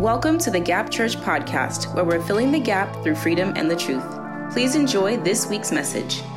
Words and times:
Welcome 0.00 0.38
to 0.38 0.50
the 0.50 0.58
Gap 0.58 0.90
Church 0.90 1.14
podcast, 1.18 1.94
where 1.94 2.06
we're 2.06 2.22
filling 2.22 2.50
the 2.50 2.58
gap 2.58 2.90
through 3.02 3.16
freedom 3.16 3.52
and 3.54 3.70
the 3.70 3.76
truth. 3.76 4.02
Please 4.50 4.74
enjoy 4.74 5.18
this 5.18 5.46
week's 5.46 5.70
message. 5.70 6.22
Um, 6.22 6.30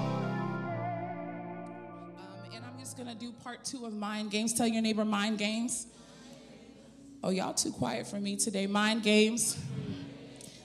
and 2.54 2.66
I'm 2.66 2.78
just 2.78 2.98
gonna 2.98 3.16
do 3.16 3.32
part 3.32 3.64
two 3.64 3.86
of 3.86 3.94
mind 3.94 4.32
games. 4.32 4.54
Tell 4.54 4.68
your 4.68 4.82
neighbor 4.82 5.06
mind 5.06 5.38
games. 5.38 5.88
Oh, 7.24 7.30
y'all 7.30 7.54
too 7.54 7.72
quiet 7.72 8.06
for 8.06 8.20
me 8.20 8.36
today. 8.36 8.68
Mind 8.68 9.02
games. 9.02 9.58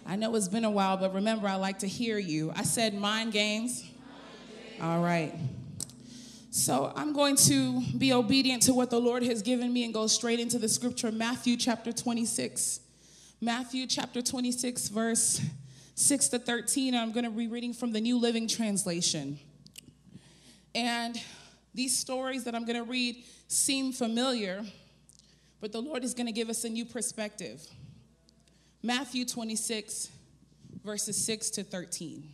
I 0.05 0.17
know 0.17 0.35
it's 0.35 0.49
been 0.49 0.65
a 0.65 0.71
while, 0.71 0.97
but 0.97 1.15
remember, 1.15 1.47
I 1.47 1.55
like 1.55 1.79
to 1.79 1.87
hear 1.87 2.19
you. 2.19 2.53
I 2.57 2.65
said 2.65 2.95
mind 2.95 3.31
games. 3.31 3.89
All 4.83 5.05
right. 5.05 5.33
So 6.51 6.93
I'm 6.97 7.13
going 7.13 7.37
to 7.37 7.81
be 7.97 8.13
obedient 8.13 8.65
to 8.65 8.75
what 8.75 8.91
the 8.91 9.01
Lord 9.01 9.23
has 9.23 9.41
given 9.43 9.73
me 9.73 9.85
and 9.85 9.95
go 9.95 10.09
straight 10.09 10.41
into 10.41 10.59
the 10.59 10.69
scripture, 10.69 11.13
Matthew 11.13 11.57
chapter 11.57 11.93
26. 11.93 12.81
Matthew 13.41 13.87
chapter 13.87 14.21
26, 14.21 14.89
verse 14.89 15.41
6 15.95 16.29
to 16.31 16.41
13. 16.41 16.93
I'm 16.97 17.13
going 17.13 17.25
to 17.25 17.31
be 17.31 17.47
reading 17.47 17.73
from 17.73 17.93
the 17.93 18.01
New 18.01 18.19
Living 18.19 18.49
Translation. 18.49 19.39
And 20.75 21.17
these 21.73 21.97
stories 21.97 22.43
that 22.45 22.57
I'm 22.57 22.65
going 22.65 22.79
to 22.85 22.91
read 22.91 23.23
seem 23.47 23.93
familiar, 23.93 24.65
but 25.61 25.71
the 25.71 25.81
Lord 25.81 26.03
is 26.03 26.15
going 26.15 26.27
to 26.27 26.33
give 26.33 26.51
us 26.51 26.65
a 26.65 26.69
new 26.69 26.85
perspective. 26.85 27.65
Matthew 28.83 29.25
26, 29.25 30.11
verses 30.85 31.25
6 31.25 31.51
to 31.51 31.63
13. 31.63 32.29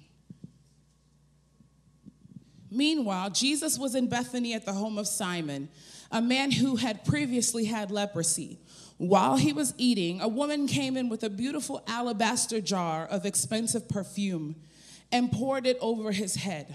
Meanwhile, 2.70 3.28
Jesus 3.28 3.78
was 3.78 3.94
in 3.94 4.08
Bethany 4.08 4.55
at 4.55 4.64
the 4.64 4.72
home 4.72 4.96
of 4.96 5.06
Simon, 5.06 5.68
a 6.10 6.22
man 6.22 6.50
who 6.50 6.77
had 6.77 7.05
previously 7.05 7.66
had 7.66 7.91
leprosy. 7.91 8.58
While 8.96 9.36
he 9.36 9.52
was 9.52 9.74
eating, 9.76 10.20
a 10.20 10.28
woman 10.28 10.66
came 10.66 10.96
in 10.96 11.08
with 11.08 11.24
a 11.24 11.30
beautiful 11.30 11.82
alabaster 11.86 12.60
jar 12.60 13.06
of 13.06 13.27
expensive 13.27 13.88
perfume 13.88 14.56
and 15.10 15.32
poured 15.32 15.66
it 15.66 15.78
over 15.80 16.12
his 16.12 16.36
head. 16.36 16.74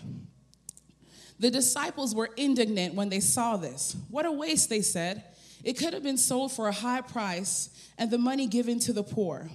The 1.39 1.49
disciples 1.49 2.13
were 2.13 2.29
indignant 2.35 2.95
when 2.95 3.09
they 3.09 3.21
saw 3.21 3.55
this. 3.55 3.95
What 4.09 4.25
a 4.25 4.31
waste, 4.31 4.69
they 4.69 4.81
said. 4.81 5.23
It 5.63 5.77
could 5.77 5.93
have 5.93 6.03
been 6.03 6.17
sold 6.17 6.51
for 6.51 6.67
a 6.67 6.73
high 6.73 7.01
price 7.01 7.69
and 7.97 8.11
the 8.11 8.17
money 8.17 8.47
given 8.47 8.79
to 8.79 8.93
the 8.93 9.03
poor. 9.03 9.49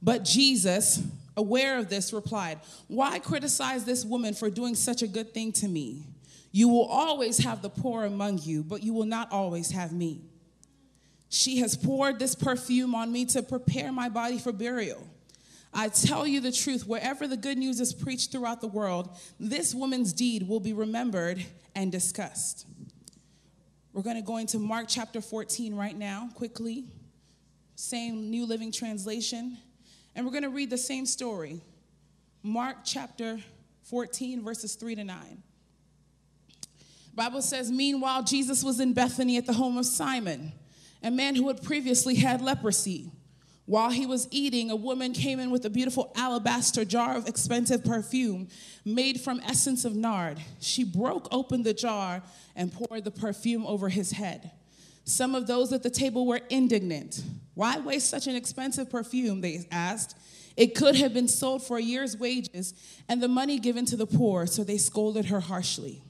But 0.00 0.24
Jesus, 0.24 1.02
aware 1.36 1.78
of 1.78 1.88
this, 1.88 2.12
replied, 2.12 2.60
Why 2.86 3.18
criticize 3.18 3.84
this 3.84 4.04
woman 4.04 4.34
for 4.34 4.50
doing 4.50 4.76
such 4.76 5.02
a 5.02 5.08
good 5.08 5.34
thing 5.34 5.52
to 5.52 5.68
me? 5.68 6.06
You 6.52 6.68
will 6.68 6.86
always 6.86 7.38
have 7.38 7.62
the 7.62 7.70
poor 7.70 8.04
among 8.04 8.38
you, 8.38 8.62
but 8.62 8.84
you 8.84 8.92
will 8.92 9.06
not 9.06 9.32
always 9.32 9.72
have 9.72 9.92
me. 9.92 10.20
She 11.34 11.58
has 11.58 11.76
poured 11.76 12.20
this 12.20 12.36
perfume 12.36 12.94
on 12.94 13.10
me 13.10 13.24
to 13.26 13.42
prepare 13.42 13.90
my 13.90 14.08
body 14.08 14.38
for 14.38 14.52
burial. 14.52 15.04
I 15.72 15.88
tell 15.88 16.28
you 16.28 16.40
the 16.40 16.52
truth, 16.52 16.86
wherever 16.86 17.26
the 17.26 17.36
good 17.36 17.58
news 17.58 17.80
is 17.80 17.92
preached 17.92 18.30
throughout 18.30 18.60
the 18.60 18.68
world, 18.68 19.16
this 19.40 19.74
woman's 19.74 20.12
deed 20.12 20.46
will 20.46 20.60
be 20.60 20.72
remembered 20.72 21.44
and 21.74 21.90
discussed. 21.90 22.68
We're 23.92 24.02
going 24.02 24.14
to 24.14 24.22
go 24.22 24.36
into 24.36 24.60
Mark 24.60 24.86
chapter 24.88 25.20
14 25.20 25.74
right 25.74 25.96
now, 25.96 26.30
quickly. 26.34 26.84
Same 27.74 28.30
New 28.30 28.46
Living 28.46 28.70
Translation. 28.70 29.58
And 30.14 30.24
we're 30.24 30.32
going 30.32 30.44
to 30.44 30.50
read 30.50 30.70
the 30.70 30.78
same 30.78 31.04
story. 31.04 31.60
Mark 32.44 32.76
chapter 32.84 33.40
14, 33.82 34.44
verses 34.44 34.76
3 34.76 34.94
to 34.94 35.02
9. 35.02 35.42
Bible 37.12 37.42
says, 37.42 37.72
Meanwhile, 37.72 38.22
Jesus 38.22 38.62
was 38.62 38.78
in 38.78 38.92
Bethany 38.92 39.36
at 39.36 39.46
the 39.46 39.52
home 39.52 39.78
of 39.78 39.86
Simon, 39.86 40.52
a 41.04 41.10
man 41.10 41.36
who 41.36 41.46
had 41.48 41.62
previously 41.62 42.16
had 42.16 42.40
leprosy. 42.40 43.10
While 43.66 43.90
he 43.90 44.04
was 44.04 44.26
eating, 44.30 44.70
a 44.70 44.76
woman 44.76 45.12
came 45.12 45.38
in 45.38 45.50
with 45.50 45.64
a 45.64 45.70
beautiful 45.70 46.12
alabaster 46.16 46.84
jar 46.84 47.16
of 47.16 47.28
expensive 47.28 47.84
perfume 47.84 48.48
made 48.84 49.20
from 49.20 49.40
essence 49.40 49.84
of 49.84 49.94
nard. 49.94 50.38
She 50.60 50.82
broke 50.84 51.28
open 51.30 51.62
the 51.62 51.72
jar 51.72 52.22
and 52.56 52.72
poured 52.72 53.04
the 53.04 53.10
perfume 53.10 53.66
over 53.66 53.88
his 53.88 54.12
head. 54.12 54.50
Some 55.04 55.34
of 55.34 55.46
those 55.46 55.72
at 55.72 55.82
the 55.82 55.90
table 55.90 56.26
were 56.26 56.40
indignant. 56.48 57.22
Why 57.54 57.78
waste 57.78 58.08
such 58.08 58.26
an 58.26 58.36
expensive 58.36 58.90
perfume? 58.90 59.40
They 59.40 59.66
asked. 59.70 60.16
It 60.56 60.74
could 60.74 60.94
have 60.96 61.12
been 61.12 61.28
sold 61.28 61.62
for 61.66 61.78
a 61.78 61.82
year's 61.82 62.16
wages 62.16 62.74
and 63.08 63.22
the 63.22 63.28
money 63.28 63.58
given 63.58 63.84
to 63.86 63.96
the 63.96 64.06
poor, 64.06 64.46
so 64.46 64.62
they 64.62 64.78
scolded 64.78 65.26
her 65.26 65.40
harshly. 65.40 66.02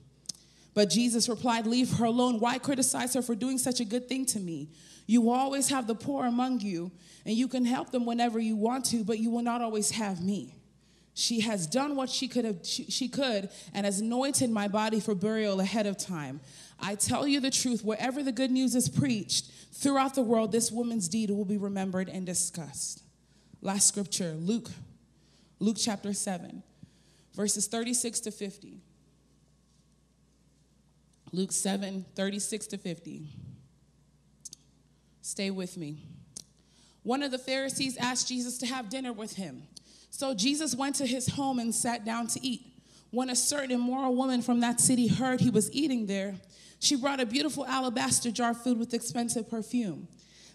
But 0.74 0.90
Jesus 0.90 1.28
replied, 1.28 1.66
Leave 1.66 1.92
her 1.94 2.04
alone. 2.04 2.40
Why 2.40 2.58
criticize 2.58 3.14
her 3.14 3.22
for 3.22 3.34
doing 3.34 3.58
such 3.58 3.80
a 3.80 3.84
good 3.84 4.08
thing 4.08 4.26
to 4.26 4.40
me? 4.40 4.68
You 5.06 5.30
always 5.30 5.68
have 5.68 5.86
the 5.86 5.94
poor 5.94 6.26
among 6.26 6.60
you, 6.60 6.90
and 7.26 7.34
you 7.34 7.48
can 7.48 7.64
help 7.64 7.90
them 7.90 8.06
whenever 8.06 8.38
you 8.38 8.56
want 8.56 8.86
to, 8.86 9.04
but 9.04 9.18
you 9.18 9.30
will 9.30 9.42
not 9.42 9.60
always 9.60 9.90
have 9.92 10.22
me. 10.22 10.54
She 11.14 11.40
has 11.40 11.66
done 11.66 11.94
what 11.94 12.10
she 12.10 12.26
could 12.26 12.44
have 12.44 12.58
she, 12.64 12.86
she 12.86 13.08
could 13.08 13.48
and 13.72 13.86
has 13.86 14.00
anointed 14.00 14.50
my 14.50 14.66
body 14.66 14.98
for 14.98 15.14
burial 15.14 15.60
ahead 15.60 15.86
of 15.86 15.96
time. 15.96 16.40
I 16.80 16.96
tell 16.96 17.26
you 17.26 17.38
the 17.38 17.52
truth, 17.52 17.84
wherever 17.84 18.22
the 18.22 18.32
good 18.32 18.50
news 18.50 18.74
is 18.74 18.88
preached 18.88 19.50
throughout 19.72 20.16
the 20.16 20.22
world, 20.22 20.50
this 20.50 20.72
woman's 20.72 21.08
deed 21.08 21.30
will 21.30 21.44
be 21.44 21.56
remembered 21.56 22.08
and 22.08 22.26
discussed. 22.26 23.04
Last 23.62 23.86
scripture, 23.86 24.34
Luke, 24.40 24.70
Luke 25.60 25.76
chapter 25.78 26.12
7, 26.12 26.64
verses 27.34 27.68
36 27.68 28.20
to 28.20 28.30
50. 28.32 28.80
Luke 31.32 31.52
7, 31.52 32.04
36 32.14 32.66
to 32.66 32.78
50. 32.78 33.28
Stay 35.24 35.50
with 35.50 35.78
me. 35.78 35.96
One 37.02 37.22
of 37.22 37.30
the 37.30 37.38
Pharisees 37.38 37.96
asked 37.96 38.28
Jesus 38.28 38.58
to 38.58 38.66
have 38.66 38.90
dinner 38.90 39.10
with 39.10 39.36
him. 39.36 39.62
So 40.10 40.34
Jesus 40.34 40.74
went 40.74 40.96
to 40.96 41.06
his 41.06 41.28
home 41.28 41.58
and 41.58 41.74
sat 41.74 42.04
down 42.04 42.26
to 42.26 42.46
eat. 42.46 42.66
When 43.10 43.30
a 43.30 43.34
certain 43.34 43.70
immoral 43.70 44.14
woman 44.14 44.42
from 44.42 44.60
that 44.60 44.80
city 44.80 45.06
heard 45.06 45.40
he 45.40 45.48
was 45.48 45.72
eating 45.72 46.04
there, 46.04 46.34
she 46.78 46.94
brought 46.94 47.20
a 47.20 47.26
beautiful 47.26 47.64
alabaster 47.64 48.30
jar 48.30 48.52
filled 48.52 48.78
with 48.78 48.92
expensive 48.92 49.48
perfume. 49.48 50.08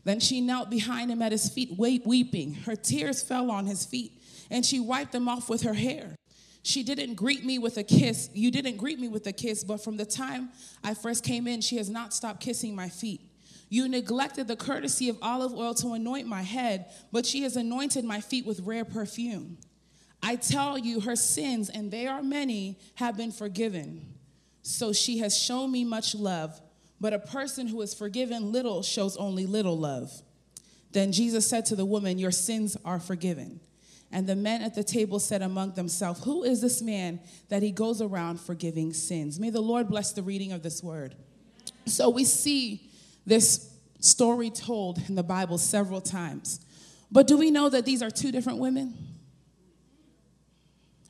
Then 0.04 0.20
she 0.20 0.40
knelt 0.40 0.70
behind 0.70 1.10
him 1.10 1.24
at 1.24 1.32
his 1.32 1.50
feet, 1.50 1.72
weeping. 1.76 2.54
Her 2.54 2.76
tears 2.76 3.24
fell 3.24 3.50
on 3.50 3.66
his 3.66 3.86
feet, 3.86 4.22
and 4.52 4.64
she 4.64 4.80
wiped 4.80 5.14
them 5.14 5.28
off 5.28 5.50
with 5.50 5.64
her 5.64 5.74
hair. 5.74 6.16
She 6.62 6.84
didn't 6.84 7.16
greet 7.16 7.44
me 7.44 7.58
with 7.58 7.78
a 7.78 7.84
kiss. 7.84 8.30
You 8.36 8.52
didn't 8.52 8.78
greet 8.78 9.00
me 9.00 9.08
with 9.08 9.26
a 9.26 9.34
kiss, 9.34 9.64
but 9.64 9.84
from 9.84 9.98
the 9.98 10.06
time 10.06 10.50
I 10.84 10.94
first 10.94 11.24
came 11.24 11.48
in, 11.48 11.62
she 11.62 11.78
has 11.78 11.90
not 11.90 12.14
stopped 12.14 12.40
kissing 12.40 12.76
my 12.76 12.90
feet. 12.90 13.22
You 13.70 13.88
neglected 13.88 14.48
the 14.48 14.56
courtesy 14.56 15.10
of 15.10 15.18
olive 15.22 15.54
oil 15.54 15.76
to 15.76 15.94
anoint 15.94 16.28
my 16.28 16.42
head, 16.42 16.88
but 17.12 17.26
she 17.26 17.44
has 17.44 17.56
anointed 17.56 18.04
my 18.04 18.20
feet 18.20 18.46
with 18.46 18.62
rare 18.62 18.86
perfume. 18.86 19.58
I 20.22 20.36
tell 20.36 20.78
you, 20.78 21.02
her 21.02 21.16
sins, 21.16 21.70
and 21.70 21.92
they 21.92 22.08
are 22.08 22.24
many, 22.24 22.80
have 22.96 23.16
been 23.16 23.32
forgiven. 23.32 24.16
So 24.64 24.92
she 24.92 25.20
has 25.20 25.38
shown 25.38 25.72
me 25.72 25.86
much 25.86 26.14
love, 26.16 26.60
but 27.00 27.14
a 27.14 27.20
person 27.20 27.68
who 27.68 27.82
is 27.82 27.94
forgiven 27.94 28.52
little 28.52 28.82
shows 28.82 29.16
only 29.18 29.46
little 29.46 29.78
love. 29.78 30.12
Then 30.92 31.12
Jesus 31.12 31.48
said 31.48 31.66
to 31.68 31.76
the 31.76 31.86
woman, 31.86 32.18
Your 32.18 32.32
sins 32.32 32.76
are 32.84 33.00
forgiven. 33.00 33.60
And 34.12 34.26
the 34.26 34.36
men 34.36 34.64
at 34.64 34.74
the 34.74 34.84
table 34.84 35.20
said 35.20 35.44
among 35.44 35.74
themselves, 35.74 36.24
Who 36.24 36.44
is 36.44 36.62
this 36.62 36.82
man 36.82 37.20
that 37.50 37.62
he 37.62 37.72
goes 37.72 38.02
around 38.02 38.42
forgiving 38.42 38.92
sins? 38.92 39.40
May 39.40 39.52
the 39.52 39.62
Lord 39.62 39.88
bless 39.88 40.12
the 40.12 40.24
reading 40.24 40.52
of 40.52 40.64
this 40.64 40.84
word. 40.84 41.16
So 41.86 42.10
we 42.10 42.26
see 42.26 42.89
this 43.26 43.70
story 44.00 44.50
told 44.50 45.00
in 45.10 45.16
the 45.16 45.24
Bible 45.24 45.58
several 45.58 46.02
times. 46.02 46.60
But 47.12 47.28
do 47.28 47.38
we 47.38 47.52
know 47.52 47.70
that 47.70 47.86
these 47.86 48.02
are 48.02 48.12
two 48.12 48.32
different 48.32 48.60
women? 48.60 48.94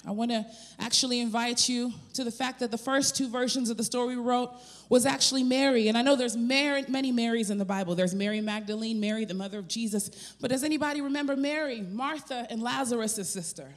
I 0.08 0.12
want 0.12 0.32
to 0.32 0.46
actually 0.80 1.20
invite 1.20 1.68
you 1.68 1.94
to 2.14 2.24
the 2.24 2.32
fact 2.32 2.62
that 2.62 2.72
the 2.72 2.78
first 2.78 3.18
two 3.18 3.30
versions 3.30 3.70
of 3.70 3.78
the 3.78 3.84
story 3.84 4.16
we 4.16 4.24
wrote 4.24 4.52
was 4.88 5.06
actually 5.06 5.44
Mary. 5.44 5.88
And 5.88 5.98
I 5.98 6.02
know 6.02 6.16
there's 6.16 6.38
Mary, 6.38 6.86
many 6.88 7.12
Marys 7.12 7.50
in 7.50 7.58
the 7.58 7.66
Bible. 7.66 7.96
There's 7.96 8.16
Mary 8.16 8.42
Magdalene, 8.42 9.00
Mary, 9.00 9.26
the 9.26 9.34
mother 9.34 9.60
of 9.60 9.68
Jesus. 9.68 10.34
But 10.40 10.52
does 10.52 10.64
anybody 10.64 11.02
remember 11.02 11.36
Mary, 11.36 11.82
Martha, 11.82 12.48
and 12.50 12.64
Lazarus' 12.64 13.30
sister? 13.30 13.68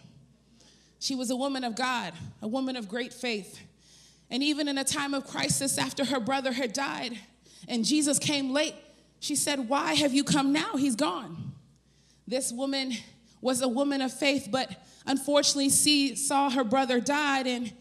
She 1.00 1.16
was 1.16 1.30
a 1.30 1.36
woman 1.36 1.64
of 1.64 1.74
God, 1.74 2.14
a 2.40 2.48
woman 2.48 2.76
of 2.76 2.88
great 2.88 3.12
faith. 3.12 3.60
And 4.30 4.42
even 4.42 4.68
in 4.68 4.78
a 4.78 4.84
time 4.84 5.14
of 5.14 5.26
crisis 5.26 5.76
after 5.76 6.04
her 6.04 6.20
brother 6.20 6.52
had 6.52 6.72
died 6.72 7.18
and 7.68 7.84
Jesus 7.84 8.18
came 8.18 8.52
late, 8.52 8.74
she 9.20 9.36
said, 9.36 9.68
Why 9.68 9.94
have 9.94 10.12
you 10.12 10.24
come 10.24 10.52
now? 10.52 10.76
He's 10.76 10.96
gone. 10.96 11.52
This 12.26 12.52
woman 12.52 12.92
was 13.40 13.60
a 13.62 13.68
woman 13.68 14.00
of 14.00 14.12
faith, 14.12 14.48
but 14.50 14.70
unfortunately 15.06 15.70
she 15.70 16.16
saw 16.16 16.50
her 16.50 16.64
brother 16.64 17.00
died 17.00 17.46
and 17.46 17.72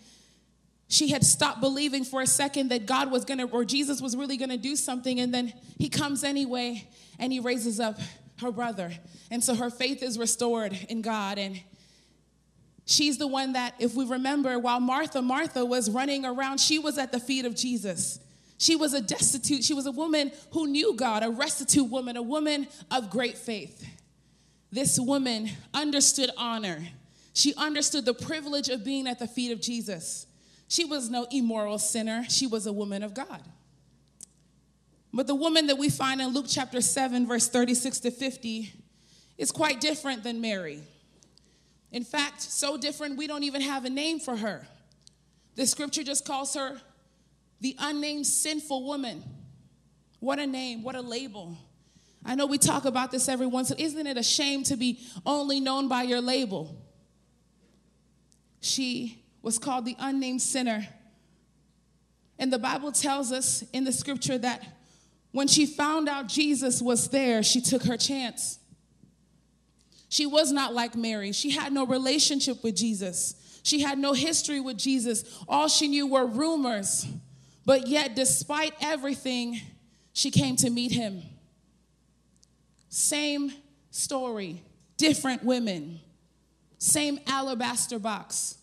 she 0.88 1.08
had 1.08 1.24
stopped 1.24 1.62
believing 1.62 2.04
for 2.04 2.22
a 2.22 2.28
second 2.28 2.70
that 2.70 2.86
God 2.86 3.12
was 3.12 3.24
gonna, 3.24 3.46
or 3.46 3.64
Jesus 3.64 4.02
was 4.02 4.16
really 4.16 4.36
gonna 4.36 4.58
do 4.58 4.76
something. 4.76 5.22
And 5.22 5.34
then 5.34 5.54
he 5.78 5.88
comes 5.88 6.24
anyway 6.24 6.86
and 7.18 7.32
he 7.32 7.40
raises 7.40 7.80
up 7.80 7.98
her 8.42 8.52
brother. 8.52 8.92
And 9.30 9.42
so 9.42 9.56
her 9.56 9.70
faith 9.70 10.04
is 10.04 10.20
restored 10.20 10.78
in 10.90 11.02
God. 11.02 11.38
And 11.38 11.62
she's 12.86 13.18
the 13.18 13.28
one 13.28 13.54
that, 13.54 13.76
if 13.80 13.96
we 13.96 14.06
remember, 14.06 14.60
while 14.60 14.82
Martha, 14.82 15.22
Martha 15.22 15.64
was 15.64 15.90
running 15.90 16.26
around, 16.26 16.60
she 16.60 16.78
was 16.78 16.98
at 16.98 17.14
the 17.14 17.20
feet 17.20 17.46
of 17.46 17.56
Jesus. 17.56 18.20
She 18.62 18.76
was 18.76 18.94
a 18.94 19.02
destitute, 19.02 19.64
she 19.64 19.74
was 19.74 19.88
a 19.88 19.92
woman 19.92 20.32
who 20.52 20.68
knew 20.68 20.94
God, 20.96 21.24
a 21.24 21.32
restitute 21.32 21.90
woman, 21.90 22.16
a 22.16 22.22
woman 22.22 22.68
of 22.92 23.10
great 23.10 23.36
faith. 23.36 23.84
this 24.72 25.00
woman 25.00 25.50
understood 25.74 26.30
honor. 26.38 26.80
She 27.34 27.56
understood 27.56 28.06
the 28.06 28.14
privilege 28.14 28.70
of 28.70 28.84
being 28.84 29.08
at 29.08 29.18
the 29.18 29.28
feet 29.28 29.52
of 29.52 29.62
Jesus. 29.62 30.28
She 30.68 30.86
was 30.86 31.10
no 31.10 31.26
immoral 31.32 31.80
sinner, 31.80 32.24
she 32.30 32.46
was 32.46 32.68
a 32.68 32.72
woman 32.72 33.02
of 33.02 33.16
God. 33.16 33.42
But 35.12 35.26
the 35.26 35.34
woman 35.34 35.66
that 35.66 35.80
we 35.80 35.90
find 35.90 36.22
in 36.22 36.28
Luke 36.28 36.46
chapter 36.48 36.82
7, 36.82 37.26
verse 37.26 37.50
36 37.50 38.02
to 38.02 38.12
50, 38.12 38.72
is 39.40 39.52
quite 39.52 39.82
different 39.82 40.22
than 40.22 40.40
Mary. 40.40 40.84
In 41.92 42.04
fact, 42.04 42.44
so 42.44 42.78
different 42.78 43.18
we 43.18 43.26
don't 43.26 43.44
even 43.44 43.62
have 43.62 43.86
a 43.86 43.90
name 43.90 44.20
for 44.20 44.38
her. 44.38 44.68
The 45.56 45.66
scripture 45.66 46.04
just 46.04 46.26
calls 46.26 46.54
her 46.54 46.80
the 47.62 47.76
unnamed 47.80 48.28
sinful 48.28 48.86
woman. 48.86 49.24
What 50.20 50.40
a 50.40 50.46
name, 50.46 50.84
what 50.84 50.96
a 50.96 51.02
label. 51.02 51.58
I 52.26 52.36
know 52.36 52.46
we 52.46 52.58
talk 52.58 52.86
about 52.86 53.12
this 53.12 53.30
every 53.30 53.48
once. 53.48 53.72
Isn't 53.72 54.06
it 54.06 54.18
a 54.18 54.24
shame 54.24 54.64
to 54.64 54.76
be 54.76 55.00
only 55.26 55.60
known 55.60 55.88
by 55.88 56.04
your 56.04 56.22
label? 56.22 56.76
She 58.60 59.24
was 59.42 59.58
called 59.58 59.86
the 59.86 59.96
unnamed 60.00 60.42
sinner. 60.42 60.88
And 62.38 62.54
the 62.54 62.60
Bible 62.60 62.92
tells 62.92 63.32
us 63.32 63.64
in 63.74 63.84
the 63.84 63.92
scripture 63.92 64.38
that 64.38 64.64
when 65.32 65.48
she 65.48 65.66
found 65.66 66.10
out 66.10 66.28
Jesus 66.28 66.82
was 66.82 67.08
there, 67.10 67.42
she 67.42 67.62
took 67.62 67.84
her 67.84 67.98
chance. 67.98 68.60
She 70.10 70.26
was 70.26 70.52
not 70.52 70.74
like 70.74 70.96
Mary. 70.96 71.32
She 71.32 71.52
had 71.52 71.72
no 71.72 71.86
relationship 71.86 72.64
with 72.64 72.76
Jesus. 72.76 73.36
She 73.64 73.82
had 73.82 73.98
no 73.98 74.14
history 74.14 74.60
with 74.60 74.78
Jesus. 74.78 75.24
All 75.48 75.68
she 75.68 75.88
knew 75.88 76.06
were 76.06 76.26
rumors. 76.26 77.08
But 77.66 77.88
yet, 77.88 78.16
despite 78.16 78.74
everything, 78.82 79.62
she 80.14 80.32
came 80.32 80.56
to 80.58 80.70
meet 80.70 80.92
him. 80.92 81.22
Same 82.90 83.54
story, 83.92 84.62
different 84.98 85.44
women, 85.44 86.00
same 86.78 87.20
alabaster 87.28 88.00
box. 88.00 88.58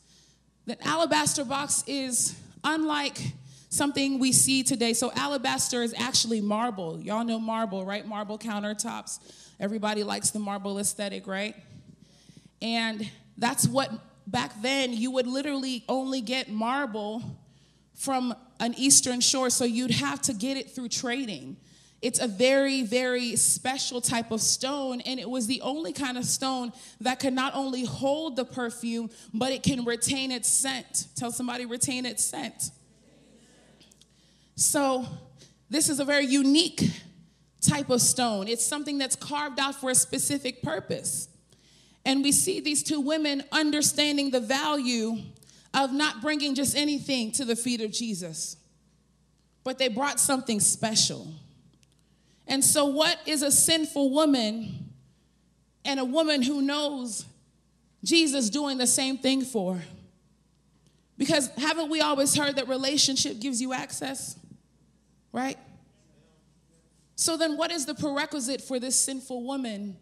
The 0.67 0.83
alabaster 0.87 1.45
box 1.45 1.85
is 1.87 2.35
unlike 2.65 3.19
something 3.71 4.19
we 4.19 4.33
see 4.33 4.63
today. 4.63 4.93
So, 4.93 5.13
alabaster 5.13 5.83
is 5.83 5.95
actually 5.97 6.41
marble. 6.41 7.01
Y'all 7.01 7.25
know 7.25 7.39
marble, 7.39 7.85
right? 7.85 8.07
Marble 8.07 8.39
countertops. 8.39 9.21
Everybody 9.61 10.03
likes 10.05 10.31
the 10.31 10.39
marble 10.39 10.79
aesthetic, 10.79 11.27
right? 11.27 11.55
And 12.61 13.09
that's 13.37 13.67
what 13.67 13.91
back 14.27 14.61
then 14.61 14.93
you 14.93 15.11
would 15.13 15.27
literally 15.27 15.85
only 15.89 16.21
get 16.21 16.51
marble 16.51 17.23
from 17.99 18.33
an 18.61 18.75
eastern 18.79 19.21
shore, 19.21 19.51
so 19.51 19.65
you'd 19.65 19.91
have 19.91 20.23
to 20.23 20.33
get 20.33 20.57
it 20.57 20.71
through 20.71 20.89
trading. 20.89 21.57
It's 22.01 22.21
a 22.21 22.29
very, 22.29 22.83
very 22.83 23.35
special 23.35 24.01
type 24.01 24.31
of 24.31 24.41
stone, 24.41 25.01
and 25.01 25.19
it 25.19 25.29
was 25.29 25.49
the 25.49 25.61
only 25.63 25.93
kind 25.93 26.17
of 26.17 26.25
stone 26.25 26.73
that 27.01 27.19
could 27.19 27.33
not 27.33 27.57
only 27.57 27.85
hold 27.85 28.37
the 28.37 28.45
perfume, 28.45 29.11
but 29.35 29.51
it 29.51 29.65
can 29.65 29.85
retain 29.85 30.31
its 30.31 30.49
scent. 30.49 31.09
Tell 31.17 31.33
somebody, 31.33 31.67
retain 31.67 32.07
its 32.07 32.25
scent. 32.25 32.71
So, 34.55 35.05
this 35.69 35.89
is 35.89 35.99
a 35.99 36.05
very 36.05 36.25
unique 36.25 36.83
type 37.61 37.91
of 37.91 38.01
stone. 38.01 38.47
It's 38.47 38.65
something 38.65 38.99
that's 38.99 39.17
carved 39.17 39.59
out 39.59 39.75
for 39.75 39.91
a 39.91 39.95
specific 39.95 40.63
purpose. 40.63 41.29
And 42.05 42.23
we 42.23 42.31
see 42.31 42.61
these 42.61 42.85
two 42.85 43.01
women 43.01 43.43
understanding 43.51 44.31
the 44.31 44.41
value 44.41 45.19
of 45.75 45.93
not 45.93 46.21
bringing 46.21 46.55
just 46.55 46.77
anything 46.77 47.33
to 47.33 47.45
the 47.45 47.57
feet 47.57 47.81
of 47.81 47.91
Jesus, 47.91 48.57
but 49.65 49.79
they 49.79 49.89
brought 49.89 50.19
something 50.19 50.61
special. 50.61 51.29
And 52.47 52.65
so, 52.65 52.87
what 52.87 53.19
is 53.27 53.43
a 53.43 53.51
sinful 53.51 54.11
woman 54.11 54.93
and 55.85 56.01
a 56.01 56.05
woman 56.05 56.43
who 56.43 56.63
knows 56.63 57.25
Jesus 58.03 58.51
doing 58.51 58.79
the 58.79 58.87
same 58.87 59.19
thing 59.19 59.43
for? 59.43 59.81
Because 61.19 61.49
haven't 61.59 61.91
we 61.91 62.01
always 62.01 62.35
heard 62.35 62.57
that 62.57 62.69
relationship 62.69 63.41
gives 63.41 63.61
you 63.61 63.73
access? 63.73 64.39
Right? 65.33 65.59
So 67.17 67.37
then 67.37 67.57
what 67.57 67.73
is 67.73 67.85
the 67.85 67.95
prerequisite 67.95 68.63
for 68.63 68.79
this 68.79 68.97
sinful 68.97 69.43
woman 69.43 69.97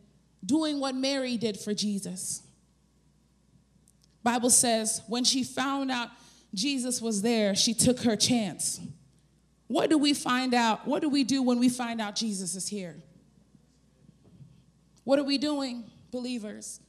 doing 0.45 0.79
what 0.79 0.95
Mary 0.95 1.39
did 1.39 1.59
for 1.59 1.73
Jesus? 1.73 2.43
Bible 4.27 4.51
says 4.51 5.03
when 5.07 5.23
she 5.23 5.45
found 5.45 5.89
out 5.89 6.09
Jesus 6.53 7.01
was 7.01 7.23
there, 7.23 7.55
she 7.55 7.73
took 7.73 8.01
her 8.01 8.17
chance. 8.17 8.81
What 9.69 9.89
do 9.89 9.97
we 9.99 10.15
find 10.15 10.53
out? 10.53 10.85
What 10.85 11.01
do 11.01 11.09
we 11.09 11.23
do 11.23 11.45
when 11.45 11.61
we 11.61 11.69
find 11.69 12.01
out 12.01 12.17
Jesus 12.17 12.57
is 12.57 12.67
here? 12.67 12.97
What 15.05 15.21
are 15.21 15.23
we 15.23 15.39
doing, 15.39 15.89
believers? 16.11 16.81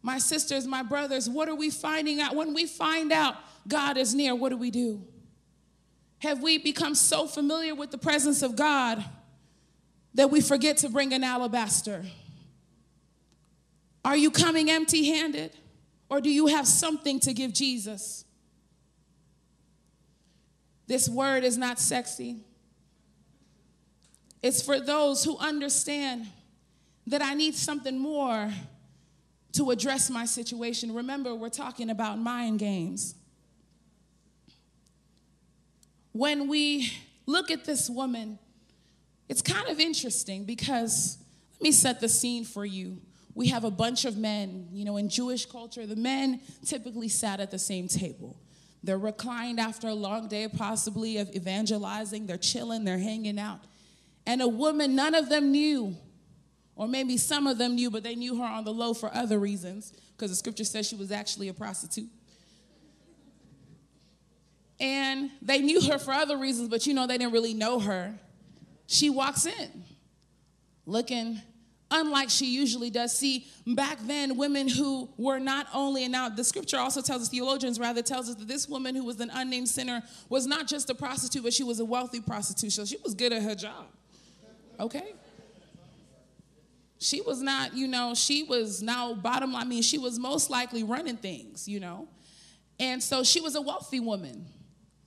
My 0.00 0.16
sisters, 0.16 0.66
my 0.66 0.82
brothers, 0.82 1.28
what 1.28 1.46
are 1.50 1.54
we 1.54 1.68
finding 1.68 2.22
out? 2.22 2.34
When 2.34 2.54
we 2.54 2.64
find 2.64 3.12
out 3.12 3.36
God 3.68 3.98
is 3.98 4.14
near, 4.14 4.34
what 4.34 4.48
do 4.48 4.56
we 4.56 4.70
do? 4.70 5.04
Have 6.20 6.42
we 6.42 6.56
become 6.56 6.94
so 6.94 7.26
familiar 7.26 7.74
with 7.74 7.90
the 7.90 7.98
presence 7.98 8.40
of 8.40 8.56
God 8.56 9.04
that 10.14 10.30
we 10.30 10.40
forget 10.40 10.78
to 10.78 10.88
bring 10.88 11.12
an 11.12 11.22
alabaster? 11.22 12.02
Are 14.06 14.16
you 14.16 14.30
coming 14.30 14.70
empty 14.70 15.04
handed? 15.04 15.54
Or 16.10 16.20
do 16.20 16.28
you 16.28 16.48
have 16.48 16.66
something 16.66 17.20
to 17.20 17.32
give 17.32 17.54
Jesus? 17.54 18.24
This 20.88 21.08
word 21.08 21.44
is 21.44 21.56
not 21.56 21.78
sexy. 21.78 22.40
It's 24.42 24.60
for 24.60 24.80
those 24.80 25.22
who 25.22 25.38
understand 25.38 26.26
that 27.06 27.22
I 27.22 27.34
need 27.34 27.54
something 27.54 27.96
more 27.96 28.52
to 29.52 29.70
address 29.70 30.10
my 30.10 30.24
situation. 30.24 30.92
Remember, 30.92 31.34
we're 31.34 31.48
talking 31.48 31.90
about 31.90 32.18
mind 32.18 32.58
games. 32.58 33.14
When 36.12 36.48
we 36.48 36.92
look 37.26 37.52
at 37.52 37.64
this 37.64 37.88
woman, 37.88 38.38
it's 39.28 39.42
kind 39.42 39.68
of 39.68 39.78
interesting 39.78 40.44
because 40.44 41.18
let 41.54 41.62
me 41.62 41.72
set 41.72 42.00
the 42.00 42.08
scene 42.08 42.44
for 42.44 42.64
you. 42.64 43.00
We 43.34 43.48
have 43.48 43.64
a 43.64 43.70
bunch 43.70 44.04
of 44.04 44.16
men, 44.16 44.68
you 44.72 44.84
know, 44.84 44.96
in 44.96 45.08
Jewish 45.08 45.46
culture, 45.46 45.86
the 45.86 45.96
men 45.96 46.40
typically 46.64 47.08
sat 47.08 47.40
at 47.40 47.50
the 47.50 47.58
same 47.58 47.88
table. 47.88 48.36
They're 48.82 48.98
reclined 48.98 49.60
after 49.60 49.88
a 49.88 49.94
long 49.94 50.28
day, 50.28 50.48
possibly 50.48 51.18
of 51.18 51.30
evangelizing. 51.34 52.26
They're 52.26 52.38
chilling, 52.38 52.84
they're 52.84 52.98
hanging 52.98 53.38
out. 53.38 53.60
And 54.26 54.42
a 54.42 54.48
woman, 54.48 54.94
none 54.94 55.14
of 55.14 55.28
them 55.28 55.50
knew, 55.52 55.96
or 56.76 56.88
maybe 56.88 57.16
some 57.16 57.46
of 57.46 57.58
them 57.58 57.74
knew, 57.74 57.90
but 57.90 58.02
they 58.02 58.14
knew 58.14 58.36
her 58.36 58.44
on 58.44 58.64
the 58.64 58.72
low 58.72 58.94
for 58.94 59.14
other 59.14 59.38
reasons, 59.38 59.92
because 60.16 60.30
the 60.30 60.36
scripture 60.36 60.64
says 60.64 60.88
she 60.88 60.96
was 60.96 61.12
actually 61.12 61.48
a 61.48 61.54
prostitute. 61.54 62.08
And 64.78 65.30
they 65.42 65.58
knew 65.58 65.80
her 65.82 65.98
for 65.98 66.12
other 66.12 66.38
reasons, 66.38 66.68
but 66.70 66.86
you 66.86 66.94
know, 66.94 67.06
they 67.06 67.18
didn't 67.18 67.34
really 67.34 67.54
know 67.54 67.80
her. 67.80 68.18
She 68.86 69.10
walks 69.10 69.44
in 69.46 69.84
looking 70.86 71.40
unlike 71.90 72.30
she 72.30 72.46
usually 72.46 72.90
does. 72.90 73.16
See, 73.16 73.46
back 73.66 73.98
then, 74.02 74.36
women 74.36 74.68
who 74.68 75.08
were 75.16 75.38
not 75.38 75.66
only, 75.74 76.04
and 76.04 76.12
now 76.12 76.28
the 76.28 76.44
scripture 76.44 76.78
also 76.78 77.00
tells 77.00 77.22
us, 77.22 77.28
theologians 77.28 77.78
rather 77.78 78.02
tells 78.02 78.28
us 78.28 78.36
that 78.36 78.48
this 78.48 78.68
woman 78.68 78.94
who 78.94 79.04
was 79.04 79.20
an 79.20 79.30
unnamed 79.32 79.68
sinner 79.68 80.02
was 80.28 80.46
not 80.46 80.66
just 80.66 80.88
a 80.90 80.94
prostitute, 80.94 81.42
but 81.42 81.52
she 81.52 81.64
was 81.64 81.80
a 81.80 81.84
wealthy 81.84 82.20
prostitute. 82.20 82.72
So 82.72 82.84
she 82.84 82.96
was 83.02 83.14
good 83.14 83.32
at 83.32 83.42
her 83.42 83.54
job. 83.54 83.86
Okay? 84.78 85.14
She 86.98 87.20
was 87.22 87.40
not, 87.40 87.74
you 87.74 87.88
know, 87.88 88.14
she 88.14 88.42
was 88.42 88.82
now 88.82 89.14
bottom 89.14 89.52
line, 89.52 89.62
I 89.62 89.64
mean, 89.66 89.82
she 89.82 89.98
was 89.98 90.18
most 90.18 90.50
likely 90.50 90.82
running 90.82 91.16
things, 91.16 91.66
you 91.66 91.80
know. 91.80 92.08
And 92.78 93.02
so 93.02 93.24
she 93.24 93.40
was 93.40 93.54
a 93.54 93.60
wealthy 93.60 94.00
woman. 94.00 94.46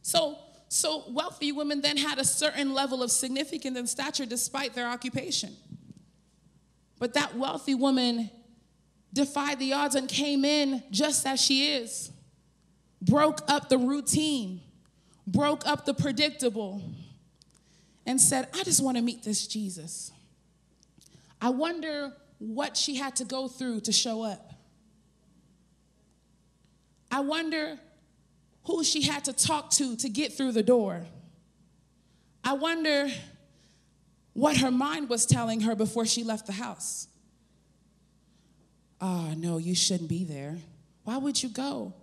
So 0.01 0.37
so 0.73 1.03
wealthy 1.07 1.51
women 1.51 1.81
then 1.81 1.97
had 1.97 2.17
a 2.17 2.25
certain 2.25 2.73
level 2.73 3.03
of 3.03 3.11
significance 3.11 3.77
and 3.77 3.87
stature 3.87 4.25
despite 4.25 4.73
their 4.73 4.87
occupation. 4.87 5.55
But 7.03 7.15
that 7.15 7.35
wealthy 7.35 7.75
woman 7.75 8.29
defied 9.11 9.59
the 9.59 9.73
odds 9.73 9.95
and 9.95 10.07
came 10.07 10.45
in 10.45 10.81
just 10.89 11.27
as 11.27 11.41
she 11.41 11.73
is, 11.73 12.09
broke 13.01 13.41
up 13.49 13.67
the 13.67 13.77
routine, 13.77 14.61
broke 15.27 15.67
up 15.67 15.83
the 15.83 15.93
predictable, 15.93 16.81
and 18.05 18.21
said, 18.21 18.47
I 18.53 18.63
just 18.63 18.81
want 18.81 18.95
to 18.95 19.03
meet 19.03 19.21
this 19.21 19.47
Jesus. 19.47 20.13
I 21.41 21.49
wonder 21.49 22.13
what 22.37 22.77
she 22.77 22.95
had 22.95 23.17
to 23.17 23.25
go 23.25 23.49
through 23.49 23.81
to 23.81 23.91
show 23.91 24.23
up. 24.23 24.53
I 27.11 27.19
wonder 27.19 27.79
who 28.63 28.81
she 28.85 29.01
had 29.01 29.25
to 29.25 29.33
talk 29.33 29.71
to 29.71 29.97
to 29.97 30.07
get 30.07 30.31
through 30.31 30.53
the 30.53 30.63
door. 30.63 31.05
I 32.45 32.53
wonder 32.53 33.09
what 34.33 34.57
her 34.57 34.71
mind 34.71 35.09
was 35.09 35.25
telling 35.25 35.61
her 35.61 35.75
before 35.75 36.05
she 36.05 36.23
left 36.23 36.45
the 36.45 36.53
house. 36.53 37.07
Oh, 38.99 39.33
no, 39.37 39.57
you 39.57 39.75
shouldn't 39.75 40.09
be 40.09 40.23
there. 40.23 40.57
Why 41.03 41.17
would 41.17 41.41
you 41.41 41.49
go? 41.49 41.93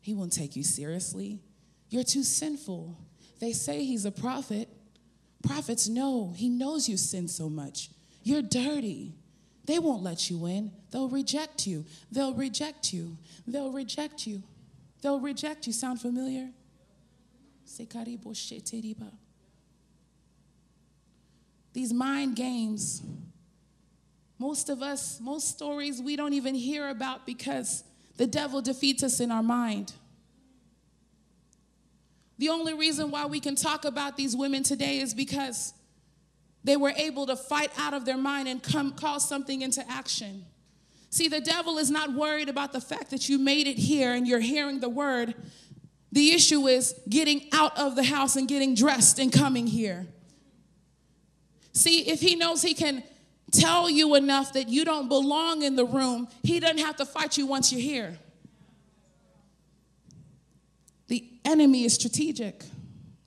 He 0.00 0.14
won't 0.14 0.32
take 0.32 0.56
you 0.56 0.64
seriously. 0.64 1.40
You're 1.88 2.04
too 2.04 2.22
sinful. 2.22 2.96
They 3.40 3.52
say 3.52 3.84
he's 3.84 4.04
a 4.04 4.10
prophet. 4.10 4.68
Prophets 5.46 5.88
know 5.88 6.34
he 6.36 6.48
knows 6.48 6.88
you 6.88 6.96
sin 6.96 7.28
so 7.28 7.48
much. 7.48 7.90
You're 8.22 8.42
dirty. 8.42 9.14
They 9.64 9.78
won't 9.78 10.02
let 10.02 10.30
you 10.30 10.46
in. 10.46 10.72
They'll 10.90 11.08
reject 11.08 11.66
you. 11.66 11.84
They'll 12.10 12.34
reject 12.34 12.92
you. 12.92 13.16
They'll 13.46 13.70
reject 13.72 14.26
you. 14.26 14.42
They'll 15.02 15.20
reject 15.20 15.66
you. 15.66 15.72
Sound 15.72 16.00
familiar? 16.00 16.48
These 21.72 21.92
mind 21.92 22.36
games, 22.36 23.02
most 24.38 24.68
of 24.68 24.82
us, 24.82 25.20
most 25.20 25.48
stories 25.48 26.00
we 26.00 26.16
don't 26.16 26.32
even 26.32 26.54
hear 26.54 26.88
about 26.88 27.26
because 27.26 27.84
the 28.16 28.26
devil 28.26 28.60
defeats 28.60 29.02
us 29.02 29.20
in 29.20 29.30
our 29.30 29.42
mind. 29.42 29.92
The 32.38 32.48
only 32.50 32.74
reason 32.74 33.10
why 33.10 33.26
we 33.26 33.40
can 33.40 33.56
talk 33.56 33.84
about 33.84 34.16
these 34.16 34.36
women 34.36 34.62
today 34.62 34.98
is 34.98 35.12
because 35.12 35.74
they 36.64 36.76
were 36.76 36.92
able 36.96 37.26
to 37.26 37.36
fight 37.36 37.72
out 37.78 37.94
of 37.94 38.04
their 38.04 38.16
mind 38.16 38.48
and 38.48 38.62
come 38.62 38.92
call 38.92 39.20
something 39.20 39.62
into 39.62 39.88
action. 39.90 40.44
See, 41.10 41.28
the 41.28 41.40
devil 41.40 41.78
is 41.78 41.90
not 41.90 42.12
worried 42.12 42.48
about 42.48 42.72
the 42.72 42.80
fact 42.80 43.10
that 43.10 43.28
you 43.28 43.38
made 43.38 43.66
it 43.66 43.78
here 43.78 44.12
and 44.12 44.26
you're 44.26 44.40
hearing 44.40 44.80
the 44.80 44.88
word. 44.88 45.34
The 46.12 46.32
issue 46.32 46.66
is 46.66 46.94
getting 47.08 47.48
out 47.52 47.76
of 47.78 47.96
the 47.96 48.04
house 48.04 48.36
and 48.36 48.46
getting 48.46 48.74
dressed 48.74 49.18
and 49.18 49.32
coming 49.32 49.66
here. 49.66 50.06
See, 51.78 52.00
if 52.08 52.20
he 52.20 52.34
knows 52.34 52.60
he 52.60 52.74
can 52.74 53.04
tell 53.52 53.88
you 53.88 54.16
enough 54.16 54.52
that 54.54 54.68
you 54.68 54.84
don't 54.84 55.08
belong 55.08 55.62
in 55.62 55.76
the 55.76 55.84
room, 55.84 56.26
he 56.42 56.58
doesn't 56.58 56.78
have 56.78 56.96
to 56.96 57.06
fight 57.06 57.38
you 57.38 57.46
once 57.46 57.70
you're 57.70 57.80
here. 57.80 58.18
The 61.06 61.24
enemy 61.44 61.84
is 61.84 61.94
strategic. 61.94 62.64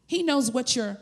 He 0.06 0.22
knows 0.22 0.52
what 0.52 0.76
you're 0.76 0.98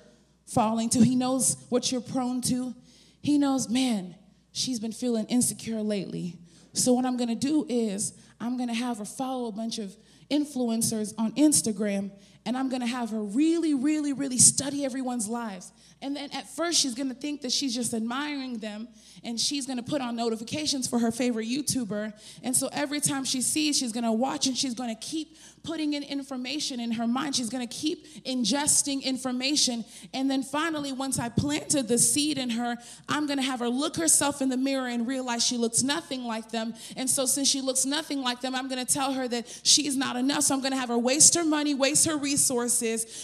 falling 0.46 0.90
to, 0.90 1.04
he 1.04 1.16
knows 1.16 1.58
what 1.70 1.92
you're 1.92 2.02
prone 2.02 2.42
to. 2.42 2.76
He 3.24 3.40
knows, 3.40 3.68
man, 3.68 4.14
she's 4.52 4.80
been 4.80 4.92
feeling 4.92 5.26
insecure 5.26 5.82
lately. 5.82 6.38
So, 6.74 6.94
what 6.94 7.04
I'm 7.04 7.18
gonna 7.18 7.34
do 7.34 7.66
is, 7.68 8.14
I'm 8.40 8.58
gonna 8.60 8.76
have 8.76 9.00
her 9.00 9.06
follow 9.06 9.48
a 9.48 9.52
bunch 9.52 9.80
of 9.80 9.98
influencers 10.30 11.16
on 11.18 11.32
Instagram 11.32 12.12
and 12.46 12.58
I'm 12.58 12.70
gonna 12.70 12.88
have 12.88 13.10
her 13.12 13.22
really, 13.22 13.74
really, 13.74 14.14
really 14.14 14.38
study 14.38 14.86
everyone's 14.86 15.28
lives. 15.28 15.72
And 16.02 16.16
then 16.16 16.30
at 16.32 16.48
first, 16.48 16.80
she's 16.80 16.96
gonna 16.96 17.14
think 17.14 17.42
that 17.42 17.52
she's 17.52 17.76
just 17.76 17.94
admiring 17.94 18.60
them 18.60 18.88
and 19.24 19.40
she's 19.40 19.66
gonna 19.66 19.84
put 19.84 20.02
on 20.02 20.16
notifications 20.16 20.88
for 20.88 21.00
her 21.00 21.12
favorite 21.12 21.48
YouTuber. 21.48 22.14
And 22.42 22.56
so 22.56 22.70
every 22.72 23.02
time 23.02 23.26
she 23.26 23.42
sees, 23.42 23.78
she's 23.78 23.92
gonna 23.92 24.14
watch 24.14 24.48
and 24.48 24.58
she's 24.58 24.74
gonna 24.74 24.96
keep 24.96 25.36
putting 25.64 25.94
in 25.94 26.04
information 26.04 26.80
in 26.80 26.92
her 26.92 27.06
mind. 27.06 27.36
She's 27.36 27.50
gonna 27.50 27.68
keep 27.68 28.08
ingesting 28.24 29.04
information. 29.04 29.84
And 30.14 30.32
then 30.32 30.42
finally, 30.42 30.94
once 30.94 31.20
I 31.20 31.28
planted 31.28 31.90
the 31.90 31.98
seed 31.98 32.38
in 32.38 32.52
her, 32.52 32.78
I'm 33.10 33.28
gonna 33.28 33.42
have 33.42 33.60
her 33.60 33.70
look 33.70 33.98
herself 33.98 34.42
in 34.42 34.48
the 34.48 34.58
mirror 34.58 34.88
and 34.88 35.06
realize 35.06 35.46
she 35.46 35.58
looks 35.58 35.84
nothing 35.84 36.24
like 36.24 36.50
them. 36.50 36.74
And 36.96 37.10
so, 37.10 37.26
since 37.26 37.50
she 37.50 37.60
looks 37.60 37.86
nothing 37.86 38.22
like 38.22 38.40
them, 38.40 38.56
I'm 38.56 38.70
gonna 38.70 38.86
tell 38.86 39.14
her 39.14 39.28
that 39.28 39.62
she's 39.64 39.98
not 39.98 40.16
enough. 40.16 40.44
So, 40.44 40.56
I'm 40.56 40.62
gonna 40.62 40.78
have 40.78 40.90
her 40.90 40.98
waste 40.98 41.36
her 41.36 41.44
money, 41.44 41.74
waste 41.74 42.06
her 42.06 42.16
resources, 42.16 42.39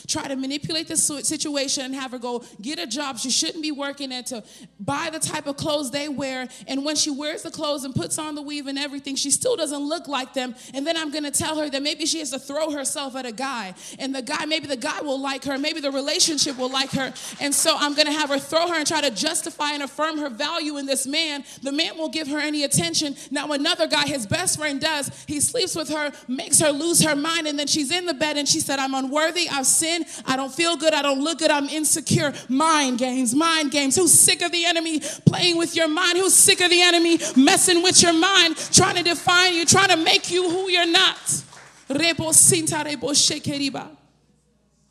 try 0.08 0.28
to 0.28 0.36
manipulate 0.36 0.88
the 0.88 0.98
situation 0.98 1.86
and 1.86 1.96
have 1.96 2.12
her 2.12 2.20
go 2.20 2.44
get 2.62 2.80
a 2.80 2.88
job 2.88 3.18
she 3.18 3.30
shouldn't 3.30 3.64
be 3.64 3.72
working 3.72 4.14
at 4.14 4.28
to 4.28 4.44
buy 4.80 5.10
the 5.12 5.20
type 5.20 5.48
of 5.48 5.58
clothes 5.58 5.92
they 5.92 6.08
wear. 6.10 6.48
And 6.68 6.86
when 6.86 6.96
she 6.96 7.10
wears 7.10 7.44
the 7.44 7.52
clothes 7.52 7.84
and 7.84 7.94
puts 7.94 8.18
on 8.18 8.36
the 8.36 8.42
weave 8.42 8.68
and 8.68 8.78
everything, 8.78 9.16
she 9.16 9.32
still 9.32 9.56
doesn't 9.56 9.84
look 9.84 10.08
like 10.08 10.34
them. 10.34 10.56
And 10.74 10.86
then 10.86 10.98
I'm 10.98 11.12
gonna 11.12 11.32
tell 11.32 11.58
her 11.60 11.70
that 11.70 11.82
maybe 11.82 12.06
she 12.06 12.20
has 12.20 12.32
to 12.32 12.40
throw 12.40 12.72
herself 12.72 13.16
at 13.16 13.26
a 13.26 13.32
guy. 13.32 13.74
And 14.00 14.14
the 14.14 14.22
guy, 14.22 14.46
maybe 14.46 14.68
the 14.68 14.78
guy 14.78 15.02
will 15.02 15.20
like 15.20 15.44
her, 15.46 15.58
maybe 15.58 15.80
the 15.80 15.92
relationship 15.92 16.58
will 16.58 16.72
like 16.72 16.92
her. 16.92 17.14
And 17.40 17.54
so 17.54 17.76
I'm 17.78 17.96
gonna 17.96 18.12
have 18.12 18.30
her 18.30 18.40
throw 18.40 18.68
her 18.68 18.76
and 18.76 18.88
try 18.88 19.02
to 19.02 19.12
justify 19.12 19.72
and 19.72 19.84
affirm 19.84 20.18
her 20.20 20.30
value 20.30 20.78
in 20.78 20.86
this 20.86 21.08
man. 21.08 21.44
The 21.62 21.72
man 21.72 21.98
won't 21.98 22.14
give 22.14 22.28
her 22.28 22.40
any 22.40 22.64
attention. 22.64 23.16
Now, 23.32 23.52
another 23.52 23.88
guy, 23.88 24.06
his 24.06 24.26
best 24.26 24.58
friend, 24.58 24.80
does, 24.80 25.12
he 25.28 25.40
sleeps 25.40 25.76
with 25.76 25.90
her, 25.90 26.12
makes 26.28 26.60
her 26.60 26.72
lose 26.72 27.02
her 27.02 27.16
mind, 27.16 27.48
and 27.48 27.58
then 27.58 27.68
she's 27.68 27.92
in 27.92 28.06
the 28.06 28.14
bed 28.14 28.38
and 28.38 28.48
she 28.48 28.60
said, 28.60 28.80
I'm 28.80 28.95
unworthy, 28.96 29.48
I've 29.50 29.66
sinned, 29.66 30.06
I 30.26 30.36
don't 30.36 30.54
feel 30.54 30.78
good, 30.78 30.94
I 30.94 31.02
don't 31.02 31.22
look 31.24 31.40
good, 31.40 31.52
I'm 31.52 31.70
insecure. 31.70 32.34
Mind 32.50 32.98
games, 32.98 33.36
mind 33.36 33.72
games. 33.72 33.96
Who's 33.96 34.12
sick 34.12 34.42
of 34.42 34.52
the 34.52 34.66
enemy 34.66 35.02
playing 35.26 35.58
with 35.58 35.76
your 35.76 35.88
mind? 35.88 36.18
Who's 36.18 36.34
sick 36.34 36.62
of 36.62 36.70
the 36.70 36.82
enemy 36.82 37.20
messing 37.36 37.84
with 37.84 38.02
your 38.02 38.14
mind, 38.14 38.58
trying 38.72 38.96
to 38.96 39.04
define 39.04 39.54
you, 39.54 39.66
trying 39.66 39.90
to 39.90 39.98
make 39.98 40.32
you 40.32 40.50
who 40.50 40.70
you're 40.70 40.86
not? 40.86 41.44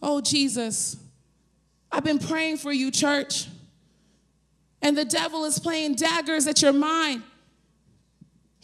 Oh, 0.02 0.20
Jesus. 0.20 0.96
I've 1.90 2.04
been 2.04 2.18
praying 2.18 2.58
for 2.58 2.73
you, 2.73 2.90
church. 2.90 3.49
And 4.82 4.96
the 4.96 5.04
devil 5.04 5.44
is 5.44 5.58
playing 5.58 5.94
daggers 5.94 6.46
at 6.46 6.61
your 6.61 6.73
mind. 6.73 7.23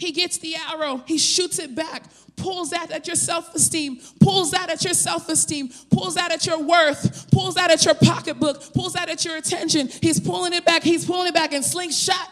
He 0.01 0.11
gets 0.11 0.39
the 0.39 0.57
arrow, 0.57 1.03
he 1.07 1.19
shoots 1.19 1.61
it 1.61 1.77
back 1.77 2.05
pulls 2.41 2.71
that 2.71 2.91
at 2.91 3.07
your 3.07 3.17
self 3.17 3.55
esteem, 3.55 4.01
pulls 4.21 4.51
that 4.53 4.71
at 4.71 4.83
your 4.85 4.95
self 4.95 5.29
esteem, 5.29 5.71
pulls 5.91 6.15
that 6.15 6.33
at 6.33 6.47
your 6.47 6.59
worth, 6.59 7.31
pulls 7.31 7.55
that 7.55 7.71
at 7.71 7.85
your 7.85 7.95
pocketbook, 7.95 8.73
pulls 8.73 8.95
that 8.95 9.09
at 9.09 9.25
your 9.25 9.37
attention. 9.37 9.89
He's 10.01 10.19
pulling 10.19 10.53
it 10.53 10.65
back, 10.65 10.83
he's 10.83 11.05
pulling 11.05 11.29
it 11.29 11.35
back, 11.35 11.53
and 11.53 11.65
slingshot 11.65 12.31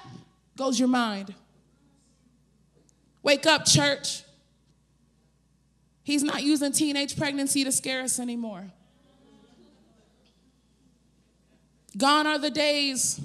goes 0.57 0.79
your 0.79 0.89
mind. 0.89 1.35
Wake 3.23 3.47
up, 3.47 3.67
church. 3.67 4.23
He's 6.03 6.23
not 6.23 6.43
using 6.43 6.73
teenage 6.73 7.17
pregnancy 7.17 7.65
to 7.65 7.73
scare 7.73 8.03
us 8.03 8.19
anymore. 8.19 8.65
Gone 11.97 12.27
are 12.27 12.39
the 12.39 12.51
days 12.51 13.21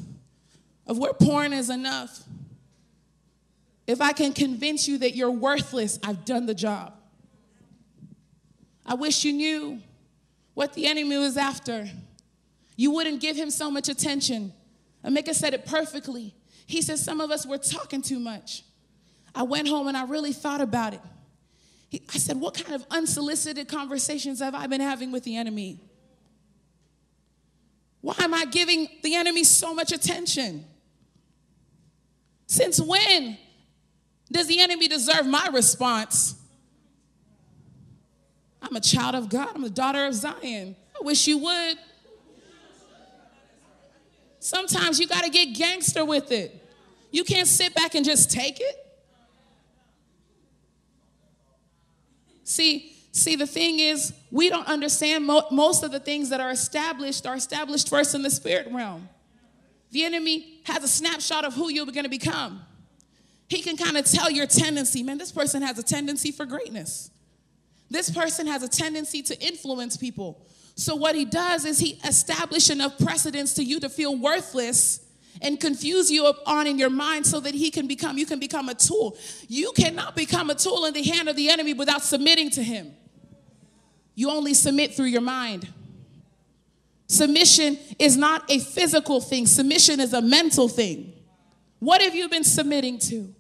of 0.86 0.98
where 0.98 1.14
porn 1.14 1.54
is 1.54 1.70
enough. 1.70 2.24
If 3.86 4.02
I 4.02 4.14
can 4.14 4.34
convince 4.34 4.88
you 4.88 4.98
that 5.00 5.16
you're 5.16 5.32
worthless, 5.32 6.00
I've 6.04 6.26
done 6.26 6.46
the 6.46 6.54
job. 6.54 6.94
I 8.86 8.96
wish 8.96 9.24
you 9.24 9.34
knew 9.34 9.82
what 10.54 10.74
the 10.74 10.86
enemy 10.86 11.18
was 11.18 11.38
after. 11.38 11.90
You 12.76 12.92
wouldn't 12.92 13.20
give 13.22 13.36
him 13.36 13.50
so 13.50 13.70
much 13.70 13.90
attention. 13.90 14.54
Amika 15.04 15.34
said 15.34 15.54
it 15.54 15.66
perfectly. 15.66 16.34
He 16.66 16.82
said, 16.82 17.00
Some 17.00 17.22
of 17.22 17.32
us 17.32 17.46
were 17.46 17.58
talking 17.58 18.02
too 18.02 18.20
much. 18.20 18.64
I 19.36 19.44
went 19.44 19.68
home 19.68 19.88
and 19.88 19.98
I 19.98 20.06
really 20.06 20.34
thought 20.34 20.62
about 20.62 20.94
it. 20.94 21.02
He, 21.90 22.02
I 22.14 22.18
said, 22.18 22.40
What 22.40 22.56
kind 22.56 22.74
of 22.74 22.86
unsolicited 22.90 23.68
conversations 23.68 24.40
have 24.40 24.56
I 24.56 24.68
been 24.68 24.82
having 24.82 25.12
with 25.12 25.24
the 25.24 25.36
enemy? 25.36 25.80
Why 28.02 28.16
am 28.20 28.34
I 28.34 28.46
giving 28.46 28.88
the 29.02 29.16
enemy 29.16 29.44
so 29.44 29.74
much 29.74 29.92
attention? 29.92 30.66
Since 32.48 32.82
when 32.82 33.38
does 34.32 34.48
the 34.48 34.60
enemy 34.60 34.88
deserve 34.88 35.26
my 35.26 35.50
response? 35.54 36.36
I'm 38.62 38.76
a 38.76 38.82
child 38.82 39.16
of 39.16 39.30
God. 39.30 39.50
I'm 39.54 39.64
a 39.64 39.70
daughter 39.70 40.06
of 40.06 40.14
Zion. 40.14 40.76
I 40.96 41.04
wish 41.04 41.28
you 41.28 41.38
would. 41.38 41.78
Sometimes 44.40 45.00
you 45.00 45.08
got 45.08 45.24
to 45.24 45.30
get 45.30 45.56
gangster 45.56 46.04
with 46.04 46.32
it. 46.32 46.60
You 47.12 47.24
can't 47.24 47.48
sit 47.48 47.74
back 47.76 47.96
and 47.96 48.04
just 48.04 48.32
take 48.32 48.60
it. 48.60 48.76
See, 52.44 52.96
see 53.12 53.36
the 53.36 53.48
thing 53.48 53.80
is 53.80 54.14
we 54.32 54.50
don't 54.50 54.68
understand 54.68 55.26
mo- 55.26 55.48
most 55.52 55.84
of 55.84 55.92
the 55.92 56.00
things 56.00 56.30
that 56.30 56.40
are 56.42 56.52
established 56.52 57.26
are 57.26 57.36
established 57.36 57.90
first 57.90 58.16
in 58.16 58.22
the 58.22 58.30
spirit 58.30 58.68
realm. 58.72 59.08
The 59.92 60.04
enemy 60.04 60.60
has 60.66 60.84
a 60.84 60.88
snapshot 60.88 61.46
of 61.46 61.54
who 61.54 61.70
you're 61.70 61.86
going 61.86 62.04
to 62.04 62.10
become. 62.10 62.62
He 63.54 63.62
can 63.62 63.78
kind 63.78 63.98
of 63.98 64.06
tell 64.06 64.32
your 64.32 64.48
tendency, 64.48 65.04
man, 65.04 65.20
this 65.20 65.32
person 65.32 65.62
has 65.62 65.78
a 65.78 65.84
tendency 65.84 66.32
for 66.32 66.44
greatness. 66.44 67.12
This 67.88 68.10
person 68.10 68.48
has 68.48 68.64
a 68.64 68.68
tendency 68.68 69.22
to 69.22 69.40
influence 69.40 69.96
people. 69.96 70.44
So, 70.74 70.96
what 70.96 71.14
he 71.14 71.24
does 71.24 71.64
is 71.64 71.78
he 71.78 72.00
establishes 72.04 72.72
enough 72.72 72.98
precedence 72.98 73.54
to 73.54 73.64
you 73.64 73.80
to 73.82 73.90
feel 73.90 74.18
worthless 74.18 75.06
and 75.40 75.60
confuse 75.60 76.10
you 76.10 76.26
on 76.48 76.66
in 76.66 76.80
your 76.80 76.90
mind 76.90 77.28
so 77.28 77.40
that 77.42 77.54
he 77.54 77.70
can 77.70 77.86
become, 77.86 78.18
you 78.18 78.26
can 78.26 78.40
become 78.40 78.70
a 78.70 78.74
tool. 78.74 79.16
You 79.48 79.72
cannot 79.76 80.16
become 80.16 80.50
a 80.50 80.56
tool 80.56 80.86
in 80.86 80.96
the 80.96 81.04
hand 81.04 81.30
of 81.30 81.36
the 81.36 81.50
enemy 81.50 81.76
without 81.76 82.02
submitting 82.02 82.50
to 82.52 82.64
him. 82.64 82.92
You 84.16 84.32
only 84.32 84.56
submit 84.56 84.96
through 84.96 85.12
your 85.18 85.22
mind. 85.22 85.68
Submission 87.06 87.78
is 88.00 88.18
not 88.18 88.50
a 88.50 88.58
physical 88.58 89.22
thing, 89.22 89.46
submission 89.46 90.00
is 90.00 90.14
a 90.14 90.24
mental 90.24 90.68
thing. 90.68 91.14
What 91.78 92.02
have 92.02 92.16
you 92.16 92.28
been 92.30 92.44
submitting 92.44 92.98
to? 93.10 93.36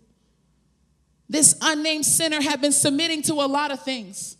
This 1.33 1.57
unnamed 1.61 2.05
sinner 2.05 2.43
had 2.43 2.61
been 2.61 2.71
submitting 2.71 3.23
to 3.23 3.33
a 3.33 3.47
lot 3.47 3.71
of 3.71 3.81
things. 3.81 4.37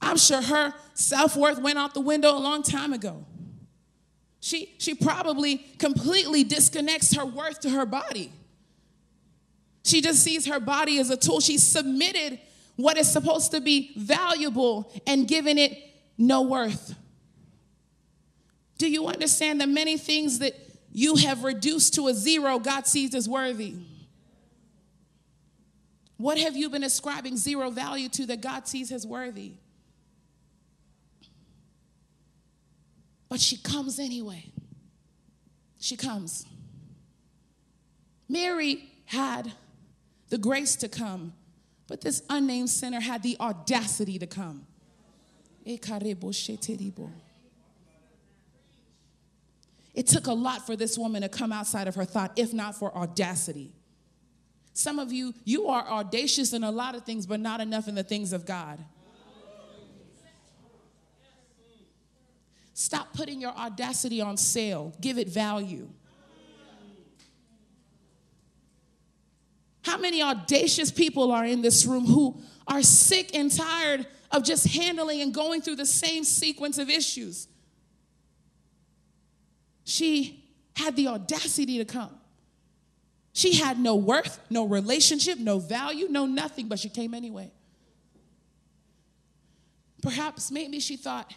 I'm 0.00 0.16
sure 0.16 0.42
her 0.42 0.74
self 0.94 1.36
worth 1.36 1.60
went 1.60 1.78
out 1.78 1.94
the 1.94 2.00
window 2.00 2.32
a 2.32 2.40
long 2.40 2.64
time 2.64 2.92
ago. 2.92 3.24
She, 4.40 4.74
she 4.78 4.92
probably 4.96 5.58
completely 5.78 6.42
disconnects 6.42 7.14
her 7.14 7.24
worth 7.24 7.60
to 7.60 7.70
her 7.70 7.86
body. 7.86 8.32
She 9.84 10.00
just 10.00 10.24
sees 10.24 10.46
her 10.46 10.58
body 10.58 10.98
as 10.98 11.10
a 11.10 11.16
tool. 11.16 11.38
She 11.38 11.58
submitted 11.58 12.40
what 12.74 12.98
is 12.98 13.08
supposed 13.08 13.52
to 13.52 13.60
be 13.60 13.92
valuable 13.96 14.92
and 15.06 15.28
given 15.28 15.58
it 15.58 15.78
no 16.18 16.42
worth. 16.42 16.96
Do 18.78 18.90
you 18.90 19.06
understand 19.06 19.60
that 19.60 19.68
many 19.68 19.96
things 19.96 20.40
that 20.40 20.54
you 20.90 21.14
have 21.14 21.44
reduced 21.44 21.94
to 21.94 22.08
a 22.08 22.14
zero, 22.14 22.58
God 22.58 22.88
sees 22.88 23.14
as 23.14 23.28
worthy? 23.28 23.76
What 26.16 26.38
have 26.38 26.56
you 26.56 26.70
been 26.70 26.84
ascribing 26.84 27.36
zero 27.36 27.70
value 27.70 28.08
to 28.10 28.26
that 28.26 28.40
God 28.40 28.66
sees 28.66 28.90
as 28.90 29.06
worthy? 29.06 29.52
But 33.28 33.40
she 33.40 33.56
comes 33.56 33.98
anyway. 33.98 34.52
She 35.78 35.96
comes. 35.96 36.46
Mary 38.28 38.88
had 39.04 39.52
the 40.30 40.38
grace 40.38 40.76
to 40.76 40.88
come, 40.88 41.32
but 41.86 42.00
this 42.00 42.22
unnamed 42.30 42.70
sinner 42.70 43.00
had 43.00 43.22
the 43.22 43.36
audacity 43.38 44.18
to 44.18 44.26
come. 44.26 44.66
It 49.94 50.06
took 50.06 50.26
a 50.26 50.32
lot 50.32 50.66
for 50.66 50.76
this 50.76 50.98
woman 50.98 51.22
to 51.22 51.28
come 51.28 51.52
outside 51.52 51.88
of 51.88 51.94
her 51.94 52.04
thought, 52.04 52.32
if 52.36 52.52
not 52.52 52.74
for 52.74 52.96
audacity. 52.96 53.72
Some 54.76 54.98
of 54.98 55.10
you, 55.10 55.32
you 55.46 55.68
are 55.68 55.88
audacious 55.88 56.52
in 56.52 56.62
a 56.62 56.70
lot 56.70 56.94
of 56.94 57.04
things, 57.04 57.24
but 57.24 57.40
not 57.40 57.62
enough 57.62 57.88
in 57.88 57.94
the 57.94 58.02
things 58.02 58.34
of 58.34 58.44
God. 58.44 58.78
Stop 62.74 63.14
putting 63.14 63.40
your 63.40 63.52
audacity 63.52 64.20
on 64.20 64.36
sale, 64.36 64.92
give 65.00 65.16
it 65.16 65.30
value. 65.30 65.88
How 69.80 69.96
many 69.96 70.22
audacious 70.22 70.90
people 70.90 71.32
are 71.32 71.46
in 71.46 71.62
this 71.62 71.86
room 71.86 72.04
who 72.04 72.38
are 72.68 72.82
sick 72.82 73.34
and 73.34 73.50
tired 73.50 74.06
of 74.30 74.44
just 74.44 74.66
handling 74.66 75.22
and 75.22 75.32
going 75.32 75.62
through 75.62 75.76
the 75.76 75.86
same 75.86 76.22
sequence 76.22 76.76
of 76.76 76.90
issues? 76.90 77.48
She 79.84 80.44
had 80.76 80.96
the 80.96 81.08
audacity 81.08 81.78
to 81.78 81.86
come. 81.86 82.10
She 83.36 83.52
had 83.52 83.78
no 83.78 83.96
worth, 83.96 84.40
no 84.48 84.64
relationship, 84.64 85.38
no 85.38 85.58
value, 85.58 86.08
no 86.08 86.24
nothing, 86.24 86.68
but 86.68 86.78
she 86.78 86.88
came 86.88 87.12
anyway. 87.12 87.50
Perhaps 90.02 90.50
maybe 90.50 90.80
she 90.80 90.96
thought, 90.96 91.34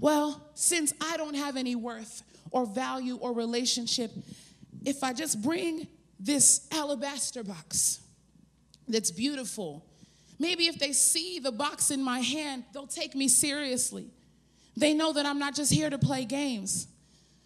well, 0.00 0.44
since 0.54 0.92
I 1.00 1.16
don't 1.16 1.36
have 1.36 1.56
any 1.56 1.76
worth 1.76 2.24
or 2.50 2.66
value 2.66 3.18
or 3.18 3.32
relationship, 3.34 4.10
if 4.84 5.04
I 5.04 5.12
just 5.12 5.40
bring 5.40 5.86
this 6.18 6.66
alabaster 6.72 7.44
box 7.44 8.00
that's 8.88 9.12
beautiful, 9.12 9.86
maybe 10.40 10.66
if 10.66 10.80
they 10.80 10.90
see 10.90 11.38
the 11.38 11.52
box 11.52 11.92
in 11.92 12.02
my 12.02 12.18
hand, 12.18 12.64
they'll 12.74 12.88
take 12.88 13.14
me 13.14 13.28
seriously. 13.28 14.06
They 14.76 14.92
know 14.92 15.12
that 15.12 15.24
I'm 15.24 15.38
not 15.38 15.54
just 15.54 15.72
here 15.72 15.88
to 15.88 15.98
play 15.98 16.24
games. 16.24 16.88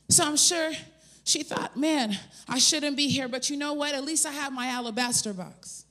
So 0.09 0.25
I'm 0.25 0.39
sure 0.39 0.73
she 1.27 1.43
thought, 1.43 1.77
man, 1.77 2.17
I 2.49 2.61
shouldn't 2.61 2.97
be 2.97 3.09
here, 3.09 3.27
but 3.27 3.51
you 3.51 3.57
know 3.57 3.73
what? 3.73 3.97
At 3.97 4.05
least 4.05 4.27
I 4.27 4.31
have 4.31 4.53
my 4.53 4.69
alabaster 4.69 5.33
box. 5.33 5.85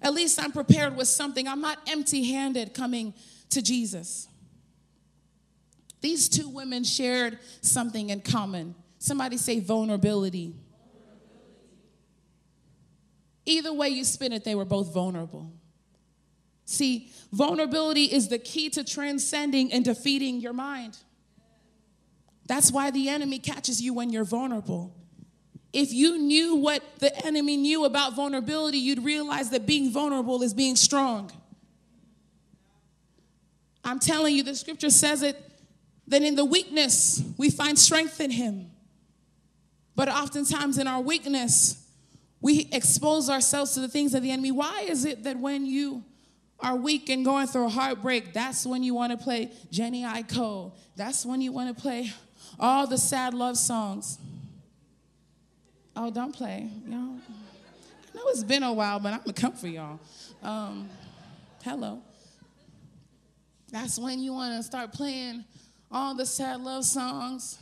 At 0.00 0.14
least 0.14 0.42
I'm 0.42 0.52
prepared 0.52 0.96
with 0.96 1.06
something. 1.06 1.46
I'm 1.46 1.60
not 1.60 1.78
empty 1.86 2.32
handed 2.32 2.72
coming 2.72 3.12
to 3.50 3.60
Jesus. 3.60 4.26
These 6.00 6.30
two 6.30 6.48
women 6.48 6.82
shared 6.82 7.38
something 7.60 8.08
in 8.08 8.22
common. 8.22 8.74
Somebody 8.98 9.36
say 9.36 9.60
vulnerability. 9.60 10.54
Either 13.44 13.74
way 13.74 13.90
you 13.90 14.02
spin 14.04 14.32
it, 14.32 14.44
they 14.44 14.54
were 14.54 14.64
both 14.64 14.94
vulnerable. 14.94 15.52
See, 16.64 17.10
vulnerability 17.32 18.04
is 18.04 18.28
the 18.28 18.38
key 18.38 18.70
to 18.70 18.82
transcending 18.82 19.74
and 19.74 19.84
defeating 19.84 20.40
your 20.40 20.54
mind. 20.54 20.96
That's 22.46 22.70
why 22.70 22.90
the 22.90 23.08
enemy 23.08 23.38
catches 23.38 23.80
you 23.80 23.94
when 23.94 24.10
you're 24.10 24.24
vulnerable. 24.24 24.94
If 25.72 25.92
you 25.92 26.18
knew 26.18 26.56
what 26.56 26.82
the 27.00 27.26
enemy 27.26 27.56
knew 27.56 27.84
about 27.84 28.14
vulnerability, 28.14 28.78
you'd 28.78 29.04
realize 29.04 29.50
that 29.50 29.66
being 29.66 29.90
vulnerable 29.90 30.42
is 30.42 30.54
being 30.54 30.76
strong. 30.76 31.32
I'm 33.82 33.98
telling 33.98 34.36
you, 34.36 34.42
the 34.42 34.54
scripture 34.54 34.90
says 34.90 35.22
it 35.22 35.36
that 36.06 36.22
in 36.22 36.36
the 36.36 36.44
weakness 36.44 37.22
we 37.36 37.50
find 37.50 37.78
strength 37.78 38.20
in 38.20 38.30
Him. 38.30 38.70
But 39.96 40.08
oftentimes 40.08 40.78
in 40.78 40.86
our 40.86 41.00
weakness, 41.00 41.84
we 42.40 42.68
expose 42.72 43.30
ourselves 43.30 43.74
to 43.74 43.80
the 43.80 43.88
things 43.88 44.14
of 44.14 44.22
the 44.22 44.30
enemy. 44.30 44.52
Why 44.52 44.82
is 44.82 45.04
it 45.04 45.24
that 45.24 45.38
when 45.38 45.66
you 45.66 46.04
are 46.60 46.76
weak 46.76 47.08
and 47.08 47.24
going 47.24 47.46
through 47.46 47.66
a 47.66 47.70
heartbreak, 47.70 48.32
that's 48.32 48.66
when 48.66 48.82
you 48.82 48.94
want 48.94 49.12
to 49.12 49.22
play 49.22 49.50
Jhené 49.72 50.04
Aiko? 50.04 50.72
That's 50.96 51.24
when 51.24 51.40
you 51.40 51.52
want 51.52 51.74
to 51.74 51.80
play 51.80 52.12
all 52.58 52.86
the 52.86 52.98
sad 52.98 53.34
love 53.34 53.56
songs. 53.56 54.18
Oh, 55.96 56.10
don't 56.10 56.34
play. 56.34 56.68
Y'all. 56.86 56.98
I 56.98 58.16
know 58.16 58.22
it's 58.28 58.44
been 58.44 58.62
a 58.62 58.72
while, 58.72 58.98
but 59.00 59.12
I'm 59.12 59.22
to 59.22 59.32
come 59.32 59.52
for 59.52 59.68
y'all. 59.68 60.00
Um, 60.42 60.88
hello. 61.62 62.00
That's 63.70 63.98
when 63.98 64.20
you 64.20 64.32
want 64.32 64.56
to 64.56 64.62
start 64.62 64.92
playing 64.92 65.44
all 65.90 66.14
the 66.14 66.26
sad 66.26 66.60
love 66.60 66.84
songs. 66.84 67.58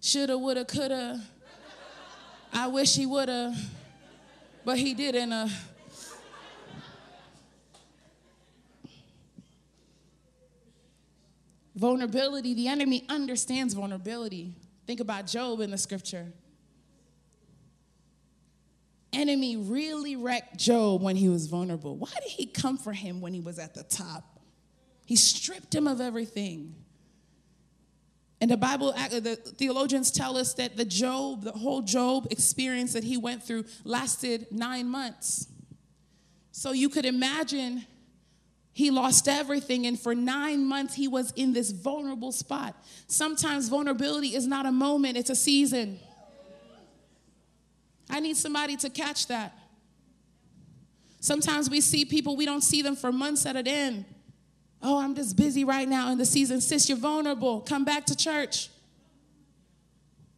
Shoulda, 0.00 0.38
woulda, 0.38 0.64
coulda. 0.64 1.20
I 2.52 2.68
wish 2.68 2.96
he 2.96 3.06
woulda, 3.06 3.54
but 4.64 4.78
he 4.78 4.94
didn't. 4.94 5.32
Uh, 5.32 5.48
vulnerability, 11.76 12.54
the 12.54 12.68
enemy 12.68 13.04
understands 13.08 13.74
vulnerability. 13.74 14.54
Think 14.86 15.00
about 15.00 15.26
Job 15.26 15.60
in 15.60 15.70
the 15.70 15.78
scripture. 15.78 16.32
Enemy 19.12 19.56
really 19.56 20.16
wrecked 20.16 20.58
Job 20.58 21.02
when 21.02 21.16
he 21.16 21.28
was 21.28 21.46
vulnerable. 21.46 21.96
Why 21.96 22.10
did 22.22 22.30
he 22.30 22.46
come 22.46 22.76
for 22.76 22.92
him 22.92 23.20
when 23.20 23.32
he 23.32 23.40
was 23.40 23.58
at 23.58 23.74
the 23.74 23.82
top? 23.84 24.40
He 25.06 25.16
stripped 25.16 25.74
him 25.74 25.86
of 25.86 26.00
everything. 26.00 26.74
And 28.40 28.50
the 28.50 28.56
Bible, 28.56 28.92
uh, 28.94 29.08
the 29.08 29.36
theologians 29.36 30.10
tell 30.10 30.36
us 30.36 30.52
that 30.54 30.76
the 30.76 30.84
Job, 30.84 31.44
the 31.44 31.52
whole 31.52 31.80
Job 31.80 32.26
experience 32.30 32.92
that 32.92 33.04
he 33.04 33.16
went 33.16 33.42
through 33.42 33.64
lasted 33.84 34.46
nine 34.50 34.88
months. 34.88 35.48
So 36.52 36.72
you 36.72 36.88
could 36.88 37.06
imagine 37.06 37.86
he 38.76 38.90
lost 38.90 39.26
everything, 39.26 39.86
and 39.86 39.98
for 39.98 40.14
nine 40.14 40.62
months 40.66 40.92
he 40.92 41.08
was 41.08 41.32
in 41.34 41.54
this 41.54 41.70
vulnerable 41.70 42.30
spot. 42.30 42.76
Sometimes 43.06 43.70
vulnerability 43.70 44.34
is 44.34 44.46
not 44.46 44.66
a 44.66 44.70
moment, 44.70 45.16
it's 45.16 45.30
a 45.30 45.34
season. 45.34 45.98
I 48.10 48.20
need 48.20 48.36
somebody 48.36 48.76
to 48.76 48.90
catch 48.90 49.28
that. 49.28 49.56
Sometimes 51.20 51.70
we 51.70 51.80
see 51.80 52.04
people, 52.04 52.36
we 52.36 52.44
don't 52.44 52.60
see 52.60 52.82
them 52.82 52.96
for 52.96 53.10
months 53.10 53.46
at 53.46 53.56
an 53.56 53.66
end. 53.66 54.04
Oh, 54.82 54.98
I'm 54.98 55.14
just 55.14 55.38
busy 55.38 55.64
right 55.64 55.88
now 55.88 56.12
in 56.12 56.18
the 56.18 56.26
season. 56.26 56.60
Sis, 56.60 56.90
you're 56.90 56.98
vulnerable. 56.98 57.62
Come 57.62 57.86
back 57.86 58.04
to 58.04 58.14
church. 58.14 58.68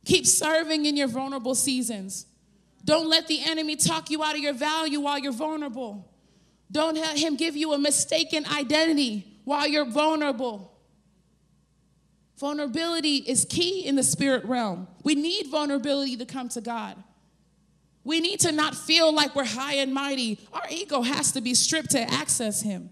Keep 0.04 0.28
serving 0.28 0.86
in 0.86 0.96
your 0.96 1.08
vulnerable 1.08 1.56
seasons. 1.56 2.24
Don't 2.84 3.08
let 3.08 3.26
the 3.26 3.42
enemy 3.42 3.74
talk 3.74 4.10
you 4.10 4.22
out 4.22 4.36
of 4.36 4.40
your 4.40 4.54
value 4.54 5.00
while 5.00 5.18
you're 5.18 5.32
vulnerable. 5.32 6.08
Don't 6.70 6.96
let 6.96 7.18
him 7.18 7.36
give 7.36 7.56
you 7.56 7.72
a 7.72 7.78
mistaken 7.78 8.44
identity 8.46 9.40
while 9.44 9.66
you're 9.66 9.86
vulnerable. 9.86 10.72
Vulnerability 12.38 13.16
is 13.16 13.46
key 13.48 13.86
in 13.86 13.96
the 13.96 14.02
spirit 14.02 14.44
realm. 14.44 14.86
We 15.02 15.14
need 15.14 15.48
vulnerability 15.48 16.16
to 16.18 16.26
come 16.26 16.48
to 16.50 16.60
God. 16.60 16.96
We 18.04 18.20
need 18.20 18.40
to 18.40 18.52
not 18.52 18.74
feel 18.74 19.12
like 19.12 19.34
we're 19.34 19.44
high 19.44 19.74
and 19.74 19.92
mighty. 19.92 20.38
Our 20.52 20.62
ego 20.70 21.02
has 21.02 21.32
to 21.32 21.40
be 21.40 21.54
stripped 21.54 21.90
to 21.90 22.00
access 22.00 22.62
him. 22.62 22.90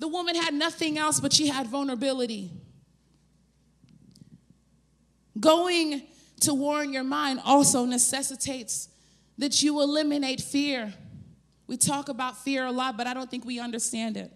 The 0.00 0.08
woman 0.08 0.34
had 0.34 0.52
nothing 0.52 0.98
else, 0.98 1.20
but 1.20 1.32
she 1.32 1.46
had 1.46 1.66
vulnerability. 1.68 2.50
Going 5.38 6.02
to 6.40 6.54
war 6.54 6.82
in 6.82 6.92
your 6.92 7.04
mind 7.04 7.40
also 7.44 7.84
necessitates 7.84 8.88
that 9.38 9.62
you 9.62 9.80
eliminate 9.80 10.40
fear. 10.40 10.92
We 11.66 11.76
talk 11.76 12.08
about 12.08 12.38
fear 12.38 12.66
a 12.66 12.72
lot, 12.72 12.96
but 12.96 13.06
I 13.06 13.14
don't 13.14 13.30
think 13.30 13.44
we 13.44 13.58
understand 13.58 14.16
it. 14.16 14.32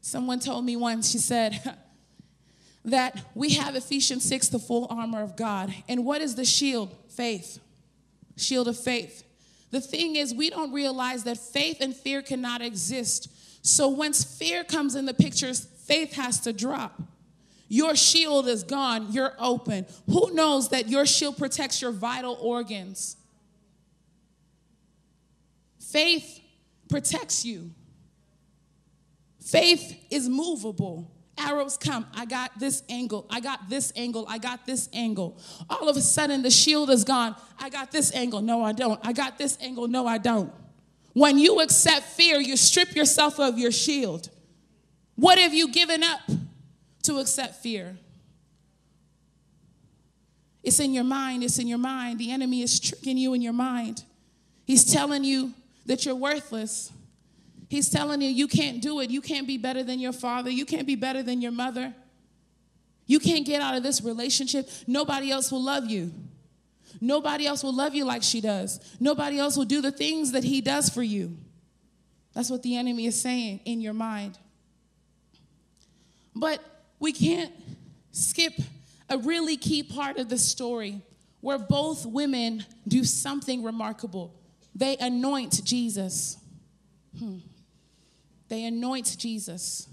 Someone 0.00 0.40
told 0.40 0.64
me 0.64 0.76
once, 0.76 1.10
she 1.10 1.18
said, 1.18 1.76
that 2.84 3.24
we 3.34 3.54
have 3.54 3.76
Ephesians 3.76 4.24
6, 4.24 4.48
the 4.48 4.58
full 4.58 4.86
armor 4.90 5.22
of 5.22 5.36
God. 5.36 5.74
And 5.88 6.04
what 6.04 6.20
is 6.20 6.34
the 6.34 6.44
shield? 6.44 6.94
Faith. 7.08 7.58
Shield 8.36 8.68
of 8.68 8.78
faith. 8.78 9.24
The 9.70 9.80
thing 9.80 10.16
is, 10.16 10.34
we 10.34 10.50
don't 10.50 10.72
realize 10.72 11.24
that 11.24 11.38
faith 11.38 11.78
and 11.80 11.94
fear 11.94 12.22
cannot 12.22 12.62
exist 12.62 13.28
so 13.64 13.88
once 13.88 14.22
fear 14.22 14.62
comes 14.62 14.94
in 14.94 15.06
the 15.06 15.14
picture, 15.14 15.52
faith 15.54 16.12
has 16.12 16.38
to 16.40 16.52
drop. 16.52 17.00
Your 17.68 17.96
shield 17.96 18.46
is 18.46 18.62
gone, 18.62 19.10
you're 19.10 19.32
open. 19.38 19.86
Who 20.06 20.34
knows 20.34 20.68
that 20.68 20.90
your 20.90 21.06
shield 21.06 21.38
protects 21.38 21.80
your 21.80 21.90
vital 21.90 22.36
organs? 22.42 23.16
Faith 25.94 26.40
protects 26.88 27.44
you. 27.44 27.70
Faith 29.40 29.96
is 30.10 30.28
movable. 30.28 31.08
Arrows 31.38 31.76
come. 31.76 32.04
I 32.12 32.24
got 32.24 32.58
this 32.58 32.82
angle. 32.88 33.28
I 33.30 33.38
got 33.38 33.68
this 33.70 33.92
angle. 33.94 34.26
I 34.28 34.38
got 34.38 34.66
this 34.66 34.88
angle. 34.92 35.38
All 35.70 35.88
of 35.88 35.96
a 35.96 36.00
sudden, 36.00 36.42
the 36.42 36.50
shield 36.50 36.90
is 36.90 37.04
gone. 37.04 37.36
I 37.60 37.70
got 37.70 37.92
this 37.92 38.12
angle. 38.12 38.42
No, 38.42 38.64
I 38.64 38.72
don't. 38.72 38.98
I 39.06 39.12
got 39.12 39.38
this 39.38 39.56
angle. 39.60 39.86
No, 39.86 40.04
I 40.04 40.18
don't. 40.18 40.52
When 41.12 41.38
you 41.38 41.60
accept 41.60 42.06
fear, 42.06 42.40
you 42.40 42.56
strip 42.56 42.96
yourself 42.96 43.38
of 43.38 43.56
your 43.56 43.70
shield. 43.70 44.30
What 45.14 45.38
have 45.38 45.54
you 45.54 45.68
given 45.68 46.02
up 46.02 46.22
to 47.04 47.18
accept 47.18 47.62
fear? 47.62 47.96
It's 50.64 50.80
in 50.80 50.92
your 50.92 51.04
mind. 51.04 51.44
It's 51.44 51.60
in 51.60 51.68
your 51.68 51.78
mind. 51.78 52.18
The 52.18 52.32
enemy 52.32 52.62
is 52.62 52.80
tricking 52.80 53.16
you 53.16 53.32
in 53.32 53.42
your 53.42 53.52
mind. 53.52 54.02
He's 54.64 54.84
telling 54.84 55.22
you 55.22 55.54
that 55.86 56.04
you're 56.04 56.14
worthless. 56.14 56.92
He's 57.68 57.88
telling 57.90 58.20
you 58.20 58.28
you 58.28 58.48
can't 58.48 58.80
do 58.80 59.00
it. 59.00 59.10
You 59.10 59.20
can't 59.20 59.46
be 59.46 59.58
better 59.58 59.82
than 59.82 59.98
your 59.98 60.12
father. 60.12 60.50
You 60.50 60.64
can't 60.64 60.86
be 60.86 60.96
better 60.96 61.22
than 61.22 61.40
your 61.40 61.52
mother. 61.52 61.94
You 63.06 63.18
can't 63.20 63.44
get 63.44 63.60
out 63.60 63.76
of 63.76 63.82
this 63.82 64.02
relationship. 64.02 64.68
Nobody 64.86 65.30
else 65.30 65.52
will 65.52 65.62
love 65.62 65.86
you. 65.86 66.12
Nobody 67.00 67.46
else 67.46 67.62
will 67.62 67.74
love 67.74 67.94
you 67.94 68.04
like 68.04 68.22
she 68.22 68.40
does. 68.40 68.80
Nobody 69.00 69.38
else 69.38 69.56
will 69.56 69.64
do 69.64 69.82
the 69.82 69.90
things 69.90 70.32
that 70.32 70.44
he 70.44 70.60
does 70.60 70.88
for 70.88 71.02
you. 71.02 71.36
That's 72.32 72.50
what 72.50 72.62
the 72.62 72.76
enemy 72.76 73.06
is 73.06 73.20
saying 73.20 73.60
in 73.64 73.80
your 73.80 73.92
mind. 73.92 74.38
But 76.34 76.60
we 76.98 77.12
can't 77.12 77.52
skip 78.10 78.54
a 79.08 79.18
really 79.18 79.56
key 79.56 79.82
part 79.82 80.18
of 80.18 80.28
the 80.28 80.38
story 80.38 81.00
where 81.40 81.58
both 81.58 82.06
women 82.06 82.64
do 82.88 83.04
something 83.04 83.62
remarkable. 83.62 84.34
They 84.74 84.96
anoint 84.96 85.64
Jesus. 85.64 86.38
Hmm. 87.18 87.38
They 88.48 88.64
anoint 88.64 89.16
Jesus. 89.18 89.88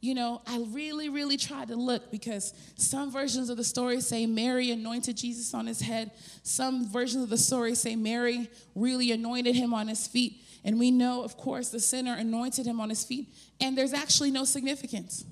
You 0.00 0.14
know, 0.14 0.42
I 0.46 0.64
really, 0.70 1.08
really 1.08 1.36
tried 1.36 1.68
to 1.68 1.76
look 1.76 2.10
because 2.10 2.54
some 2.76 3.12
versions 3.12 3.50
of 3.50 3.56
the 3.56 3.64
story 3.64 4.00
say 4.00 4.26
Mary 4.26 4.72
anointed 4.72 5.16
Jesus 5.16 5.54
on 5.54 5.66
his 5.66 5.80
head. 5.80 6.10
Some 6.42 6.88
versions 6.90 7.22
of 7.22 7.30
the 7.30 7.38
story 7.38 7.76
say 7.76 7.94
Mary 7.94 8.50
really 8.74 9.12
anointed 9.12 9.54
him 9.54 9.72
on 9.72 9.86
his 9.86 10.08
feet. 10.08 10.42
And 10.64 10.78
we 10.78 10.90
know, 10.90 11.22
of 11.22 11.36
course, 11.36 11.68
the 11.68 11.78
sinner 11.78 12.14
anointed 12.14 12.66
him 12.66 12.80
on 12.80 12.88
his 12.88 13.04
feet. 13.04 13.28
And 13.60 13.78
there's 13.78 13.92
actually 13.92 14.32
no 14.32 14.44
significance. 14.44 15.24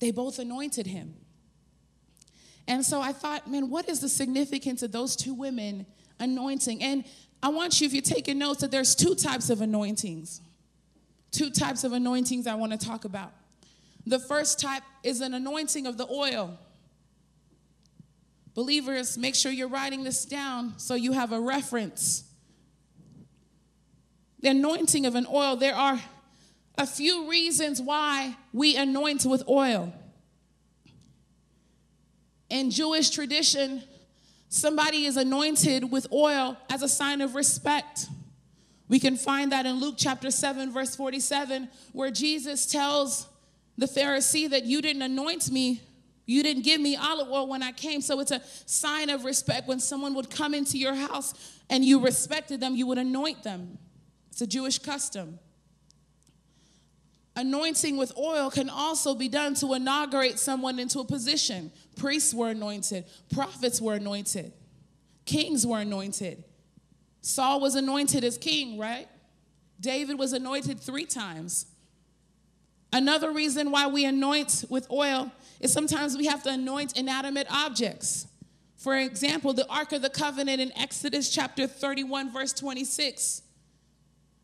They 0.00 0.10
both 0.10 0.38
anointed 0.38 0.86
him. 0.86 1.14
And 2.66 2.84
so 2.84 3.02
I 3.02 3.12
thought, 3.12 3.50
man, 3.50 3.68
what 3.68 3.88
is 3.88 4.00
the 4.00 4.08
significance 4.08 4.82
of 4.82 4.92
those 4.92 5.16
two 5.16 5.34
women 5.34 5.86
anointing? 6.20 6.82
And 6.82 7.04
I 7.42 7.48
want 7.48 7.80
you, 7.80 7.86
if 7.86 7.92
you're 7.92 8.02
taking 8.02 8.38
notes, 8.38 8.60
that 8.60 8.70
there's 8.70 8.94
two 8.94 9.14
types 9.14 9.50
of 9.50 9.60
anointings. 9.60 10.40
Two 11.30 11.50
types 11.50 11.84
of 11.84 11.92
anointings 11.92 12.46
I 12.46 12.54
want 12.54 12.72
to 12.72 12.78
talk 12.78 13.04
about. 13.04 13.32
The 14.06 14.18
first 14.18 14.58
type 14.60 14.82
is 15.02 15.20
an 15.20 15.34
anointing 15.34 15.86
of 15.86 15.98
the 15.98 16.06
oil. 16.08 16.58
Believers, 18.54 19.16
make 19.18 19.34
sure 19.34 19.52
you're 19.52 19.68
writing 19.68 20.02
this 20.02 20.24
down 20.24 20.74
so 20.78 20.94
you 20.94 21.12
have 21.12 21.32
a 21.32 21.40
reference. 21.40 22.24
The 24.40 24.48
anointing 24.48 25.06
of 25.06 25.14
an 25.14 25.26
oil, 25.32 25.56
there 25.56 25.74
are 25.74 26.00
a 26.76 26.86
few 26.86 27.28
reasons 27.28 27.82
why 27.82 28.36
we 28.52 28.76
anoint 28.76 29.24
with 29.26 29.42
oil. 29.48 29.92
In 32.48 32.70
Jewish 32.70 33.10
tradition, 33.10 33.82
somebody 34.48 35.04
is 35.04 35.16
anointed 35.16 35.90
with 35.90 36.06
oil 36.12 36.56
as 36.70 36.82
a 36.82 36.88
sign 36.88 37.20
of 37.20 37.34
respect. 37.34 38.06
We 38.88 38.98
can 38.98 39.16
find 39.16 39.52
that 39.52 39.66
in 39.66 39.80
Luke 39.80 39.96
chapter 39.98 40.30
7, 40.30 40.72
verse 40.72 40.96
47, 40.96 41.68
where 41.92 42.10
Jesus 42.10 42.66
tells 42.66 43.28
the 43.76 43.86
Pharisee 43.86 44.48
that 44.50 44.64
you 44.64 44.80
didn't 44.80 45.02
anoint 45.02 45.50
me, 45.50 45.82
you 46.26 46.42
didn't 46.42 46.62
give 46.62 46.80
me 46.80 46.96
olive 46.96 47.30
oil 47.30 47.46
when 47.46 47.62
I 47.62 47.72
came. 47.72 48.00
So 48.00 48.20
it's 48.20 48.32
a 48.32 48.42
sign 48.66 49.08
of 49.08 49.24
respect. 49.24 49.66
When 49.66 49.80
someone 49.80 50.14
would 50.14 50.28
come 50.30 50.52
into 50.54 50.76
your 50.76 50.94
house 50.94 51.32
and 51.70 51.84
you 51.84 52.00
respected 52.00 52.60
them, 52.60 52.76
you 52.76 52.86
would 52.86 52.98
anoint 52.98 53.44
them. 53.44 53.78
It's 54.30 54.40
a 54.42 54.46
Jewish 54.46 54.78
custom. 54.78 55.38
Anointing 57.34 57.96
with 57.96 58.12
oil 58.18 58.50
can 58.50 58.68
also 58.68 59.14
be 59.14 59.28
done 59.28 59.54
to 59.54 59.72
inaugurate 59.74 60.38
someone 60.38 60.78
into 60.78 60.98
a 60.98 61.04
position. 61.04 61.70
Priests 61.98 62.32
were 62.32 62.48
anointed, 62.48 63.04
prophets 63.30 63.80
were 63.80 63.94
anointed, 63.94 64.52
kings 65.26 65.66
were 65.66 65.80
anointed. 65.80 66.44
Saul 67.20 67.60
was 67.60 67.74
anointed 67.74 68.24
as 68.24 68.38
king, 68.38 68.78
right? 68.78 69.08
David 69.80 70.18
was 70.18 70.32
anointed 70.32 70.80
three 70.80 71.04
times. 71.04 71.66
Another 72.92 73.32
reason 73.32 73.70
why 73.70 73.86
we 73.86 74.06
anoint 74.06 74.64
with 74.70 74.90
oil 74.90 75.30
is 75.60 75.72
sometimes 75.72 76.16
we 76.16 76.26
have 76.26 76.42
to 76.44 76.50
anoint 76.50 76.96
inanimate 76.96 77.46
objects. 77.50 78.26
For 78.76 78.96
example, 78.96 79.52
the 79.52 79.68
Ark 79.68 79.92
of 79.92 80.02
the 80.02 80.08
Covenant 80.08 80.60
in 80.60 80.72
Exodus 80.78 81.28
chapter 81.28 81.66
31, 81.66 82.32
verse 82.32 82.52
26. 82.52 83.42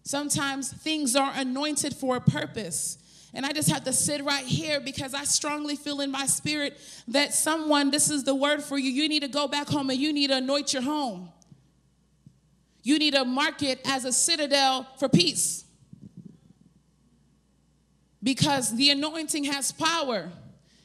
Sometimes 0.02 0.72
things 0.72 1.16
are 1.16 1.32
anointed 1.34 1.94
for 1.94 2.16
a 2.16 2.20
purpose. 2.20 2.98
And 3.34 3.44
I 3.44 3.52
just 3.52 3.68
have 3.68 3.82
to 3.84 3.92
sit 3.92 4.22
right 4.22 4.44
here 4.44 4.78
because 4.78 5.12
I 5.12 5.24
strongly 5.24 5.74
feel 5.74 6.00
in 6.00 6.10
my 6.10 6.24
spirit 6.26 6.78
that 7.08 7.34
someone, 7.34 7.90
this 7.90 8.08
is 8.08 8.22
the 8.22 8.34
word 8.34 8.62
for 8.62 8.78
you, 8.78 8.90
you 8.90 9.08
need 9.08 9.22
to 9.22 9.28
go 9.28 9.48
back 9.48 9.66
home 9.66 9.90
and 9.90 9.98
you 9.98 10.12
need 10.12 10.28
to 10.28 10.36
anoint 10.36 10.72
your 10.72 10.82
home. 10.82 11.30
You 12.84 12.98
need 12.98 13.14
to 13.14 13.24
mark 13.24 13.62
it 13.62 13.80
as 13.84 14.04
a 14.04 14.12
citadel 14.12 14.86
for 14.98 15.08
peace. 15.08 15.64
Because 18.22 18.74
the 18.76 18.90
anointing 18.90 19.44
has 19.44 19.72
power. 19.72 20.30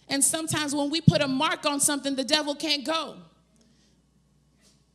And 0.07 0.23
sometimes 0.23 0.73
when 0.73 0.89
we 0.89 1.01
put 1.01 1.21
a 1.21 1.27
mark 1.27 1.67
on 1.67 1.79
something, 1.79 2.15
the 2.15 2.23
devil 2.23 2.55
can't 2.55 2.83
go. 2.83 3.17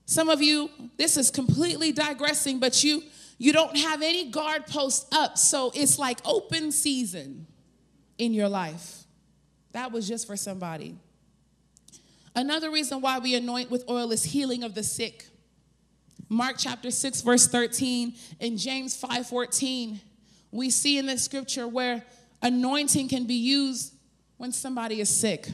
Some 0.06 0.28
of 0.28 0.42
you, 0.42 0.70
this 0.96 1.16
is 1.16 1.30
completely 1.30 1.92
digressing, 1.92 2.58
but 2.58 2.82
you 2.82 3.02
you 3.38 3.52
don't 3.52 3.76
have 3.76 4.02
any 4.02 4.30
guard 4.30 4.66
posts 4.66 5.06
up, 5.12 5.36
so 5.38 5.72
it's 5.74 5.98
like 5.98 6.18
open 6.24 6.72
season 6.72 7.46
in 8.18 8.32
your 8.32 8.48
life. 8.48 9.04
That 9.72 9.92
was 9.92 10.06
just 10.06 10.26
for 10.26 10.36
somebody. 10.36 10.96
Another 12.36 12.70
reason 12.70 13.00
why 13.00 13.18
we 13.18 13.34
anoint 13.34 13.70
with 13.70 13.88
oil 13.88 14.12
is 14.12 14.24
healing 14.24 14.62
of 14.62 14.74
the 14.74 14.82
sick. 14.82 15.26
Mark 16.28 16.56
chapter 16.58 16.90
6 16.90 17.20
verse 17.20 17.46
13 17.46 18.14
and 18.40 18.58
James 18.58 18.96
5:14 19.00 20.00
we 20.50 20.70
see 20.70 20.98
in 20.98 21.06
the 21.06 21.18
scripture 21.18 21.68
where 21.68 22.04
anointing 22.42 23.08
can 23.08 23.24
be 23.24 23.34
used 23.34 23.94
when 24.36 24.52
somebody 24.52 25.00
is 25.00 25.08
sick. 25.08 25.48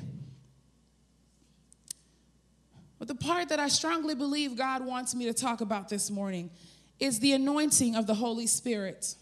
But 2.99 3.09
the 3.09 3.15
part 3.15 3.49
that 3.49 3.59
I 3.59 3.69
strongly 3.69 4.15
believe 4.15 4.57
God 4.57 4.85
wants 4.85 5.15
me 5.15 5.25
to 5.25 5.33
talk 5.33 5.63
about 5.63 5.89
this 5.89 6.11
morning 6.11 6.51
is 7.01 7.19
the 7.21 7.33
anointing 7.33 7.97
of 7.97 8.07
the 8.07 8.15
Holy 8.15 8.47
Spirit. 8.47 9.17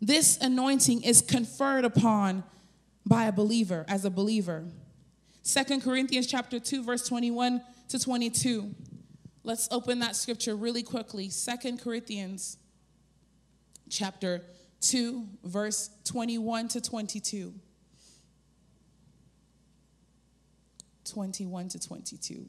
This 0.00 0.38
anointing 0.40 1.02
is 1.02 1.20
conferred 1.20 1.84
upon 1.84 2.44
by 3.06 3.26
a 3.26 3.32
believer 3.32 3.84
as 3.88 4.04
a 4.04 4.10
believer. 4.10 4.64
Second 5.42 5.82
Corinthians 5.82 6.26
chapter 6.26 6.58
2 6.58 6.82
verse 6.82 7.06
21 7.06 7.62
to 7.88 7.98
22. 7.98 8.74
Let's 9.44 9.68
open 9.70 10.00
that 10.00 10.16
scripture 10.16 10.56
really 10.56 10.82
quickly. 10.82 11.28
Second 11.28 11.80
Corinthians 11.80 12.58
chapter 13.88 14.42
2 14.80 15.26
verse 15.44 15.90
21 16.04 16.68
to 16.68 16.80
22. 16.80 17.54
21 21.04 21.68
to 21.68 21.78
22. 21.78 22.46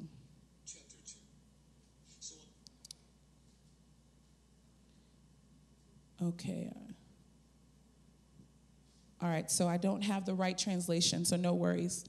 Okay. 6.22 6.72
All 9.22 9.30
right, 9.30 9.50
so 9.50 9.68
I 9.68 9.78
don't 9.78 10.02
have 10.04 10.26
the 10.26 10.34
right 10.34 10.58
translation, 10.58 11.26
so 11.26 11.38
no 11.38 11.54
worries. 11.54 12.06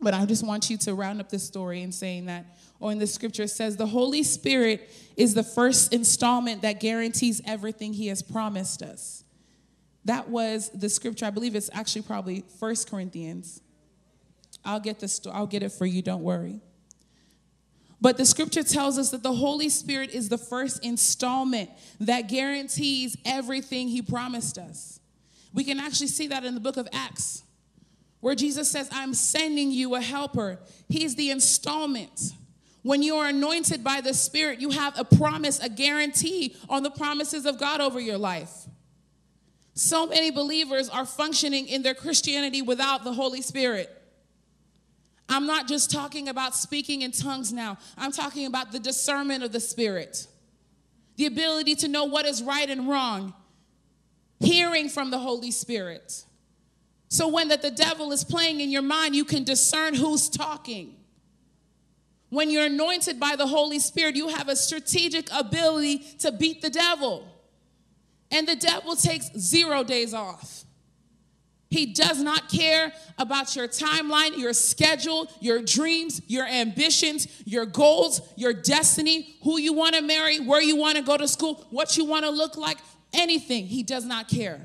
But 0.00 0.14
I 0.14 0.24
just 0.26 0.46
want 0.46 0.70
you 0.70 0.76
to 0.78 0.94
round 0.94 1.20
up 1.20 1.28
this 1.30 1.42
story 1.46 1.82
in 1.82 1.92
saying 1.92 2.26
that, 2.26 2.46
or 2.80 2.92
in 2.92 2.98
the 2.98 3.06
scripture, 3.06 3.46
says, 3.46 3.76
The 3.76 3.86
Holy 3.86 4.22
Spirit 4.22 4.90
is 5.16 5.34
the 5.34 5.42
first 5.42 5.92
installment 5.92 6.62
that 6.62 6.80
guarantees 6.80 7.40
everything 7.46 7.92
He 7.92 8.08
has 8.08 8.22
promised 8.22 8.82
us. 8.82 9.24
That 10.04 10.28
was 10.28 10.70
the 10.70 10.88
scripture. 10.88 11.26
I 11.26 11.30
believe 11.30 11.54
it's 11.54 11.70
actually 11.72 12.02
probably 12.02 12.44
First 12.60 12.90
Corinthians. 12.90 13.60
I'll 14.64 14.80
get 14.80 15.00
the 15.00 15.08
sto- 15.08 15.30
I'll 15.30 15.46
get 15.46 15.62
it 15.62 15.72
for 15.72 15.86
you, 15.86 16.02
don't 16.02 16.22
worry. 16.22 16.60
But 18.00 18.18
the 18.18 18.26
scripture 18.26 18.62
tells 18.62 18.98
us 18.98 19.10
that 19.10 19.22
the 19.22 19.32
Holy 19.32 19.68
Spirit 19.68 20.10
is 20.10 20.28
the 20.28 20.38
first 20.38 20.84
installment 20.84 21.70
that 22.00 22.28
guarantees 22.28 23.16
everything 23.24 23.88
He 23.88 24.02
promised 24.02 24.58
us. 24.58 25.00
We 25.54 25.64
can 25.64 25.80
actually 25.80 26.08
see 26.08 26.26
that 26.28 26.44
in 26.44 26.54
the 26.54 26.60
book 26.60 26.76
of 26.76 26.88
Acts 26.92 27.42
where 28.20 28.34
Jesus 28.34 28.70
says, 28.70 28.88
I'm 28.92 29.14
sending 29.14 29.70
you 29.70 29.94
a 29.94 30.00
helper. 30.00 30.58
He's 30.88 31.14
the 31.14 31.30
installment. 31.30 32.32
When 32.82 33.02
you 33.02 33.16
are 33.16 33.28
anointed 33.28 33.82
by 33.82 34.00
the 34.00 34.14
Spirit, 34.14 34.60
you 34.60 34.70
have 34.70 34.98
a 34.98 35.04
promise, 35.04 35.60
a 35.60 35.68
guarantee 35.68 36.56
on 36.68 36.82
the 36.82 36.90
promises 36.90 37.46
of 37.46 37.58
God 37.58 37.80
over 37.80 38.00
your 38.00 38.18
life. 38.18 38.52
So 39.74 40.06
many 40.06 40.30
believers 40.30 40.88
are 40.88 41.04
functioning 41.04 41.68
in 41.68 41.82
their 41.82 41.94
Christianity 41.94 42.62
without 42.62 43.04
the 43.04 43.12
Holy 43.12 43.42
Spirit. 43.42 43.90
I'm 45.28 45.46
not 45.46 45.66
just 45.66 45.90
talking 45.90 46.28
about 46.28 46.54
speaking 46.54 47.02
in 47.02 47.10
tongues 47.10 47.52
now, 47.52 47.78
I'm 47.96 48.12
talking 48.12 48.46
about 48.46 48.72
the 48.72 48.78
discernment 48.78 49.42
of 49.42 49.52
the 49.52 49.60
Spirit, 49.60 50.26
the 51.16 51.26
ability 51.26 51.74
to 51.76 51.88
know 51.88 52.04
what 52.04 52.26
is 52.26 52.42
right 52.42 52.68
and 52.68 52.88
wrong, 52.88 53.34
hearing 54.38 54.88
from 54.88 55.10
the 55.10 55.18
Holy 55.18 55.50
Spirit. 55.50 56.24
So 57.08 57.28
when 57.28 57.48
that 57.48 57.62
the 57.62 57.70
devil 57.70 58.12
is 58.12 58.24
playing 58.24 58.60
in 58.60 58.70
your 58.70 58.82
mind, 58.82 59.14
you 59.14 59.24
can 59.24 59.44
discern 59.44 59.94
who's 59.94 60.28
talking. 60.28 60.94
When 62.28 62.50
you're 62.50 62.66
anointed 62.66 63.20
by 63.20 63.36
the 63.36 63.46
Holy 63.46 63.78
Spirit, 63.78 64.16
you 64.16 64.28
have 64.28 64.48
a 64.48 64.56
strategic 64.56 65.28
ability 65.32 65.98
to 66.18 66.32
beat 66.32 66.60
the 66.60 66.70
devil. 66.70 67.26
And 68.30 68.46
the 68.46 68.56
devil 68.56 68.96
takes 68.96 69.30
zero 69.38 69.84
days 69.84 70.12
off. 70.12 70.65
He 71.68 71.86
does 71.86 72.22
not 72.22 72.48
care 72.48 72.92
about 73.18 73.56
your 73.56 73.66
timeline, 73.66 74.38
your 74.38 74.52
schedule, 74.52 75.28
your 75.40 75.62
dreams, 75.62 76.22
your 76.28 76.46
ambitions, 76.46 77.26
your 77.44 77.66
goals, 77.66 78.20
your 78.36 78.52
destiny, 78.52 79.36
who 79.42 79.58
you 79.58 79.72
want 79.72 79.96
to 79.96 80.02
marry, 80.02 80.38
where 80.38 80.62
you 80.62 80.76
want 80.76 80.96
to 80.96 81.02
go 81.02 81.16
to 81.16 81.26
school, 81.26 81.66
what 81.70 81.96
you 81.96 82.04
want 82.04 82.24
to 82.24 82.30
look 82.30 82.56
like, 82.56 82.78
anything. 83.12 83.66
He 83.66 83.82
does 83.82 84.04
not 84.04 84.28
care. 84.28 84.64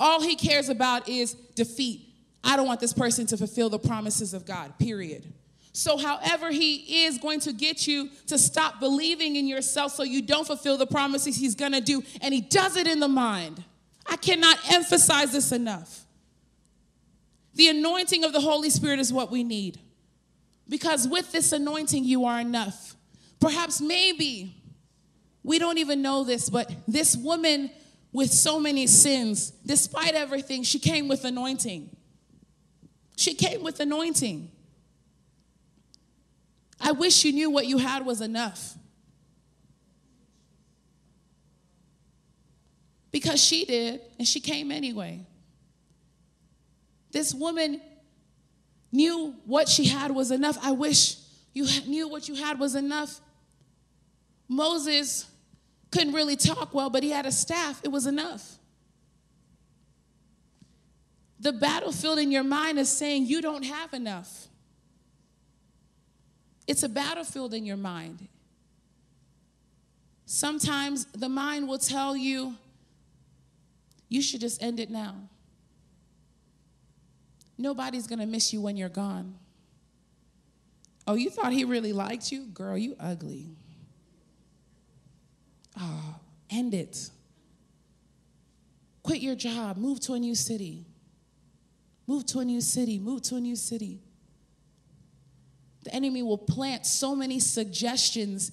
All 0.00 0.20
he 0.20 0.34
cares 0.34 0.68
about 0.68 1.08
is 1.08 1.34
defeat. 1.54 2.02
I 2.42 2.56
don't 2.56 2.66
want 2.66 2.80
this 2.80 2.92
person 2.92 3.26
to 3.26 3.36
fulfill 3.36 3.70
the 3.70 3.78
promises 3.78 4.34
of 4.34 4.46
God, 4.46 4.78
period. 4.78 5.32
So, 5.72 5.96
however, 5.96 6.50
he 6.50 7.04
is 7.04 7.18
going 7.18 7.40
to 7.40 7.52
get 7.52 7.86
you 7.86 8.08
to 8.28 8.38
stop 8.38 8.80
believing 8.80 9.36
in 9.36 9.46
yourself 9.46 9.92
so 9.92 10.02
you 10.02 10.22
don't 10.22 10.46
fulfill 10.46 10.76
the 10.76 10.86
promises 10.86 11.36
he's 11.36 11.54
going 11.54 11.72
to 11.72 11.80
do, 11.80 12.02
and 12.20 12.32
he 12.32 12.40
does 12.40 12.76
it 12.76 12.86
in 12.86 12.98
the 12.98 13.08
mind. 13.08 13.62
I 14.08 14.16
cannot 14.16 14.58
emphasize 14.70 15.32
this 15.32 15.52
enough. 15.52 16.04
The 17.54 17.68
anointing 17.68 18.24
of 18.24 18.32
the 18.32 18.40
Holy 18.40 18.70
Spirit 18.70 18.98
is 18.98 19.12
what 19.12 19.30
we 19.30 19.42
need. 19.42 19.78
Because 20.68 21.08
with 21.08 21.32
this 21.32 21.52
anointing, 21.52 22.04
you 22.04 22.24
are 22.24 22.40
enough. 22.40 22.96
Perhaps, 23.40 23.80
maybe, 23.80 24.56
we 25.42 25.58
don't 25.58 25.78
even 25.78 26.02
know 26.02 26.24
this, 26.24 26.50
but 26.50 26.70
this 26.88 27.16
woman 27.16 27.70
with 28.12 28.30
so 28.30 28.58
many 28.58 28.86
sins, 28.86 29.50
despite 29.64 30.14
everything, 30.14 30.62
she 30.62 30.78
came 30.78 31.08
with 31.08 31.24
anointing. 31.24 31.94
She 33.16 33.34
came 33.34 33.62
with 33.62 33.80
anointing. 33.80 34.50
I 36.80 36.92
wish 36.92 37.24
you 37.24 37.32
knew 37.32 37.50
what 37.50 37.66
you 37.66 37.78
had 37.78 38.04
was 38.04 38.20
enough. 38.20 38.76
Because 43.16 43.42
she 43.42 43.64
did, 43.64 44.02
and 44.18 44.28
she 44.28 44.40
came 44.40 44.70
anyway. 44.70 45.24
This 47.12 47.32
woman 47.32 47.80
knew 48.92 49.34
what 49.46 49.70
she 49.70 49.86
had 49.86 50.10
was 50.10 50.30
enough. 50.30 50.58
I 50.62 50.72
wish 50.72 51.16
you 51.54 51.66
knew 51.86 52.08
what 52.08 52.28
you 52.28 52.34
had 52.34 52.58
was 52.60 52.74
enough. 52.74 53.18
Moses 54.48 55.26
couldn't 55.90 56.12
really 56.12 56.36
talk 56.36 56.74
well, 56.74 56.90
but 56.90 57.02
he 57.02 57.08
had 57.08 57.24
a 57.24 57.32
staff. 57.32 57.80
It 57.82 57.88
was 57.88 58.06
enough. 58.06 58.58
The 61.40 61.54
battlefield 61.54 62.18
in 62.18 62.30
your 62.30 62.44
mind 62.44 62.78
is 62.78 62.90
saying 62.90 63.24
you 63.24 63.40
don't 63.40 63.64
have 63.64 63.94
enough. 63.94 64.48
It's 66.66 66.82
a 66.82 66.88
battlefield 66.90 67.54
in 67.54 67.64
your 67.64 67.78
mind. 67.78 68.28
Sometimes 70.26 71.06
the 71.06 71.30
mind 71.30 71.66
will 71.66 71.78
tell 71.78 72.14
you, 72.14 72.56
you 74.08 74.22
should 74.22 74.40
just 74.40 74.62
end 74.62 74.80
it 74.80 74.90
now. 74.90 75.14
Nobody's 77.58 78.06
gonna 78.06 78.26
miss 78.26 78.52
you 78.52 78.60
when 78.60 78.76
you're 78.76 78.88
gone. 78.88 79.34
Oh, 81.06 81.14
you 81.14 81.30
thought 81.30 81.52
he 81.52 81.64
really 81.64 81.92
liked 81.92 82.32
you? 82.32 82.46
Girl, 82.46 82.76
you 82.76 82.96
ugly. 82.98 83.46
Oh, 85.78 86.16
end 86.50 86.74
it. 86.74 87.10
Quit 89.02 89.20
your 89.20 89.36
job, 89.36 89.76
move 89.76 90.00
to 90.00 90.14
a 90.14 90.18
new 90.18 90.34
city. 90.34 90.84
Move 92.06 92.26
to 92.26 92.40
a 92.40 92.44
new 92.44 92.60
city, 92.60 92.98
move 92.98 93.22
to 93.22 93.36
a 93.36 93.40
new 93.40 93.56
city. 93.56 94.00
The 95.84 95.94
enemy 95.94 96.22
will 96.22 96.38
plant 96.38 96.86
so 96.86 97.14
many 97.14 97.38
suggestions 97.38 98.50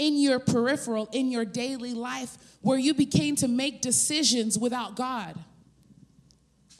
in 0.00 0.18
your 0.18 0.38
peripheral, 0.38 1.10
in 1.12 1.30
your 1.30 1.44
daily 1.44 1.92
life, 1.92 2.38
where 2.62 2.78
you 2.78 2.94
begin 2.94 3.36
to 3.36 3.46
make 3.46 3.82
decisions 3.82 4.58
without 4.58 4.96
God. 4.96 5.36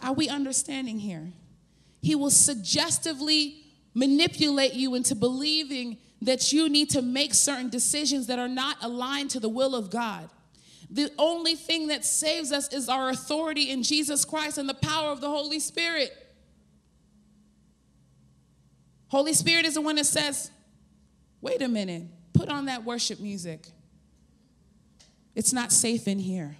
Are 0.02 0.14
we 0.14 0.30
understanding 0.30 0.98
here? 0.98 1.30
He 2.00 2.14
will 2.14 2.30
suggestively 2.30 3.62
manipulate 3.92 4.72
you 4.72 4.94
into 4.94 5.14
believing 5.14 5.98
that 6.22 6.50
you 6.50 6.70
need 6.70 6.88
to 6.90 7.02
make 7.02 7.34
certain 7.34 7.68
decisions 7.68 8.26
that 8.28 8.38
are 8.38 8.48
not 8.48 8.78
aligned 8.80 9.28
to 9.30 9.40
the 9.40 9.50
will 9.50 9.74
of 9.74 9.90
God. 9.90 10.30
The 10.90 11.10
only 11.18 11.56
thing 11.56 11.88
that 11.88 12.06
saves 12.06 12.52
us 12.52 12.72
is 12.72 12.88
our 12.88 13.10
authority 13.10 13.70
in 13.70 13.82
Jesus 13.82 14.24
Christ 14.24 14.56
and 14.56 14.66
the 14.66 14.74
power 14.74 15.10
of 15.10 15.20
the 15.20 15.28
Holy 15.28 15.60
Spirit. 15.60 16.10
Holy 19.08 19.34
Spirit 19.34 19.66
is 19.66 19.74
the 19.74 19.82
one 19.82 19.96
that 19.96 20.06
says, 20.06 20.50
wait 21.42 21.60
a 21.60 21.68
minute, 21.68 22.04
put 22.40 22.48
on 22.48 22.64
that 22.64 22.84
worship 22.84 23.20
music. 23.20 23.68
It's 25.34 25.52
not 25.52 25.70
safe 25.70 26.08
in 26.08 26.18
here. 26.18 26.56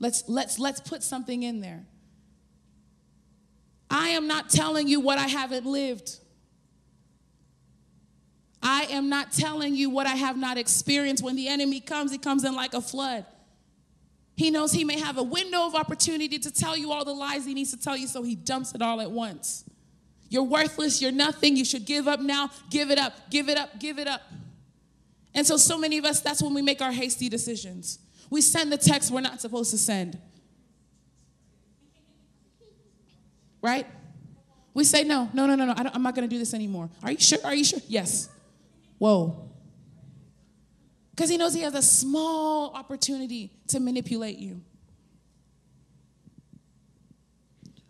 Let's, 0.00 0.24
let's, 0.26 0.58
let's 0.58 0.80
put 0.80 1.02
something 1.02 1.42
in 1.42 1.60
there. 1.60 1.84
I 3.90 4.08
am 4.08 4.26
not 4.26 4.48
telling 4.48 4.88
you 4.88 5.00
what 5.00 5.18
I 5.18 5.28
haven't 5.28 5.66
lived. 5.66 6.18
I 8.62 8.84
am 8.84 9.10
not 9.10 9.32
telling 9.32 9.74
you 9.74 9.90
what 9.90 10.06
I 10.06 10.14
have 10.14 10.38
not 10.38 10.56
experienced. 10.56 11.22
When 11.22 11.36
the 11.36 11.46
enemy 11.46 11.80
comes, 11.80 12.10
he 12.10 12.16
comes 12.16 12.44
in 12.44 12.54
like 12.54 12.72
a 12.72 12.80
flood. 12.80 13.26
He 14.34 14.50
knows 14.50 14.72
he 14.72 14.84
may 14.84 14.98
have 14.98 15.18
a 15.18 15.22
window 15.22 15.66
of 15.66 15.74
opportunity 15.74 16.38
to 16.38 16.50
tell 16.50 16.74
you 16.74 16.90
all 16.90 17.04
the 17.04 17.12
lies 17.12 17.44
he 17.44 17.52
needs 17.52 17.70
to 17.72 17.78
tell 17.78 17.98
you, 17.98 18.06
so 18.06 18.22
he 18.22 18.34
dumps 18.34 18.74
it 18.74 18.80
all 18.80 18.98
at 19.02 19.10
once. 19.10 19.64
You're 20.30 20.42
worthless. 20.42 21.02
You're 21.02 21.12
nothing. 21.12 21.54
You 21.54 21.66
should 21.66 21.84
give 21.84 22.08
up 22.08 22.20
now. 22.20 22.48
Give 22.70 22.90
it 22.90 22.98
up. 22.98 23.30
Give 23.30 23.50
it 23.50 23.58
up. 23.58 23.78
Give 23.78 23.98
it 23.98 24.08
up. 24.08 24.22
And 25.34 25.46
so, 25.46 25.56
so 25.56 25.78
many 25.78 25.98
of 25.98 26.04
us, 26.04 26.20
that's 26.20 26.42
when 26.42 26.54
we 26.54 26.62
make 26.62 26.82
our 26.82 26.92
hasty 26.92 27.28
decisions. 27.28 27.98
We 28.30 28.40
send 28.40 28.72
the 28.72 28.76
text 28.76 29.10
we're 29.10 29.20
not 29.20 29.40
supposed 29.40 29.70
to 29.70 29.78
send. 29.78 30.18
Right? 33.60 33.86
We 34.74 34.84
say, 34.84 35.04
no, 35.04 35.30
no, 35.32 35.46
no, 35.46 35.54
no, 35.54 35.66
no, 35.66 35.74
I 35.76 35.90
am 35.94 36.02
not 36.02 36.14
going 36.14 36.28
to 36.28 36.34
do 36.34 36.38
this 36.38 36.54
anymore. 36.54 36.90
Are 37.02 37.12
you 37.12 37.18
sure? 37.18 37.38
Are 37.44 37.54
you 37.54 37.64
sure? 37.64 37.80
Yes. 37.88 38.28
Whoa. 38.98 39.50
Because 41.10 41.30
he 41.30 41.36
knows 41.36 41.54
he 41.54 41.60
has 41.60 41.74
a 41.74 41.82
small 41.82 42.72
opportunity 42.74 43.52
to 43.68 43.80
manipulate 43.80 44.38
you. 44.38 44.62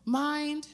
Mind 0.05 0.67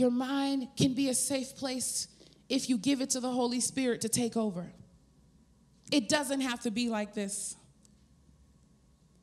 your 0.00 0.10
mind 0.10 0.68
can 0.76 0.94
be 0.94 1.10
a 1.10 1.14
safe 1.14 1.54
place 1.54 2.08
if 2.48 2.68
you 2.70 2.78
give 2.78 3.00
it 3.00 3.10
to 3.10 3.20
the 3.20 3.30
Holy 3.30 3.60
Spirit 3.60 4.00
to 4.00 4.08
take 4.08 4.36
over. 4.36 4.72
It 5.90 6.08
doesn't 6.08 6.40
have 6.40 6.60
to 6.60 6.70
be 6.70 6.88
like 6.88 7.14
this. 7.14 7.56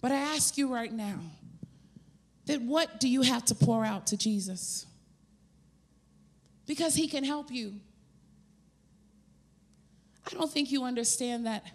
But 0.01 0.11
I 0.11 0.17
ask 0.35 0.57
you 0.57 0.73
right 0.73 0.91
now 0.91 1.19
that 2.45 2.61
what 2.61 2.99
do 2.99 3.09
you 3.09 3.21
have 3.21 3.45
to 3.45 3.55
pour 3.55 3.83
out 3.83 4.07
to 4.07 4.17
Jesus? 4.17 4.85
Because 6.65 6.95
he 6.95 7.07
can 7.07 7.23
help 7.23 7.51
you. 7.51 7.73
I 10.25 10.35
don't 10.35 10.51
think 10.51 10.71
you 10.71 10.83
understand 10.83 11.45
that 11.45 11.65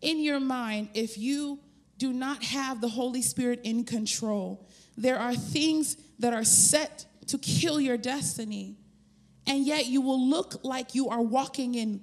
in 0.00 0.20
your 0.20 0.40
mind, 0.40 0.90
if 0.94 1.18
you 1.18 1.58
do 1.98 2.12
not 2.12 2.42
have 2.42 2.80
the 2.80 2.88
Holy 2.88 3.22
Spirit 3.22 3.60
in 3.64 3.84
control, 3.84 4.68
there 4.96 5.18
are 5.18 5.34
things 5.34 5.96
that 6.18 6.32
are 6.32 6.44
set 6.44 7.06
to 7.28 7.38
kill 7.38 7.80
your 7.80 7.96
destiny. 7.96 8.76
And 9.46 9.64
yet 9.64 9.86
you 9.86 10.00
will 10.00 10.28
look 10.28 10.64
like 10.64 10.94
you 10.94 11.08
are 11.08 11.22
walking 11.22 11.74
in 11.74 12.00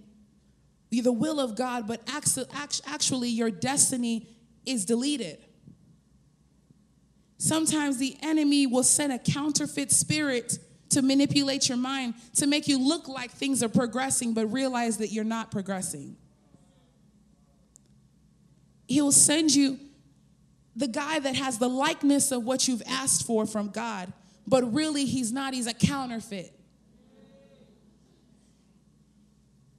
the 0.91 1.11
will 1.11 1.39
of 1.39 1.55
God, 1.55 1.87
but 1.87 2.01
actually 2.87 3.29
your 3.29 3.51
destiny 3.51 4.27
is 4.65 4.85
deleted. 4.85 5.37
Sometimes 7.37 7.97
the 7.97 8.17
enemy 8.21 8.67
will 8.67 8.83
send 8.83 9.13
a 9.13 9.19
counterfeit 9.19 9.91
spirit 9.91 10.57
to 10.89 11.01
manipulate 11.01 11.69
your 11.69 11.77
mind 11.77 12.15
to 12.35 12.47
make 12.47 12.67
you 12.67 12.79
look 12.79 13.07
like 13.07 13.31
things 13.31 13.63
are 13.63 13.69
progressing, 13.69 14.33
but 14.33 14.47
realize 14.47 14.97
that 14.97 15.11
you're 15.11 15.23
not 15.23 15.51
progressing. 15.51 16.17
He 18.87 19.01
will 19.01 19.11
send 19.11 19.55
you 19.55 19.79
the 20.75 20.87
guy 20.87 21.19
that 21.19 21.35
has 21.35 21.59
the 21.59 21.69
likeness 21.69 22.31
of 22.31 22.43
what 22.43 22.67
you've 22.67 22.81
asked 22.87 23.25
for 23.25 23.45
from 23.45 23.69
God, 23.69 24.11
but 24.47 24.73
really 24.73 25.05
he's 25.05 25.31
not, 25.31 25.53
he's 25.53 25.67
a 25.67 25.73
counterfeit. 25.73 26.58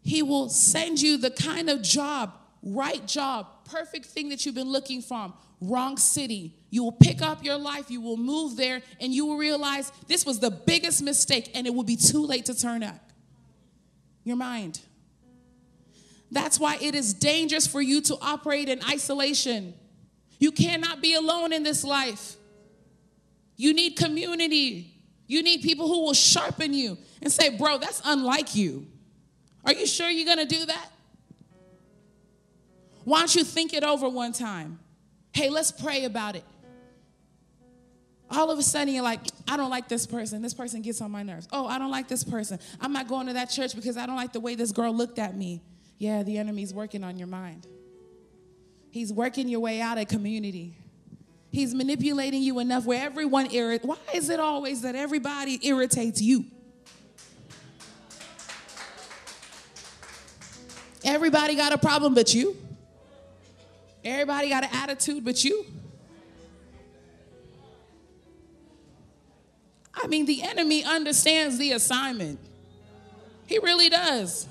He 0.03 0.23
will 0.23 0.49
send 0.49 1.01
you 1.01 1.19
the 1.19 1.31
kind 1.31 1.69
of 1.69 1.83
job 1.83 2.33
right 2.63 3.07
job, 3.07 3.47
perfect 3.65 4.07
thing 4.07 4.29
that 4.31 4.45
you've 4.45 4.55
been 4.55 4.71
looking 4.71 5.01
for, 5.03 5.33
wrong 5.61 5.97
city. 5.97 6.55
You 6.71 6.85
will 6.85 6.93
pick 6.93 7.23
up 7.23 7.45
your 7.45 7.57
life, 7.57 7.91
you 7.91 8.01
will 8.01 8.17
move 8.17 8.57
there, 8.57 8.83
and 9.01 9.13
you 9.13 9.27
will 9.27 9.37
realize 9.37 9.91
this 10.07 10.27
was 10.27 10.41
the 10.41 10.51
biggest 10.51 11.03
mistake, 11.03 11.51
and 11.55 11.67
it 11.67 11.75
will 11.75 11.85
be 11.85 11.97
too 11.97 12.25
late 12.25 12.47
to 12.47 12.55
turn 12.55 12.81
back. 12.81 13.01
Your 14.25 14.37
mind. 14.37 14.81
That's 16.31 16.61
why 16.61 16.79
it 16.81 16.95
is 16.95 17.15
dangerous 17.15 17.67
for 17.67 17.81
you 17.81 18.01
to 18.03 18.17
operate 18.21 18.69
in 18.69 18.81
isolation. 18.89 19.75
You 20.39 20.53
cannot 20.53 21.03
be 21.03 21.15
alone 21.15 21.53
in 21.53 21.63
this 21.63 21.83
life. 21.83 22.37
You 23.57 23.75
need 23.75 23.97
community. 23.97 24.95
You 25.27 25.43
need 25.43 25.63
people 25.63 25.89
who 25.89 26.05
will 26.05 26.15
sharpen 26.15 26.73
you 26.73 26.99
and 27.21 27.33
say, 27.33 27.57
Bro, 27.57 27.79
that's 27.79 28.01
unlike 28.05 28.55
you. 28.55 28.87
Are 29.65 29.73
you 29.73 29.87
sure 29.87 30.09
you're 30.09 30.27
going 30.27 30.47
to 30.47 30.55
do 30.55 30.67
that? 30.67 30.89
Why 33.05 33.21
don't 33.21 33.35
you 33.35 33.45
think 33.45 33.73
it 33.73 33.83
over 33.83 34.09
one 34.09 34.33
time? 34.33 34.79
Hey, 35.33 35.49
let's 35.49 35.73
pray 35.73 36.05
about 36.05 36.37
it. 36.37 36.45
All 38.31 38.51
of 38.51 38.59
a 38.59 38.63
sudden, 38.63 38.95
you're 38.95 39.03
like, 39.03 39.21
I 39.49 39.57
don't 39.57 39.71
like 39.71 39.89
this 39.89 40.07
person. 40.07 40.41
This 40.41 40.55
person 40.55 40.83
gets 40.83 41.01
on 41.01 41.11
my 41.11 41.23
nerves. 41.23 41.49
Oh, 41.53 41.67
I 41.67 41.79
don't 41.79 41.91
like 41.91 42.07
this 42.07 42.23
person. 42.23 42.61
I'm 42.81 42.93
not 42.93 43.09
going 43.09 43.27
to 43.27 43.33
that 43.33 43.51
church 43.51 43.75
because 43.75 43.97
I 43.97 44.07
don't 44.07 44.17
like 44.17 44.33
the 44.33 44.41
way 44.41 44.55
this 44.55 44.71
girl 44.71 44.95
looked 44.95 45.19
at 45.19 45.37
me. 45.37 45.63
Yeah, 45.99 46.23
the 46.23 46.39
enemy's 46.39 46.73
working 46.73 47.03
on 47.03 47.19
your 47.19 47.27
mind. 47.27 47.67
He's 48.91 49.13
working 49.13 49.49
your 49.49 49.61
way 49.61 49.81
out 49.81 49.99
of 49.99 50.09
community. 50.09 50.77
He's 51.51 51.75
manipulating 51.75 52.43
you 52.43 52.61
enough 52.61 52.87
where 52.87 53.05
everyone 53.05 53.51
irritates. 53.53 53.85
Why 53.85 53.99
is 54.15 54.31
it 54.31 54.39
always 54.39 54.83
that 54.83 54.95
everybody 54.95 55.59
irritates 55.67 56.23
you? 56.23 56.45
Everybody 61.05 61.55
got 61.57 61.73
a 61.73 61.79
problem 61.79 62.15
but 62.15 62.35
you. 62.35 62.57
Everybody 64.05 64.49
got 64.51 64.65
an 64.65 64.71
attitude 64.73 65.25
but 65.25 65.45
you. 65.45 65.65
I 69.95 70.07
mean, 70.07 70.27
the 70.27 70.43
enemy 70.43 70.85
understands 70.85 71.59
the 71.59 71.73
assignment. 71.73 72.39
He 73.47 73.59
really 73.59 73.89
does. 73.89 74.47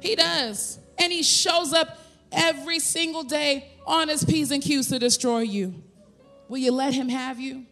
He 0.00 0.16
does. 0.16 0.78
And 0.98 1.12
he 1.12 1.22
shows 1.22 1.72
up 1.72 1.98
every 2.32 2.80
single 2.80 3.22
day 3.22 3.68
on 3.86 4.08
his 4.08 4.24
P's 4.24 4.50
and 4.50 4.62
Q's 4.62 4.88
to 4.88 4.98
destroy 4.98 5.40
you. 5.40 5.82
Will 6.48 6.58
you 6.58 6.72
let 6.72 6.94
him 6.94 7.08
have 7.08 7.38
you? 7.38 7.66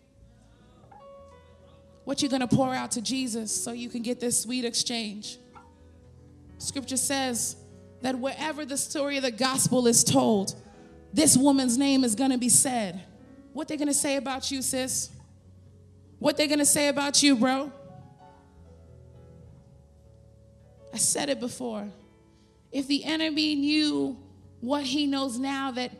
What 2.04 2.22
you 2.22 2.28
gonna 2.28 2.46
pour 2.46 2.74
out 2.74 2.92
to 2.92 3.00
Jesus 3.00 3.50
so 3.50 3.72
you 3.72 3.88
can 3.88 4.02
get 4.02 4.20
this 4.20 4.40
sweet 4.40 4.64
exchange? 4.64 5.38
Scripture 6.58 6.96
says 6.96 7.56
that 8.02 8.18
wherever 8.18 8.64
the 8.64 8.76
story 8.76 9.16
of 9.16 9.22
the 9.22 9.30
gospel 9.30 9.86
is 9.86 10.04
told, 10.04 10.54
this 11.12 11.36
woman's 11.36 11.78
name 11.78 12.04
is 12.04 12.14
gonna 12.14 12.38
be 12.38 12.48
said. 12.48 13.02
What 13.52 13.68
they 13.68 13.76
gonna 13.76 13.94
say 13.94 14.16
about 14.16 14.50
you, 14.50 14.62
sis? 14.62 15.10
What 16.18 16.36
they 16.36 16.48
gonna 16.48 16.64
say 16.64 16.88
about 16.88 17.22
you, 17.22 17.36
bro? 17.36 17.72
I 20.92 20.98
said 20.98 21.28
it 21.28 21.40
before. 21.40 21.88
If 22.70 22.86
the 22.88 23.04
enemy 23.04 23.54
knew 23.54 24.16
what 24.60 24.84
he 24.84 25.06
knows 25.06 25.38
now 25.38 25.70
that 25.72 25.92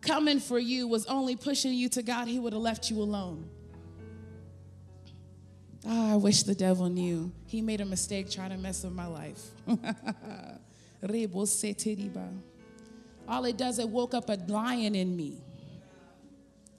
coming 0.00 0.40
for 0.40 0.58
you 0.58 0.88
was 0.88 1.04
only 1.06 1.36
pushing 1.36 1.72
you 1.74 1.88
to 1.90 2.02
God, 2.02 2.28
he 2.28 2.38
would 2.38 2.52
have 2.52 2.62
left 2.62 2.90
you 2.90 3.00
alone. 3.00 3.48
Oh, 5.86 6.12
I 6.12 6.16
wish 6.16 6.42
the 6.42 6.54
devil 6.54 6.88
knew. 6.88 7.32
He 7.46 7.62
made 7.62 7.80
a 7.80 7.84
mistake 7.84 8.30
trying 8.30 8.50
to 8.50 8.58
mess 8.58 8.84
with 8.84 8.92
my 8.92 9.06
life. 9.06 9.40
All 13.28 13.44
it 13.44 13.56
does, 13.56 13.78
it 13.78 13.88
woke 13.88 14.14
up 14.14 14.28
a 14.30 14.38
lion 14.48 14.94
in 14.94 15.16
me. 15.16 15.42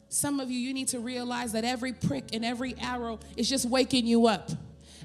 Some 0.09 0.39
of 0.39 0.49
you, 0.49 0.59
you 0.59 0.73
need 0.73 0.87
to 0.89 0.99
realize 0.99 1.51
that 1.51 1.63
every 1.63 1.93
prick 1.93 2.33
and 2.33 2.43
every 2.43 2.75
arrow 2.81 3.19
is 3.37 3.47
just 3.47 3.65
waking 3.65 4.07
you 4.07 4.25
up. 4.27 4.49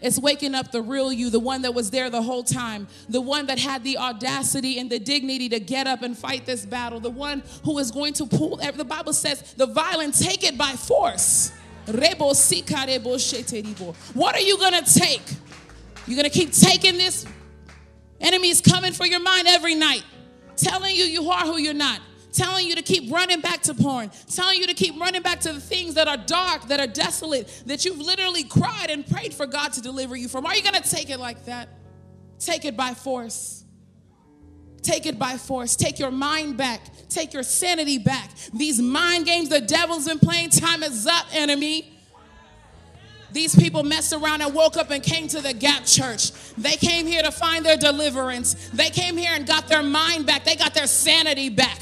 It's 0.00 0.18
waking 0.18 0.54
up 0.54 0.72
the 0.72 0.82
real 0.82 1.12
you, 1.12 1.30
the 1.30 1.38
one 1.38 1.62
that 1.62 1.72
was 1.72 1.90
there 1.90 2.10
the 2.10 2.22
whole 2.22 2.42
time, 2.42 2.88
the 3.08 3.20
one 3.20 3.46
that 3.46 3.58
had 3.58 3.84
the 3.84 3.98
audacity 3.98 4.78
and 4.78 4.90
the 4.90 4.98
dignity 4.98 5.48
to 5.50 5.60
get 5.60 5.86
up 5.86 6.02
and 6.02 6.16
fight 6.16 6.46
this 6.46 6.66
battle, 6.66 7.00
the 7.00 7.10
one 7.10 7.42
who 7.64 7.78
is 7.78 7.90
going 7.90 8.14
to 8.14 8.26
pull. 8.26 8.56
The 8.56 8.84
Bible 8.84 9.12
says, 9.12 9.54
the 9.54 9.66
violent 9.66 10.14
take 10.14 10.42
it 10.42 10.58
by 10.58 10.72
force. 10.72 11.52
What 14.14 14.34
are 14.34 14.40
you 14.40 14.58
going 14.58 14.84
to 14.84 14.94
take? 14.94 15.22
You're 16.06 16.16
going 16.16 16.30
to 16.30 16.38
keep 16.38 16.52
taking 16.52 16.98
this? 16.98 17.26
Enemy 18.20 18.48
is 18.48 18.60
coming 18.60 18.92
for 18.92 19.06
your 19.06 19.20
mind 19.20 19.48
every 19.48 19.74
night, 19.74 20.04
telling 20.56 20.94
you 20.94 21.04
you 21.04 21.30
are 21.30 21.44
who 21.44 21.58
you're 21.58 21.74
not 21.74 22.00
telling 22.34 22.66
you 22.66 22.74
to 22.74 22.82
keep 22.82 23.10
running 23.12 23.40
back 23.40 23.62
to 23.62 23.72
porn, 23.74 24.10
telling 24.28 24.58
you 24.58 24.66
to 24.66 24.74
keep 24.74 24.98
running 25.00 25.22
back 25.22 25.40
to 25.40 25.52
the 25.52 25.60
things 25.60 25.94
that 25.94 26.08
are 26.08 26.16
dark, 26.16 26.66
that 26.68 26.80
are 26.80 26.86
desolate, 26.86 27.62
that 27.66 27.84
you've 27.84 27.98
literally 27.98 28.42
cried 28.42 28.90
and 28.90 29.06
prayed 29.06 29.32
for 29.32 29.46
God 29.46 29.72
to 29.74 29.80
deliver 29.80 30.16
you 30.16 30.28
from. 30.28 30.44
Are 30.44 30.54
you 30.54 30.62
going 30.62 30.80
to 30.80 30.88
take 30.88 31.10
it 31.10 31.18
like 31.18 31.44
that? 31.46 31.68
Take 32.38 32.64
it 32.64 32.76
by 32.76 32.92
force. 32.92 33.63
Take 34.84 35.06
it 35.06 35.18
by 35.18 35.38
force. 35.38 35.74
Take 35.74 35.98
your 35.98 36.10
mind 36.10 36.56
back. 36.56 36.80
Take 37.08 37.32
your 37.32 37.42
sanity 37.42 37.98
back. 37.98 38.30
These 38.52 38.80
mind 38.80 39.24
games 39.24 39.48
the 39.48 39.60
devil's 39.60 40.06
been 40.06 40.18
playing, 40.18 40.50
time 40.50 40.82
is 40.82 41.06
up, 41.06 41.26
enemy. 41.32 41.90
These 43.32 43.56
people 43.56 43.82
messed 43.82 44.12
around 44.12 44.42
and 44.42 44.54
woke 44.54 44.76
up 44.76 44.90
and 44.90 45.02
came 45.02 45.26
to 45.28 45.40
the 45.40 45.52
Gap 45.52 45.86
Church. 45.86 46.30
They 46.56 46.76
came 46.76 47.06
here 47.06 47.22
to 47.22 47.32
find 47.32 47.64
their 47.66 47.76
deliverance. 47.76 48.70
They 48.72 48.90
came 48.90 49.16
here 49.16 49.32
and 49.34 49.44
got 49.44 49.66
their 49.66 49.82
mind 49.82 50.26
back. 50.26 50.44
They 50.44 50.54
got 50.54 50.72
their 50.72 50.86
sanity 50.86 51.48
back. 51.48 51.80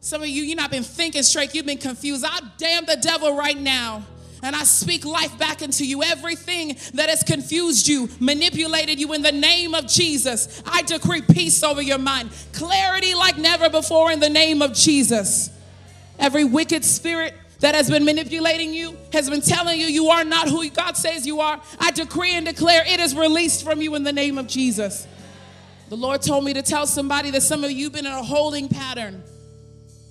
Some 0.00 0.22
of 0.22 0.28
you, 0.28 0.42
you've 0.42 0.56
not 0.56 0.70
been 0.70 0.82
thinking 0.82 1.22
straight, 1.22 1.54
you've 1.54 1.66
been 1.66 1.78
confused. 1.78 2.24
I 2.26 2.40
damn 2.58 2.86
the 2.86 2.96
devil 2.96 3.36
right 3.36 3.56
now. 3.56 4.04
And 4.44 4.54
I 4.54 4.64
speak 4.64 5.06
life 5.06 5.38
back 5.38 5.62
into 5.62 5.86
you. 5.86 6.02
Everything 6.02 6.76
that 6.92 7.08
has 7.08 7.22
confused 7.22 7.88
you, 7.88 8.10
manipulated 8.20 9.00
you 9.00 9.14
in 9.14 9.22
the 9.22 9.32
name 9.32 9.74
of 9.74 9.86
Jesus. 9.86 10.62
I 10.66 10.82
decree 10.82 11.22
peace 11.22 11.62
over 11.62 11.80
your 11.80 11.96
mind, 11.96 12.30
clarity 12.52 13.14
like 13.14 13.38
never 13.38 13.70
before 13.70 14.12
in 14.12 14.20
the 14.20 14.28
name 14.28 14.60
of 14.60 14.74
Jesus. 14.74 15.48
Every 16.18 16.44
wicked 16.44 16.84
spirit 16.84 17.32
that 17.60 17.74
has 17.74 17.88
been 17.88 18.04
manipulating 18.04 18.74
you, 18.74 18.94
has 19.14 19.30
been 19.30 19.40
telling 19.40 19.80
you 19.80 19.86
you 19.86 20.08
are 20.08 20.24
not 20.24 20.46
who 20.46 20.68
God 20.68 20.98
says 20.98 21.26
you 21.26 21.40
are, 21.40 21.58
I 21.80 21.90
decree 21.92 22.34
and 22.34 22.44
declare 22.44 22.84
it 22.86 23.00
is 23.00 23.16
released 23.16 23.64
from 23.64 23.80
you 23.80 23.94
in 23.94 24.02
the 24.02 24.12
name 24.12 24.36
of 24.36 24.46
Jesus. 24.46 25.08
The 25.88 25.96
Lord 25.96 26.20
told 26.20 26.44
me 26.44 26.52
to 26.52 26.60
tell 26.60 26.86
somebody 26.86 27.30
that 27.30 27.42
some 27.42 27.64
of 27.64 27.70
you 27.70 27.84
have 27.84 27.94
been 27.94 28.04
in 28.04 28.12
a 28.12 28.22
holding 28.22 28.68
pattern 28.68 29.22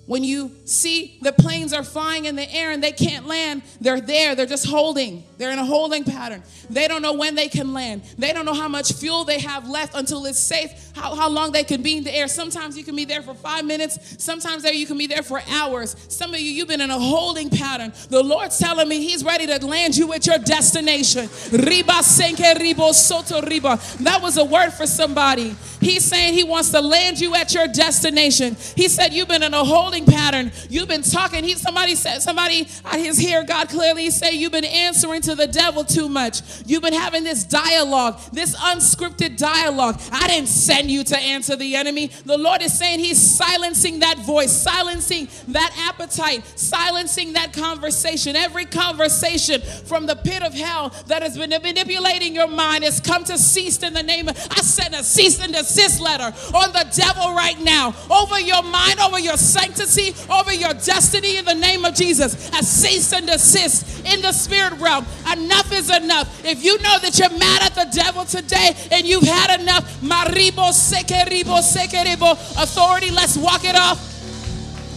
when 0.06 0.24
you 0.24 0.52
see 0.66 1.18
the 1.22 1.32
planes 1.32 1.72
are 1.72 1.84
flying 1.84 2.26
in 2.26 2.36
the 2.36 2.52
air 2.54 2.72
and 2.72 2.84
they 2.84 2.92
can't 2.92 3.26
land, 3.26 3.62
they're 3.80 4.02
there, 4.02 4.36
they're 4.36 4.46
just 4.46 4.68
holding. 4.68 5.24
They're 5.38 5.52
in 5.52 5.60
a 5.60 5.66
holding 5.66 6.04
pattern. 6.04 6.44
They 6.70 6.88
don't 6.90 7.02
know 7.02 7.14
when 7.14 7.36
they 7.36 7.48
can 7.48 7.74
land. 7.74 8.04
They 8.18 8.34
don't 8.34 8.46
know 8.46 8.54
how 8.54 8.68
much 8.68 8.94
fuel 8.94 9.24
they 9.24 9.40
have 9.40 9.68
left 9.70 9.96
until 9.96 10.26
it's 10.26 10.40
safe, 10.40 10.72
how, 10.94 11.16
how 11.16 11.30
long 11.30 11.54
they 11.54 11.64
can 11.64 11.82
be 11.82 11.98
in 11.98 12.04
the 12.04 12.14
air. 12.14 12.28
Sometimes 12.28 12.78
you 12.78 12.84
can 12.84 12.96
be 12.96 13.06
there 13.06 13.22
for 13.22 13.34
five 13.34 13.64
minutes, 13.64 14.22
sometimes 14.22 14.64
there 14.64 14.74
you 14.74 14.86
can 14.86 14.98
be 14.98 15.08
there 15.08 15.24
for 15.24 15.42
hours. 15.50 15.96
Some 16.10 16.34
of 16.34 16.40
you, 16.40 16.52
you've 16.52 16.68
been 16.68 16.82
in 16.82 16.92
a 16.92 17.00
holding 17.00 17.50
pattern. 17.50 17.94
The 18.10 18.22
Lord's 18.22 18.58
telling 18.58 18.88
me 18.88 19.04
He's 19.04 19.24
ready 19.24 19.48
to 19.48 19.66
land 19.66 19.96
you 19.96 20.12
at 20.14 20.28
your 20.28 20.38
destination. 20.38 21.28
Riba 21.28 22.02
senke 22.02 22.54
ribo 22.56 22.94
soto 22.94 23.42
riba. 23.42 23.98
That 24.00 24.22
was 24.22 24.38
a 24.38 24.46
word 24.46 24.72
for 24.72 24.86
somebody. 24.86 25.56
He's 25.80 26.04
saying 26.04 26.34
He 26.34 26.44
wants 26.44 26.72
to 26.72 26.82
land 26.82 27.20
you 27.20 27.36
at 27.36 27.54
your 27.54 27.68
destination. 27.68 28.56
He 28.76 28.88
said, 28.88 29.14
You've 29.14 29.28
been 29.28 29.44
in 29.44 29.54
a 29.54 29.64
holding 29.64 29.93
holding 29.94 30.12
pattern. 30.12 30.52
You've 30.70 30.88
been 30.88 31.04
talking. 31.04 31.44
He, 31.44 31.54
somebody 31.56 31.96
said, 31.96 32.22
somebody 32.22 32.68
out 32.86 32.96
his 32.96 33.18
here, 33.18 33.44
God 33.44 33.70
clearly 33.70 34.10
say 34.10 34.34
you've 34.34 34.52
been 34.52 34.66
answering 34.66 35.22
to 35.22 35.36
the 35.36 35.48
devil 35.48 35.84
too 35.84 36.10
much. 36.10 36.42
You've 36.66 36.82
been 36.82 36.94
having 36.94 37.24
this 37.24 37.44
dialogue, 37.44 38.20
this 38.32 38.56
unscripted 38.56 39.38
dialogue. 39.38 40.02
I 40.12 40.28
didn't 40.28 40.48
send 40.48 40.90
you 40.90 41.04
to 41.06 41.18
answer 41.18 41.56
the 41.56 41.76
enemy. 41.76 42.08
The 42.26 42.38
Lord 42.38 42.62
is 42.62 42.78
saying 42.78 43.00
He's 43.00 43.22
silencing 43.22 44.00
that 44.00 44.18
voice, 44.20 44.52
silencing 44.52 45.28
that 45.50 45.74
appetite, 45.90 46.44
silencing 46.58 47.34
that 47.34 47.54
conversation. 47.54 48.36
Every 48.36 48.66
conversation 48.66 49.62
from 49.62 50.06
the 50.08 50.16
pit 50.16 50.42
of 50.42 50.54
hell 50.54 50.90
that 51.08 51.22
has 51.22 51.38
been 51.38 51.52
manipulating 51.52 52.34
your 52.34 52.48
mind 52.48 52.84
has 52.84 53.00
come 53.00 53.24
to 53.26 53.38
cease 53.38 53.82
in 53.84 53.94
the 53.94 54.04
name 54.04 54.28
of. 54.28 54.38
I 54.50 54.62
sent 54.62 54.96
a 54.96 55.04
cease 55.04 55.44
and 55.44 55.54
desist 55.54 56.02
letter 56.02 56.34
on 56.56 56.72
the 56.72 56.88
devil 56.96 57.34
right 57.36 57.60
now 57.60 57.94
over 58.10 58.40
your 58.40 58.64
mind, 58.64 59.00
over 59.00 59.20
your 59.20 59.38
sanctity 59.38 59.83
over 60.30 60.54
your 60.54 60.74
destiny 60.74 61.38
in 61.38 61.46
the 61.46 61.54
name 61.54 61.86
of 61.86 61.94
Jesus. 61.94 62.52
I 62.54 62.62
cease 62.62 63.12
and 63.14 63.28
desist 63.28 64.06
in 64.06 64.22
the 64.22 64.32
spirit 64.32 64.74
realm. 64.80 65.06
Enough 65.32 65.72
is 65.72 65.90
enough. 65.90 66.46
If 66.46 66.64
you 66.64 66.78
know 66.80 67.00
that 67.00 67.18
you're 67.20 67.38
mad 67.38 67.64
at 67.64 67.76
the 67.76 67.90
devil 67.96 68.26
today 68.26 68.76
and 68.92 69.06
you've 69.06 69.24
had 69.24 69.60
enough, 69.60 69.84
maribo 70.02 70.72
sekeribo 70.72 71.62
sekerebo 71.62 72.34
authority, 72.62 73.12
let's 73.12 73.38
walk 73.38 73.66
it 73.66 73.76
off. 73.76 74.00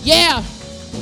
Yeah, 0.03 0.43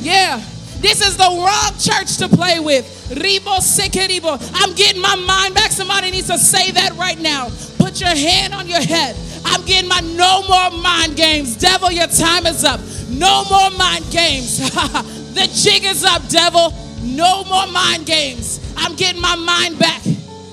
yeah. 0.00 0.42
This 0.80 1.00
is 1.00 1.16
the 1.16 1.24
wrong 1.24 1.72
church 1.78 2.18
to 2.18 2.28
play 2.28 2.60
with. 2.60 2.84
Ribo 3.08 3.58
sekeribo. 3.60 4.38
I'm 4.54 4.74
getting 4.74 5.00
my 5.00 5.14
mind 5.14 5.54
back. 5.54 5.70
Somebody 5.72 6.10
needs 6.10 6.26
to 6.28 6.38
say 6.38 6.72
that 6.72 6.92
right 6.96 7.18
now. 7.18 7.48
Put 7.78 8.00
your 8.00 8.10
hand 8.10 8.54
on 8.54 8.66
your 8.66 8.82
head. 8.82 9.16
I'm 9.44 9.64
getting 9.64 9.88
my 9.88 10.00
no 10.00 10.42
more 10.48 10.82
mind 10.82 11.16
games. 11.16 11.56
Devil, 11.56 11.92
your 11.92 12.06
time 12.06 12.46
is 12.46 12.64
up. 12.64 12.80
No 13.18 13.44
more 13.50 13.70
mind 13.78 14.04
games. 14.10 14.58
the 15.34 15.48
jig 15.52 15.84
is 15.84 16.04
up, 16.04 16.26
devil. 16.28 16.72
No 17.02 17.44
more 17.44 17.66
mind 17.68 18.06
games. 18.06 18.60
I'm 18.76 18.96
getting 18.96 19.20
my 19.20 19.36
mind 19.36 19.78
back. 19.78 20.02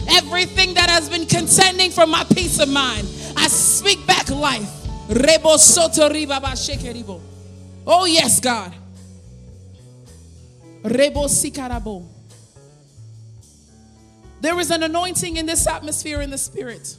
Everything 0.09 0.73
that 0.75 0.89
has 0.89 1.09
been 1.09 1.25
contending 1.25 1.91
for 1.91 2.05
my 2.05 2.23
peace 2.25 2.59
of 2.59 2.69
mind, 2.69 3.07
I 3.35 3.47
speak 3.47 4.05
back 4.05 4.29
life. 4.29 4.69
Rebo 5.07 5.57
soto 5.57 6.09
riba. 6.09 6.39
Oh, 7.87 8.05
yes, 8.05 8.39
God. 8.39 8.73
Rebo 10.83 11.27
sikarabo. 11.27 12.05
There 14.41 14.59
is 14.59 14.71
an 14.71 14.83
anointing 14.83 15.37
in 15.37 15.45
this 15.45 15.67
atmosphere 15.67 16.21
in 16.21 16.29
the 16.29 16.37
spirit. 16.37 16.97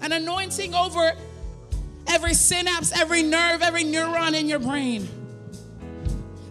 An 0.00 0.12
anointing 0.12 0.74
over 0.74 1.12
every 2.06 2.34
synapse, 2.34 2.92
every 2.92 3.22
nerve, 3.22 3.62
every 3.62 3.84
neuron 3.84 4.34
in 4.38 4.48
your 4.48 4.58
brain. 4.58 5.08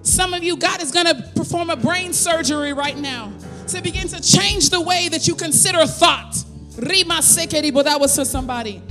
Some 0.02 0.34
of 0.34 0.44
you, 0.44 0.58
God 0.58 0.82
is 0.82 0.92
going 0.92 1.06
to 1.06 1.16
perform 1.36 1.70
a 1.70 1.76
brain 1.76 2.14
surgery 2.14 2.74
right 2.74 2.98
now 2.98 3.32
to 3.68 3.82
begin 3.82 4.08
to 4.10 4.22
change 4.22 4.70
the 4.70 4.82
way 4.82 5.08
that 5.10 5.28
you 5.28 5.36
consider 5.36 5.86
thought. 5.86 6.36
Rima 6.78 7.22
that 7.22 7.98
was 8.00 8.16
for 8.16 8.26
somebody. 8.26 8.82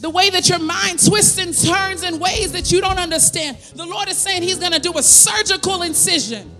The 0.00 0.10
way 0.10 0.30
that 0.30 0.48
your 0.48 0.60
mind 0.60 1.04
twists 1.04 1.38
and 1.38 1.52
turns 1.52 2.04
in 2.04 2.20
ways 2.20 2.52
that 2.52 2.70
you 2.70 2.80
don't 2.80 2.98
understand. 2.98 3.58
The 3.74 3.84
Lord 3.84 4.08
is 4.08 4.16
saying 4.16 4.42
He's 4.42 4.58
going 4.58 4.72
to 4.72 4.78
do 4.78 4.96
a 4.96 5.02
surgical 5.02 5.82
incision. 5.82 6.54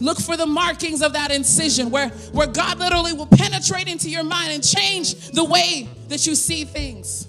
Look 0.00 0.18
for 0.18 0.36
the 0.36 0.46
markings 0.46 1.02
of 1.02 1.12
that 1.12 1.30
incision 1.30 1.90
where, 1.90 2.08
where 2.32 2.46
God 2.46 2.78
literally 2.78 3.12
will 3.12 3.26
penetrate 3.26 3.86
into 3.86 4.08
your 4.08 4.24
mind 4.24 4.52
and 4.52 4.64
change 4.66 5.30
the 5.30 5.44
way 5.44 5.88
that 6.08 6.26
you 6.26 6.34
see 6.34 6.64
things. 6.64 7.28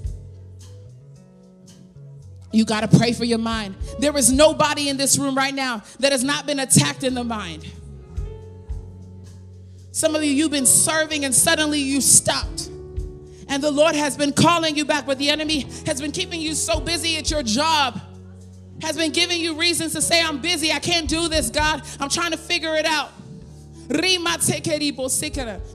You 2.53 2.65
got 2.65 2.89
to 2.89 2.97
pray 2.97 3.13
for 3.13 3.25
your 3.25 3.37
mind. 3.37 3.75
There 3.99 4.15
is 4.17 4.31
nobody 4.31 4.89
in 4.89 4.97
this 4.97 5.17
room 5.17 5.35
right 5.35 5.53
now 5.53 5.83
that 5.99 6.11
has 6.11 6.23
not 6.23 6.45
been 6.45 6.59
attacked 6.59 7.03
in 7.03 7.13
the 7.13 7.23
mind. 7.23 7.69
Some 9.91 10.15
of 10.15 10.23
you, 10.23 10.31
you've 10.31 10.51
been 10.51 10.65
serving 10.65 11.25
and 11.25 11.35
suddenly 11.35 11.79
you 11.79 12.01
stopped. 12.01 12.69
And 13.47 13.61
the 13.61 13.71
Lord 13.71 13.95
has 13.95 14.15
been 14.15 14.31
calling 14.31 14.77
you 14.77 14.85
back, 14.85 15.05
but 15.05 15.17
the 15.17 15.29
enemy 15.29 15.67
has 15.85 15.99
been 15.99 16.13
keeping 16.13 16.39
you 16.39 16.55
so 16.55 16.79
busy 16.79 17.17
at 17.17 17.29
your 17.29 17.43
job, 17.43 17.99
has 18.81 18.97
been 18.97 19.11
giving 19.11 19.39
you 19.39 19.55
reasons 19.55 19.93
to 19.93 20.01
say, 20.01 20.21
I'm 20.21 20.39
busy, 20.39 20.71
I 20.71 20.79
can't 20.79 21.07
do 21.07 21.27
this, 21.27 21.49
God. 21.49 21.83
I'm 21.99 22.09
trying 22.09 22.31
to 22.31 22.37
figure 22.37 22.75
it 22.75 22.85
out. 22.85 23.11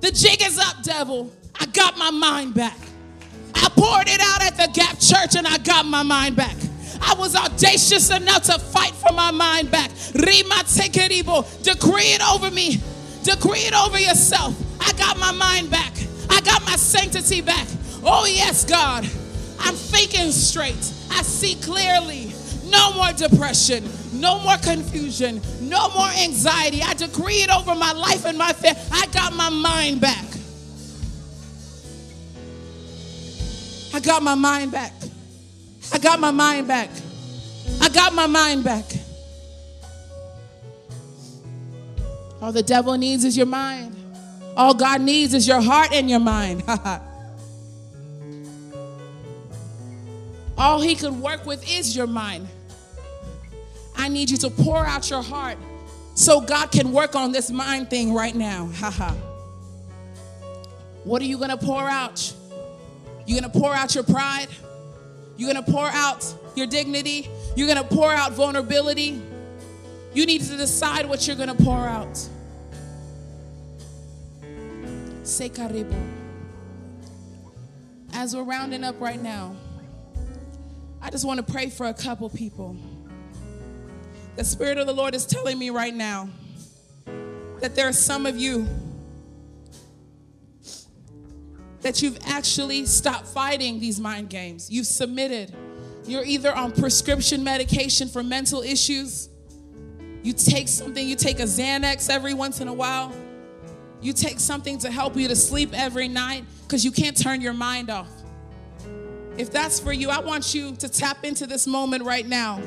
The 0.01 0.11
jig 0.13 0.43
is 0.43 0.59
up, 0.59 0.83
devil. 0.83 1.31
I 1.59 1.67
got 1.67 1.97
my 1.99 2.11
mind 2.11 2.55
back. 2.55 2.77
I 3.55 3.69
poured 3.71 4.09
it 4.09 4.21
out 4.21 4.43
at 4.43 4.57
the 4.57 4.69
Gap 4.73 4.99
Church 4.99 5.37
and 5.37 5.47
I 5.47 5.59
got 5.59 5.87
my 5.87 6.03
mind 6.03 6.37
back. 6.37 6.57
I 7.01 7.15
was 7.15 7.35
audacious 7.35 8.11
enough 8.11 8.43
to 8.45 8.59
fight 8.59 8.93
for 8.93 9.13
my 9.13 9.31
mind 9.31 9.71
back. 9.71 9.91
Rima 10.15 10.63
Decree 11.63 12.13
it 12.15 12.23
over 12.23 12.51
me. 12.51 12.81
Decree 13.23 13.61
it 13.61 13.75
over 13.75 13.99
yourself. 13.99 14.55
I 14.81 14.93
got 14.93 15.19
my 15.19 15.33
mind 15.33 15.71
back. 15.71 15.93
I 16.31 16.41
got 16.41 16.65
my 16.65 16.77
sanctity 16.77 17.41
back. 17.41 17.67
Oh, 18.03 18.27
yes, 18.27 18.65
God. 18.65 19.05
I'm 19.59 19.75
thinking 19.75 20.31
straight. 20.31 20.93
I 21.11 21.23
see 21.23 21.55
clearly. 21.57 22.26
No 22.71 22.95
more 22.95 23.13
depression. 23.13 23.85
No 24.13 24.41
more 24.41 24.57
confusion. 24.59 25.41
No 25.61 25.89
more 25.91 26.09
anxiety. 26.09 26.83
I 26.83 26.95
decree 26.95 27.43
it 27.43 27.51
over 27.51 27.75
my 27.75 27.93
life 27.93 28.25
and 28.25 28.37
my 28.37 28.53
family. 28.53 28.81
I 28.93 29.07
got 29.07 29.35
my 29.35 29.49
mind 29.51 30.01
back. 30.01 30.25
I 33.95 34.01
got 34.01 34.23
my 34.23 34.35
mind 34.35 34.73
back. 34.73 34.93
I 35.93 35.99
got 35.99 36.21
my 36.21 36.31
mind 36.31 36.69
back. 36.69 36.91
I 37.81 37.89
got 37.89 38.13
my 38.13 38.27
mind 38.27 38.65
back. 38.65 38.85
All 42.43 42.53
the 42.53 42.63
devil 42.63 42.97
needs 42.97 43.25
is 43.25 43.37
your 43.37 43.47
mind. 43.47 43.97
All 44.57 44.75
God 44.75 45.01
needs 45.01 45.35
is 45.35 45.49
your 45.49 45.61
heart 45.61 45.93
and 45.93 46.09
your 46.11 46.21
mind. 46.21 46.63
All 50.59 50.81
He 50.81 50.95
could 50.95 51.13
work 51.13 51.45
with 51.47 51.69
is 51.71 51.95
your 51.97 52.07
mind. 52.07 52.49
I 53.97 54.09
need 54.09 54.31
you 54.31 54.37
to 54.39 54.51
pour 54.51 54.85
out 54.87 55.11
your 55.11 55.23
heart 55.23 55.59
so 56.15 56.41
God 56.41 56.71
can 56.71 56.93
work 56.93 57.15
on 57.15 57.33
this 57.33 57.51
mind 57.51 57.91
thing 57.91 58.13
right 58.13 58.35
now. 58.35 58.67
Haha. 58.75 59.15
what 61.05 61.21
are 61.23 61.27
you 61.27 61.39
going 61.39 61.51
to 61.51 61.57
pour 61.57 61.83
out? 61.83 62.35
You're 63.27 63.41
going 63.41 63.51
to 63.51 63.59
pour 63.59 63.75
out 63.75 63.95
your 63.95 64.05
pride? 64.05 64.49
You're 65.37 65.53
going 65.53 65.65
to 65.65 65.71
pour 65.71 65.87
out 65.89 66.35
your 66.55 66.67
dignity? 66.67 67.29
You're 67.57 67.67
going 67.67 67.83
to 67.83 67.95
pour 67.95 68.11
out 68.11 68.33
vulnerability? 68.33 69.21
You 70.15 70.25
need 70.25 70.43
to 70.43 70.57
decide 70.57 71.07
what 71.07 71.27
you're 71.27 71.37
going 71.37 71.55
to 71.55 71.63
pour 71.63 71.77
out. 71.87 72.19
As 78.15 78.35
we're 78.35 78.45
rounding 78.45 78.85
up 78.85 78.99
right 79.01 79.21
now, 79.21 79.57
I 81.03 81.11
just 81.11 81.27
want 81.27 81.45
to 81.45 81.53
pray 81.53 81.69
for 81.69 81.87
a 81.87 81.95
couple 81.95 82.31
people. 82.31 82.77
The 84.37 84.45
Spirit 84.45 84.79
of 84.79 84.87
the 84.87 84.93
Lord 84.93 85.15
is 85.15 85.27
telling 85.27 85.59
me 85.59 85.71
right 85.71 85.95
now 85.95 86.29
that 87.61 87.75
there 87.75 87.89
are 87.89 87.93
some 87.93 88.27
of 88.27 88.37
you 88.37 88.67
that 91.81 92.03
you've 92.03 92.19
actually 92.27 92.87
stopped 92.87 93.27
fighting 93.27 93.81
these 93.81 94.01
mind 94.01 94.29
games. 94.29 94.71
You've 94.71 94.87
submitted. 94.87 95.55
You're 96.07 96.25
either 96.25 96.55
on 96.55 96.73
prescription 96.73 97.43
medication 97.43 98.09
for 98.09 98.23
mental 98.23 98.63
issues, 98.63 99.29
you 100.23 100.33
take 100.33 100.69
something, 100.69 101.07
you 101.07 101.17
take 101.17 101.41
a 101.41 101.45
Xanax 101.45 102.11
every 102.11 102.35
once 102.35 102.61
in 102.61 102.69
a 102.69 102.75
while 102.75 103.13
you 104.01 104.13
take 104.13 104.39
something 104.39 104.79
to 104.79 104.91
help 104.91 105.17
you 105.17 105.29
to 105.29 105.37
sleep 105.37 105.71
every 105.73 106.09
night 106.09 106.45
because 106.63 106.85
you 106.85 106.93
can't 106.93 107.17
turn 107.17 107.41
your 107.41 107.53
mind 107.53 107.91
off. 107.91 108.09
If 109.39 109.51
that's 109.51 109.81
for 109.81 109.93
you, 109.93 110.11
I 110.11 110.21
want 110.21 110.55
you 110.55 110.77
to 110.77 110.89
tap 110.89 111.25
into 111.25 111.47
this 111.47 111.67
moment 111.67 112.05
right 112.05 112.27
now. 112.27 112.61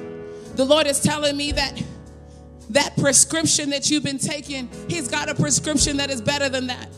The 0.60 0.66
Lord 0.66 0.88
is 0.88 1.00
telling 1.00 1.38
me 1.38 1.54
that 1.54 1.82
that 2.72 2.98
prescription 2.98 3.70
that 3.70 3.90
you've 3.90 4.04
been 4.04 4.18
taking, 4.18 4.70
He's 4.90 5.08
got 5.08 5.30
a 5.30 5.34
prescription 5.34 5.96
that 5.96 6.10
is 6.10 6.22
better 6.22 6.50
than 6.50 6.68
that. 6.68 6.90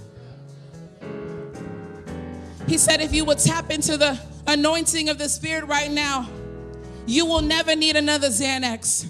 He 2.68 2.80
said, 2.80 3.01
if 3.01 3.14
you 3.14 3.24
would 3.26 3.38
tap 3.38 3.70
into 3.70 3.97
the 3.97 4.20
anointing 4.47 5.09
of 5.09 5.20
the 5.20 5.30
Spirit 5.30 5.66
right 5.66 5.91
now, 5.91 6.28
you 7.05 7.28
will 7.28 7.43
never 7.43 7.76
need 7.76 7.95
another 7.95 8.30
Xanax. 8.30 9.07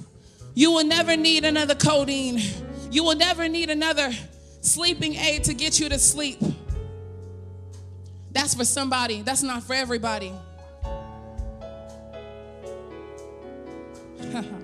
You 0.53 0.73
will 0.73 0.85
never 0.85 1.15
need 1.15 1.45
another 1.45 1.73
codeine. 1.73 2.41
You 2.91 3.05
will 3.05 3.15
never 3.15 3.47
need 3.47 3.69
another 3.69 4.11
sleeping 4.59 5.15
aid 5.15 5.45
to 5.45 5.53
get 5.53 5.79
you 5.79 5.87
to 5.87 5.97
sleep. 5.97 6.41
That's 8.33 8.53
for 8.53 8.65
somebody, 8.65 9.21
that's 9.21 9.43
not 9.43 9.63
for 9.63 9.75
everybody. 9.75 10.33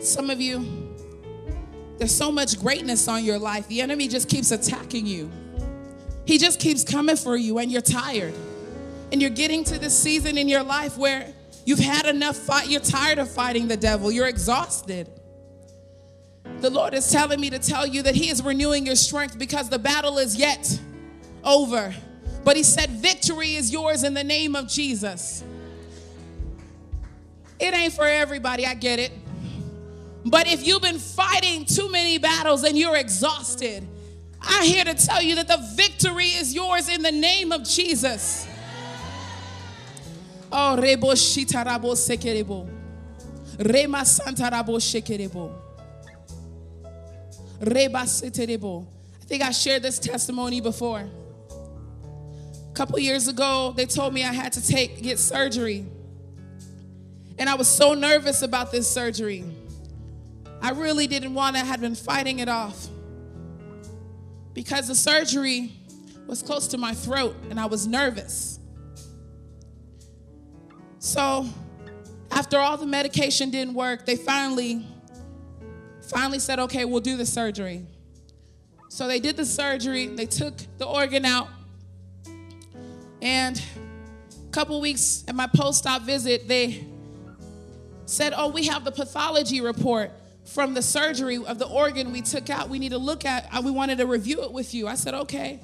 Some 0.00 0.30
of 0.30 0.40
you, 0.40 0.92
there's 1.98 2.14
so 2.14 2.32
much 2.32 2.58
greatness 2.58 3.06
on 3.06 3.24
your 3.24 3.38
life. 3.38 3.68
The 3.68 3.80
enemy 3.80 4.08
just 4.08 4.28
keeps 4.28 4.50
attacking 4.50 5.06
you. 5.06 5.30
He 6.24 6.38
just 6.38 6.58
keeps 6.60 6.82
coming 6.84 7.16
for 7.16 7.36
you, 7.36 7.58
and 7.58 7.70
you're 7.70 7.80
tired. 7.80 8.34
And 9.12 9.20
you're 9.20 9.30
getting 9.30 9.64
to 9.64 9.78
this 9.78 9.96
season 9.96 10.38
in 10.38 10.48
your 10.48 10.62
life 10.62 10.96
where 10.96 11.32
you've 11.64 11.78
had 11.78 12.06
enough 12.06 12.36
fight. 12.36 12.68
You're 12.68 12.80
tired 12.80 13.18
of 13.18 13.30
fighting 13.30 13.68
the 13.68 13.76
devil. 13.76 14.10
You're 14.10 14.28
exhausted. 14.28 15.08
The 16.60 16.70
Lord 16.70 16.94
is 16.94 17.10
telling 17.10 17.40
me 17.40 17.50
to 17.50 17.58
tell 17.58 17.86
you 17.86 18.02
that 18.02 18.14
He 18.14 18.30
is 18.30 18.42
renewing 18.42 18.86
your 18.86 18.96
strength 18.96 19.38
because 19.38 19.68
the 19.68 19.78
battle 19.78 20.18
is 20.18 20.36
yet 20.36 20.80
over. 21.44 21.94
But 22.44 22.56
He 22.56 22.62
said, 22.62 22.90
Victory 22.90 23.54
is 23.54 23.72
yours 23.72 24.02
in 24.04 24.14
the 24.14 24.24
name 24.24 24.56
of 24.56 24.68
Jesus. 24.68 25.44
It 27.62 27.72
ain't 27.74 27.92
for 27.92 28.06
everybody, 28.06 28.66
I 28.66 28.74
get 28.74 28.98
it. 28.98 29.12
But 30.24 30.48
if 30.48 30.66
you've 30.66 30.82
been 30.82 30.98
fighting 30.98 31.64
too 31.64 31.88
many 31.90 32.18
battles 32.18 32.64
and 32.64 32.76
you're 32.76 32.96
exhausted, 32.96 33.86
I'm 34.40 34.64
here 34.64 34.84
to 34.84 34.94
tell 34.94 35.22
you 35.22 35.36
that 35.36 35.46
the 35.46 35.58
victory 35.76 36.26
is 36.26 36.52
yours 36.52 36.88
in 36.88 37.02
the 37.02 37.12
name 37.12 37.52
of 37.52 37.62
Jesus. 37.62 38.48
Oh, 40.50 40.76
rebo 40.76 41.12
shitarabo 41.12 41.94
sekerebo. 41.94 42.68
Rema 43.58 43.98
shekerebo. 44.80 45.54
I 49.20 49.24
think 49.24 49.42
I 49.44 49.52
shared 49.52 49.82
this 49.82 50.00
testimony 50.00 50.60
before. 50.60 51.08
A 52.68 52.74
couple 52.74 52.98
years 52.98 53.28
ago, 53.28 53.72
they 53.76 53.86
told 53.86 54.12
me 54.12 54.24
I 54.24 54.32
had 54.32 54.52
to 54.54 54.66
take 54.66 55.00
get 55.00 55.20
surgery. 55.20 55.86
And 57.42 57.50
I 57.50 57.56
was 57.56 57.66
so 57.66 57.94
nervous 57.94 58.42
about 58.42 58.70
this 58.70 58.88
surgery. 58.88 59.42
I 60.60 60.70
really 60.70 61.08
didn't 61.08 61.34
want 61.34 61.56
to, 61.56 61.62
I 61.62 61.64
had 61.64 61.80
been 61.80 61.96
fighting 61.96 62.38
it 62.38 62.48
off 62.48 62.86
because 64.54 64.86
the 64.86 64.94
surgery 64.94 65.72
was 66.28 66.40
close 66.40 66.68
to 66.68 66.78
my 66.78 66.94
throat 66.94 67.34
and 67.50 67.58
I 67.58 67.66
was 67.66 67.84
nervous. 67.84 68.60
So, 71.00 71.48
after 72.30 72.58
all 72.58 72.76
the 72.76 72.86
medication 72.86 73.50
didn't 73.50 73.74
work, 73.74 74.06
they 74.06 74.14
finally 74.14 74.86
finally 76.02 76.38
said, 76.38 76.60
"Okay, 76.60 76.84
we'll 76.84 77.00
do 77.00 77.16
the 77.16 77.26
surgery." 77.26 77.84
So 78.88 79.08
they 79.08 79.18
did 79.18 79.36
the 79.36 79.46
surgery, 79.46 80.06
they 80.06 80.26
took 80.26 80.54
the 80.78 80.86
organ 80.86 81.24
out. 81.24 81.48
And 83.20 83.60
a 84.30 84.50
couple 84.52 84.80
weeks 84.80 85.24
at 85.26 85.34
my 85.34 85.48
post-op 85.48 86.02
visit, 86.02 86.46
they 86.46 86.91
said, 88.06 88.34
"Oh, 88.36 88.50
we 88.50 88.66
have 88.66 88.84
the 88.84 88.92
pathology 88.92 89.60
report 89.60 90.10
from 90.44 90.74
the 90.74 90.82
surgery 90.82 91.36
of 91.36 91.58
the 91.58 91.68
organ 91.68 92.12
we 92.12 92.20
took 92.20 92.50
out. 92.50 92.68
We 92.68 92.78
need 92.78 92.90
to 92.90 92.98
look 92.98 93.24
at. 93.24 93.48
We 93.62 93.70
wanted 93.70 93.98
to 93.98 94.06
review 94.06 94.42
it 94.42 94.52
with 94.52 94.74
you." 94.74 94.88
I 94.88 94.94
said, 94.94 95.14
"Okay." 95.14 95.60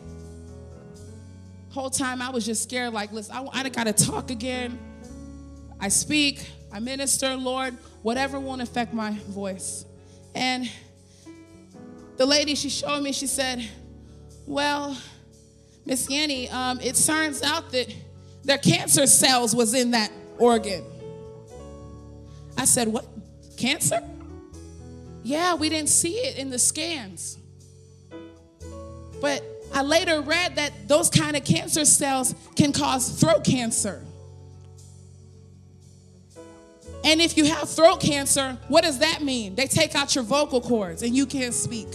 Whole 1.71 1.91
time 1.91 2.23
I 2.23 2.31
was 2.31 2.47
just 2.47 2.63
scared, 2.63 2.95
like, 2.95 3.13
listen, 3.13 3.37
I, 3.37 3.47
I 3.53 3.69
got 3.69 3.85
to 3.85 3.93
talk 3.93 4.31
again. 4.31 4.79
I 5.79 5.89
speak, 5.89 6.49
I 6.73 6.81
minister, 6.81 7.37
Lord, 7.37 7.77
whatever 8.03 8.41
won't 8.41 8.63
affect 8.63 8.93
my 8.93 9.13
voice. 9.29 9.85
And 10.35 10.69
the 12.17 12.27
lady, 12.27 12.55
she 12.55 12.69
showed 12.69 13.03
me, 13.03 13.13
she 13.13 13.27
said, 13.27 13.69
Well, 14.47 14.97
Miss 15.87 16.09
Yeni, 16.11 16.49
um, 16.51 16.81
it 16.81 16.95
turns 16.97 17.43
out 17.43 17.71
that 17.73 17.95
their 18.45 18.59
cancer 18.59 19.07
cells 19.07 19.55
was 19.55 19.75
in 19.75 19.93
that 19.93 20.11
organ. 20.39 20.85
I 22.59 22.65
said, 22.65 22.89
What? 22.89 23.07
Cancer? 23.57 24.03
Yeah, 25.23 25.55
we 25.55 25.69
didn't 25.69 25.89
see 25.89 26.15
it 26.15 26.37
in 26.37 26.51
the 26.51 26.59
scans. 26.59 27.39
But 29.21 29.43
I 29.75 29.83
later 29.83 30.21
read 30.21 30.57
that 30.57 30.73
those 30.87 31.11
kind 31.11 31.37
of 31.37 31.45
cancer 31.45 31.85
cells 31.85 32.35
can 32.57 32.73
cause 32.73 33.21
throat 33.21 33.45
cancer. 33.45 34.03
And 37.05 37.21
if 37.21 37.37
you 37.37 37.45
have 37.47 37.69
throat 37.69 38.01
cancer, 38.01 38.59
what 38.69 38.85
does 38.85 38.99
that 38.99 39.23
mean? 39.23 39.55
They 39.55 39.67
take 39.67 39.95
out 39.95 40.15
your 40.15 40.25
vocal 40.25 40.61
cords 40.61 41.03
and 41.03 41.15
you 41.15 41.27
can't 41.27 41.55
speak. 41.55 41.89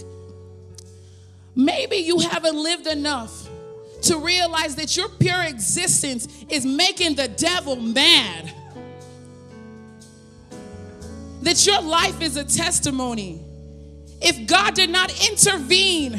Maybe 1.54 1.96
you 1.96 2.18
haven't 2.18 2.56
lived 2.56 2.86
enough 2.86 3.48
to 4.02 4.18
realize 4.18 4.76
that 4.76 4.96
your 4.96 5.08
pure 5.08 5.42
existence 5.42 6.28
is 6.48 6.66
making 6.66 7.14
the 7.16 7.28
devil 7.28 7.76
mad. 7.76 8.52
That 11.44 11.66
your 11.66 11.82
life 11.82 12.22
is 12.22 12.36
a 12.36 12.44
testimony. 12.44 13.40
If 14.22 14.46
God 14.46 14.74
did 14.74 14.88
not 14.88 15.10
intervene 15.30 16.18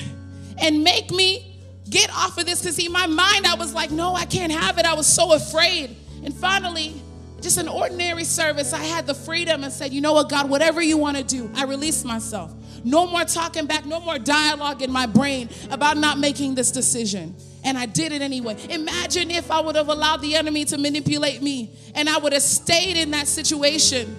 and 0.61 0.83
make 0.83 1.09
me 1.09 1.59
get 1.89 2.11
off 2.11 2.37
of 2.37 2.45
this, 2.45 2.61
because 2.61 2.75
see, 2.75 2.87
my 2.87 3.07
mind, 3.07 3.47
I 3.47 3.55
was 3.55 3.73
like, 3.73 3.89
no, 3.89 4.13
I 4.13 4.25
can't 4.25 4.51
have 4.51 4.77
it. 4.77 4.85
I 4.85 4.93
was 4.93 5.07
so 5.07 5.33
afraid. 5.33 5.95
And 6.23 6.31
finally, 6.31 7.01
just 7.41 7.57
an 7.57 7.67
ordinary 7.67 8.23
service, 8.23 8.71
I 8.71 8.83
had 8.83 9.07
the 9.07 9.15
freedom 9.15 9.63
and 9.63 9.73
said, 9.73 9.91
you 9.91 9.99
know 9.99 10.13
what, 10.13 10.29
God, 10.29 10.47
whatever 10.47 10.81
you 10.81 10.97
want 10.97 11.17
to 11.17 11.23
do, 11.23 11.49
I 11.55 11.65
release 11.65 12.03
myself. 12.03 12.53
No 12.83 13.07
more 13.07 13.25
talking 13.25 13.65
back, 13.65 13.85
no 13.85 13.99
more 13.99 14.19
dialogue 14.19 14.83
in 14.83 14.91
my 14.91 15.07
brain 15.07 15.49
about 15.71 15.97
not 15.97 16.19
making 16.19 16.53
this 16.53 16.71
decision. 16.71 17.35
And 17.63 17.79
I 17.79 17.87
did 17.87 18.11
it 18.11 18.21
anyway. 18.21 18.57
Imagine 18.69 19.31
if 19.31 19.49
I 19.49 19.59
would 19.59 19.75
have 19.75 19.89
allowed 19.89 20.21
the 20.21 20.35
enemy 20.35 20.65
to 20.65 20.77
manipulate 20.77 21.41
me 21.41 21.71
and 21.95 22.07
I 22.07 22.19
would 22.19 22.33
have 22.33 22.43
stayed 22.43 22.95
in 22.95 23.09
that 23.11 23.27
situation. 23.27 24.15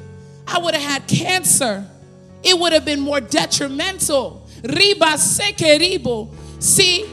I 0.47 0.59
would 0.59 0.75
have 0.75 0.83
had 0.83 1.09
cancer. 1.09 1.87
It 2.43 2.59
would 2.59 2.73
have 2.73 2.85
been 2.85 3.01
more 3.01 3.21
detrimental. 3.21 4.47
Riba. 4.63 5.19
See, 6.63 7.05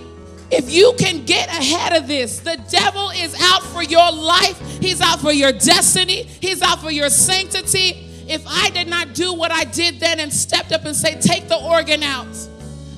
if 0.52 0.72
you 0.72 0.94
can 1.00 1.26
get 1.26 1.50
ahead 1.50 1.94
of 1.94 2.08
this, 2.08 2.40
the 2.40 2.58
devil 2.70 3.10
is 3.10 3.36
out 3.42 3.64
for 3.64 3.84
your 3.84 4.12
life. 4.12 4.60
He's 4.80 5.02
out 5.02 5.20
for 5.20 5.32
your 5.32 5.52
destiny. 5.52 6.24
He's 6.24 6.62
out 6.62 6.80
for 6.80 6.92
your 6.92 7.10
sanctity. 7.10 8.10
If 8.28 8.44
I 8.48 8.70
did 8.70 8.88
not 8.88 9.14
do 9.14 9.34
what 9.34 9.52
I 9.52 9.64
did 9.66 10.00
then 10.00 10.20
and 10.20 10.32
stepped 10.32 10.72
up 10.72 10.86
and 10.86 10.96
say, 10.96 11.20
take 11.20 11.48
the 11.48 11.58
organ 11.58 12.04
out, 12.04 12.28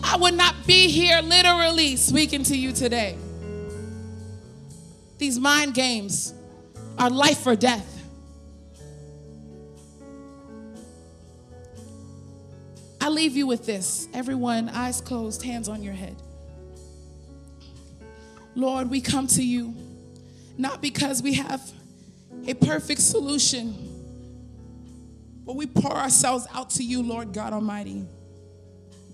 I 0.03 0.17
would 0.17 0.35
not 0.35 0.67
be 0.67 0.89
here 0.89 1.19
literally 1.21 1.95
speaking 1.95 2.43
to 2.43 2.57
you 2.57 2.71
today. 2.73 3.17
These 5.17 5.39
mind 5.39 5.73
games 5.73 6.33
are 6.99 7.09
life 7.09 7.47
or 7.47 7.55
death. 7.55 7.94
I 13.05 13.09
leave 13.09 13.37
you 13.37 13.45
with 13.45 13.67
this. 13.67 14.07
Everyone, 14.15 14.67
eyes 14.67 14.99
closed, 14.99 15.43
hands 15.43 15.69
on 15.69 15.83
your 15.83 15.93
head. 15.93 16.15
Lord, 18.55 18.89
we 18.89 18.99
come 18.99 19.27
to 19.27 19.43
you 19.43 19.75
not 20.57 20.81
because 20.81 21.21
we 21.21 21.35
have 21.35 21.61
a 22.47 22.55
perfect 22.55 22.99
solution, 22.99 23.75
but 25.45 25.55
we 25.55 25.67
pour 25.67 25.91
ourselves 25.91 26.47
out 26.51 26.71
to 26.71 26.83
you, 26.83 27.03
Lord 27.03 27.31
God 27.31 27.53
Almighty. 27.53 28.07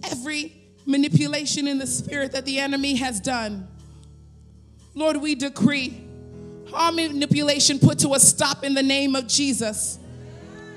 Every 0.05 0.55
manipulation 0.85 1.67
in 1.67 1.77
the 1.77 1.85
spirit 1.85 2.31
that 2.31 2.45
the 2.45 2.59
enemy 2.59 2.95
has 2.95 3.19
done, 3.19 3.67
Lord, 4.93 5.17
we 5.17 5.35
decree 5.35 6.01
all 6.73 6.93
manipulation 6.93 7.77
put 7.77 7.99
to 7.99 8.13
a 8.13 8.21
stop 8.21 8.63
in 8.63 8.73
the 8.73 8.83
name 8.83 9.17
of 9.17 9.27
Jesus. 9.27 9.99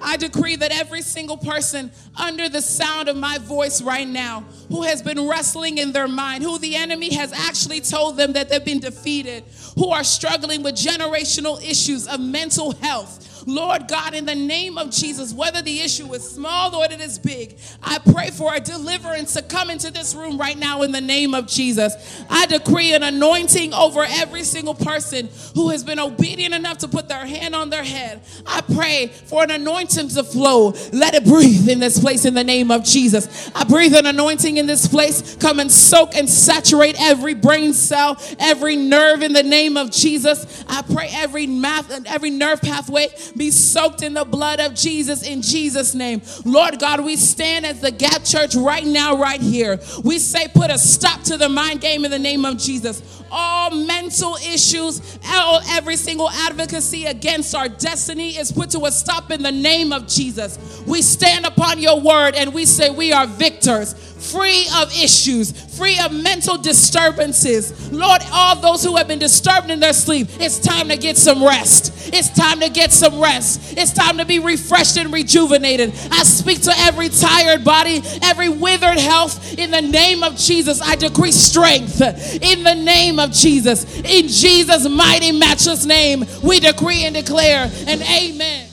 I 0.04 0.16
decree 0.16 0.56
that 0.56 0.70
every 0.70 1.00
single 1.00 1.38
person 1.38 1.90
under 2.14 2.48
the 2.48 2.60
sound 2.60 3.08
of 3.08 3.16
my 3.16 3.38
voice 3.38 3.80
right 3.80 4.06
now 4.06 4.44
who 4.68 4.82
has 4.82 5.02
been 5.02 5.26
wrestling 5.26 5.78
in 5.78 5.92
their 5.92 6.06
mind, 6.06 6.44
who 6.44 6.58
the 6.58 6.76
enemy 6.76 7.14
has 7.14 7.32
actually 7.32 7.80
told 7.80 8.18
them 8.18 8.34
that 8.34 8.50
they've 8.50 8.64
been 8.64 8.80
defeated, 8.80 9.44
who 9.76 9.88
are 9.90 10.04
struggling 10.04 10.62
with 10.62 10.74
generational 10.74 11.62
issues 11.62 12.06
of 12.06 12.20
mental 12.20 12.72
health, 12.72 13.33
Lord 13.46 13.88
God, 13.88 14.14
in 14.14 14.24
the 14.24 14.34
name 14.34 14.78
of 14.78 14.90
Jesus, 14.90 15.32
whether 15.32 15.62
the 15.62 15.80
issue 15.80 16.12
is 16.14 16.28
small 16.28 16.74
or 16.74 16.84
it 16.84 17.00
is 17.00 17.18
big, 17.18 17.56
I 17.82 17.98
pray 17.98 18.30
for 18.30 18.54
a 18.54 18.60
deliverance 18.60 19.34
to 19.34 19.42
come 19.42 19.70
into 19.70 19.90
this 19.90 20.14
room 20.14 20.38
right 20.38 20.56
now 20.56 20.82
in 20.82 20.92
the 20.92 21.00
name 21.00 21.34
of 21.34 21.46
Jesus. 21.46 21.94
I 22.30 22.46
decree 22.46 22.94
an 22.94 23.02
anointing 23.02 23.74
over 23.74 24.04
every 24.08 24.44
single 24.44 24.74
person 24.74 25.28
who 25.54 25.70
has 25.70 25.84
been 25.84 25.98
obedient 25.98 26.54
enough 26.54 26.78
to 26.78 26.88
put 26.88 27.08
their 27.08 27.26
hand 27.26 27.54
on 27.54 27.70
their 27.70 27.84
head. 27.84 28.22
I 28.46 28.60
pray 28.60 29.08
for 29.08 29.42
an 29.42 29.50
anointing 29.50 30.08
to 30.08 30.24
flow. 30.24 30.74
Let 30.92 31.14
it 31.14 31.24
breathe 31.24 31.68
in 31.68 31.80
this 31.80 31.98
place 31.98 32.24
in 32.24 32.34
the 32.34 32.44
name 32.44 32.70
of 32.70 32.84
Jesus. 32.84 33.50
I 33.54 33.64
breathe 33.64 33.94
an 33.94 34.06
anointing 34.06 34.56
in 34.56 34.66
this 34.66 34.86
place. 34.86 35.36
Come 35.36 35.60
and 35.60 35.70
soak 35.70 36.16
and 36.16 36.28
saturate 36.28 37.00
every 37.00 37.34
brain 37.34 37.72
cell, 37.72 38.16
every 38.38 38.76
nerve 38.76 39.22
in 39.22 39.32
the 39.32 39.42
name 39.42 39.76
of 39.76 39.90
Jesus. 39.90 40.64
I 40.68 40.82
pray 40.82 41.08
every 41.12 41.46
math 41.46 41.90
and 41.90 42.06
every 42.06 42.30
nerve 42.30 42.60
pathway 42.60 43.08
be 43.36 43.50
soaked 43.50 44.02
in 44.02 44.14
the 44.14 44.24
blood 44.24 44.60
of 44.60 44.74
Jesus 44.74 45.26
in 45.26 45.42
Jesus' 45.42 45.94
name. 45.94 46.22
Lord 46.44 46.78
God, 46.78 47.04
we 47.04 47.16
stand 47.16 47.66
as 47.66 47.80
the 47.80 47.90
Gap 47.90 48.24
Church 48.24 48.54
right 48.54 48.84
now, 48.84 49.16
right 49.16 49.40
here. 49.40 49.80
We 50.02 50.18
say, 50.18 50.48
put 50.48 50.70
a 50.70 50.78
stop 50.78 51.22
to 51.24 51.36
the 51.36 51.48
mind 51.48 51.80
game 51.80 52.04
in 52.04 52.10
the 52.10 52.18
name 52.18 52.44
of 52.44 52.58
Jesus. 52.58 53.02
All 53.30 53.70
mental 53.70 54.36
issues, 54.36 55.18
all, 55.28 55.60
every 55.70 55.96
single 55.96 56.30
advocacy 56.30 57.06
against 57.06 57.54
our 57.54 57.68
destiny 57.68 58.36
is 58.36 58.52
put 58.52 58.70
to 58.70 58.84
a 58.86 58.92
stop 58.92 59.30
in 59.30 59.42
the 59.42 59.52
name 59.52 59.92
of 59.92 60.06
Jesus. 60.06 60.82
We 60.86 61.02
stand 61.02 61.46
upon 61.46 61.78
your 61.78 62.00
word 62.00 62.34
and 62.34 62.54
we 62.54 62.64
say, 62.66 62.90
we 62.90 63.12
are 63.12 63.26
victors 63.26 63.94
free 64.24 64.66
of 64.76 64.90
issues, 64.92 65.52
free 65.76 65.98
of 65.98 66.12
mental 66.12 66.58
disturbances. 66.58 67.92
Lord, 67.92 68.22
all 68.32 68.56
those 68.56 68.84
who 68.84 68.96
have 68.96 69.08
been 69.08 69.18
disturbed 69.18 69.70
in 69.70 69.80
their 69.80 69.92
sleep, 69.92 70.28
it's 70.40 70.58
time 70.58 70.88
to 70.88 70.96
get 70.96 71.16
some 71.16 71.44
rest. 71.44 72.12
It's 72.12 72.30
time 72.30 72.60
to 72.60 72.68
get 72.68 72.92
some 72.92 73.20
rest. 73.20 73.76
It's 73.76 73.92
time 73.92 74.18
to 74.18 74.24
be 74.24 74.38
refreshed 74.38 74.96
and 74.96 75.12
rejuvenated. 75.12 75.90
I 76.10 76.22
speak 76.24 76.62
to 76.62 76.72
every 76.78 77.08
tired 77.08 77.64
body, 77.64 78.02
every 78.22 78.48
withered 78.48 78.98
health 78.98 79.58
in 79.58 79.70
the 79.70 79.82
name 79.82 80.22
of 80.22 80.36
Jesus. 80.36 80.80
I 80.80 80.96
decree 80.96 81.32
strength 81.32 82.00
in 82.00 82.62
the 82.62 82.74
name 82.74 83.18
of 83.18 83.32
Jesus. 83.32 83.84
In 83.98 84.28
Jesus' 84.28 84.88
mighty, 84.88 85.32
matchless 85.32 85.84
name, 85.84 86.24
we 86.42 86.60
decree 86.60 87.04
and 87.04 87.14
declare 87.14 87.70
an 87.86 88.02
amen. 88.02 88.68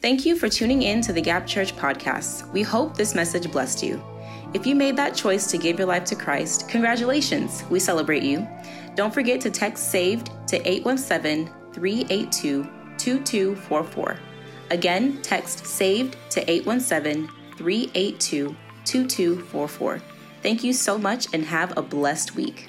Thank 0.00 0.26
you 0.26 0.34
for 0.34 0.48
tuning 0.48 0.82
in 0.82 1.00
to 1.02 1.12
the 1.12 1.20
Gap 1.20 1.46
Church 1.46 1.76
podcast. 1.76 2.50
We 2.52 2.62
hope 2.62 2.96
this 2.96 3.14
message 3.14 3.50
blessed 3.52 3.84
you. 3.84 4.11
If 4.54 4.66
you 4.66 4.74
made 4.74 4.96
that 4.96 5.14
choice 5.14 5.50
to 5.50 5.56
give 5.56 5.78
your 5.78 5.88
life 5.88 6.04
to 6.04 6.14
Christ, 6.14 6.68
congratulations. 6.68 7.64
We 7.70 7.80
celebrate 7.80 8.22
you. 8.22 8.46
Don't 8.94 9.12
forget 9.12 9.40
to 9.42 9.50
text 9.50 9.90
SAVED 9.90 10.30
to 10.48 10.68
817 10.68 11.50
382 11.72 12.64
2244. 12.98 14.18
Again, 14.70 15.22
text 15.22 15.64
SAVED 15.64 16.16
to 16.30 16.50
817 16.50 17.28
382 17.56 18.54
2244. 18.84 20.02
Thank 20.42 20.64
you 20.64 20.74
so 20.74 20.98
much 20.98 21.32
and 21.32 21.44
have 21.44 21.76
a 21.78 21.82
blessed 21.82 22.34
week. 22.34 22.68